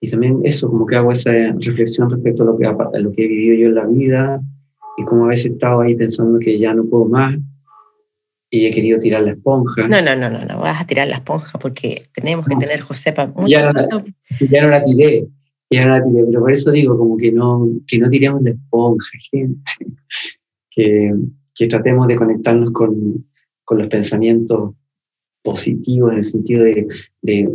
[0.00, 3.24] y también eso, como que hago esa reflexión respecto a lo que, a lo que
[3.24, 4.40] he vivido yo en la vida
[4.96, 7.38] y como a veces he estado ahí pensando que ya no puedo más
[8.50, 9.86] y he querido tirar la esponja.
[9.86, 13.26] No, no, no, no, no vas a tirar la esponja porque tenemos que tener, Josepa,
[13.26, 13.72] mucho ya,
[14.50, 15.28] ya no la tiré
[15.70, 19.60] pero por eso digo, como que no, que no tiremos de esponja, gente,
[20.70, 21.14] que,
[21.54, 23.24] que tratemos de conectarnos con,
[23.64, 24.74] con, los pensamientos
[25.42, 26.88] positivos en el sentido de,
[27.22, 27.48] de,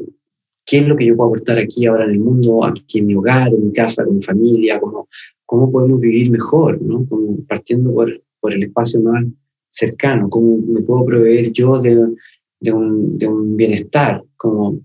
[0.66, 3.16] qué es lo que yo puedo aportar aquí ahora en el mundo, aquí en mi
[3.16, 5.10] hogar, en mi casa, con mi familia, cómo,
[5.46, 7.06] cómo podemos vivir mejor, ¿no?
[7.08, 9.26] Como partiendo por, por el espacio más
[9.70, 12.16] cercano, cómo me puedo proveer yo de,
[12.62, 14.80] de, un, de un bienestar, como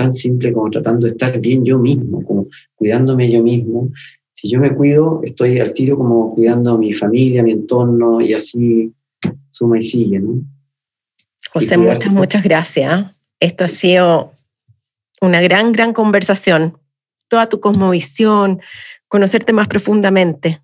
[0.00, 3.90] tan simple como tratando de estar bien yo mismo, como cuidándome yo mismo.
[4.32, 8.20] Si yo me cuido, estoy al tiro como cuidando a mi familia, a mi entorno
[8.22, 8.94] y así
[9.50, 10.42] suma y sigue, ¿no?
[11.52, 13.10] José, muchas, muchas gracias.
[13.40, 14.32] Esto ha sido
[15.20, 16.78] una gran, gran conversación.
[17.28, 18.60] Toda tu cosmovisión,
[19.08, 20.60] conocerte más profundamente.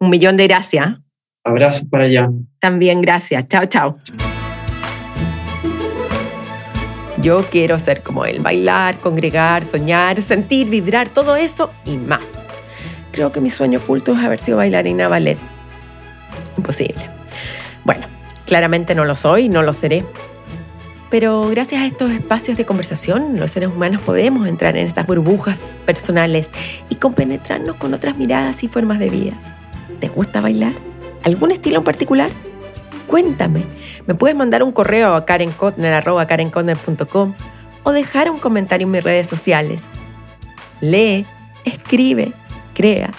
[0.00, 0.98] Un millón de gracias.
[1.44, 2.30] Abrazos para allá.
[2.58, 3.46] También gracias.
[3.46, 3.98] Chao, chao.
[7.22, 12.46] Yo quiero ser como él, bailar, congregar, soñar, sentir, vibrar, todo eso y más.
[13.12, 15.36] Creo que mi sueño oculto es haber sido bailarina ballet.
[16.56, 17.04] Imposible.
[17.84, 18.06] Bueno,
[18.46, 20.04] claramente no lo soy, no lo seré.
[21.10, 25.76] Pero gracias a estos espacios de conversación, los seres humanos podemos entrar en estas burbujas
[25.84, 26.50] personales
[26.88, 29.34] y compenetrarnos con otras miradas y formas de vida.
[29.98, 30.72] ¿Te gusta bailar?
[31.24, 32.30] ¿Algún estilo en particular?
[33.10, 33.64] Cuéntame
[34.06, 37.34] me puedes mandar un correo a karenkotner.com
[37.82, 39.82] o dejar un comentario en mis redes sociales.
[40.80, 41.26] Lee,
[41.64, 42.32] escribe,
[42.72, 43.10] crea.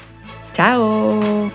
[0.53, 1.51] ¡Chao!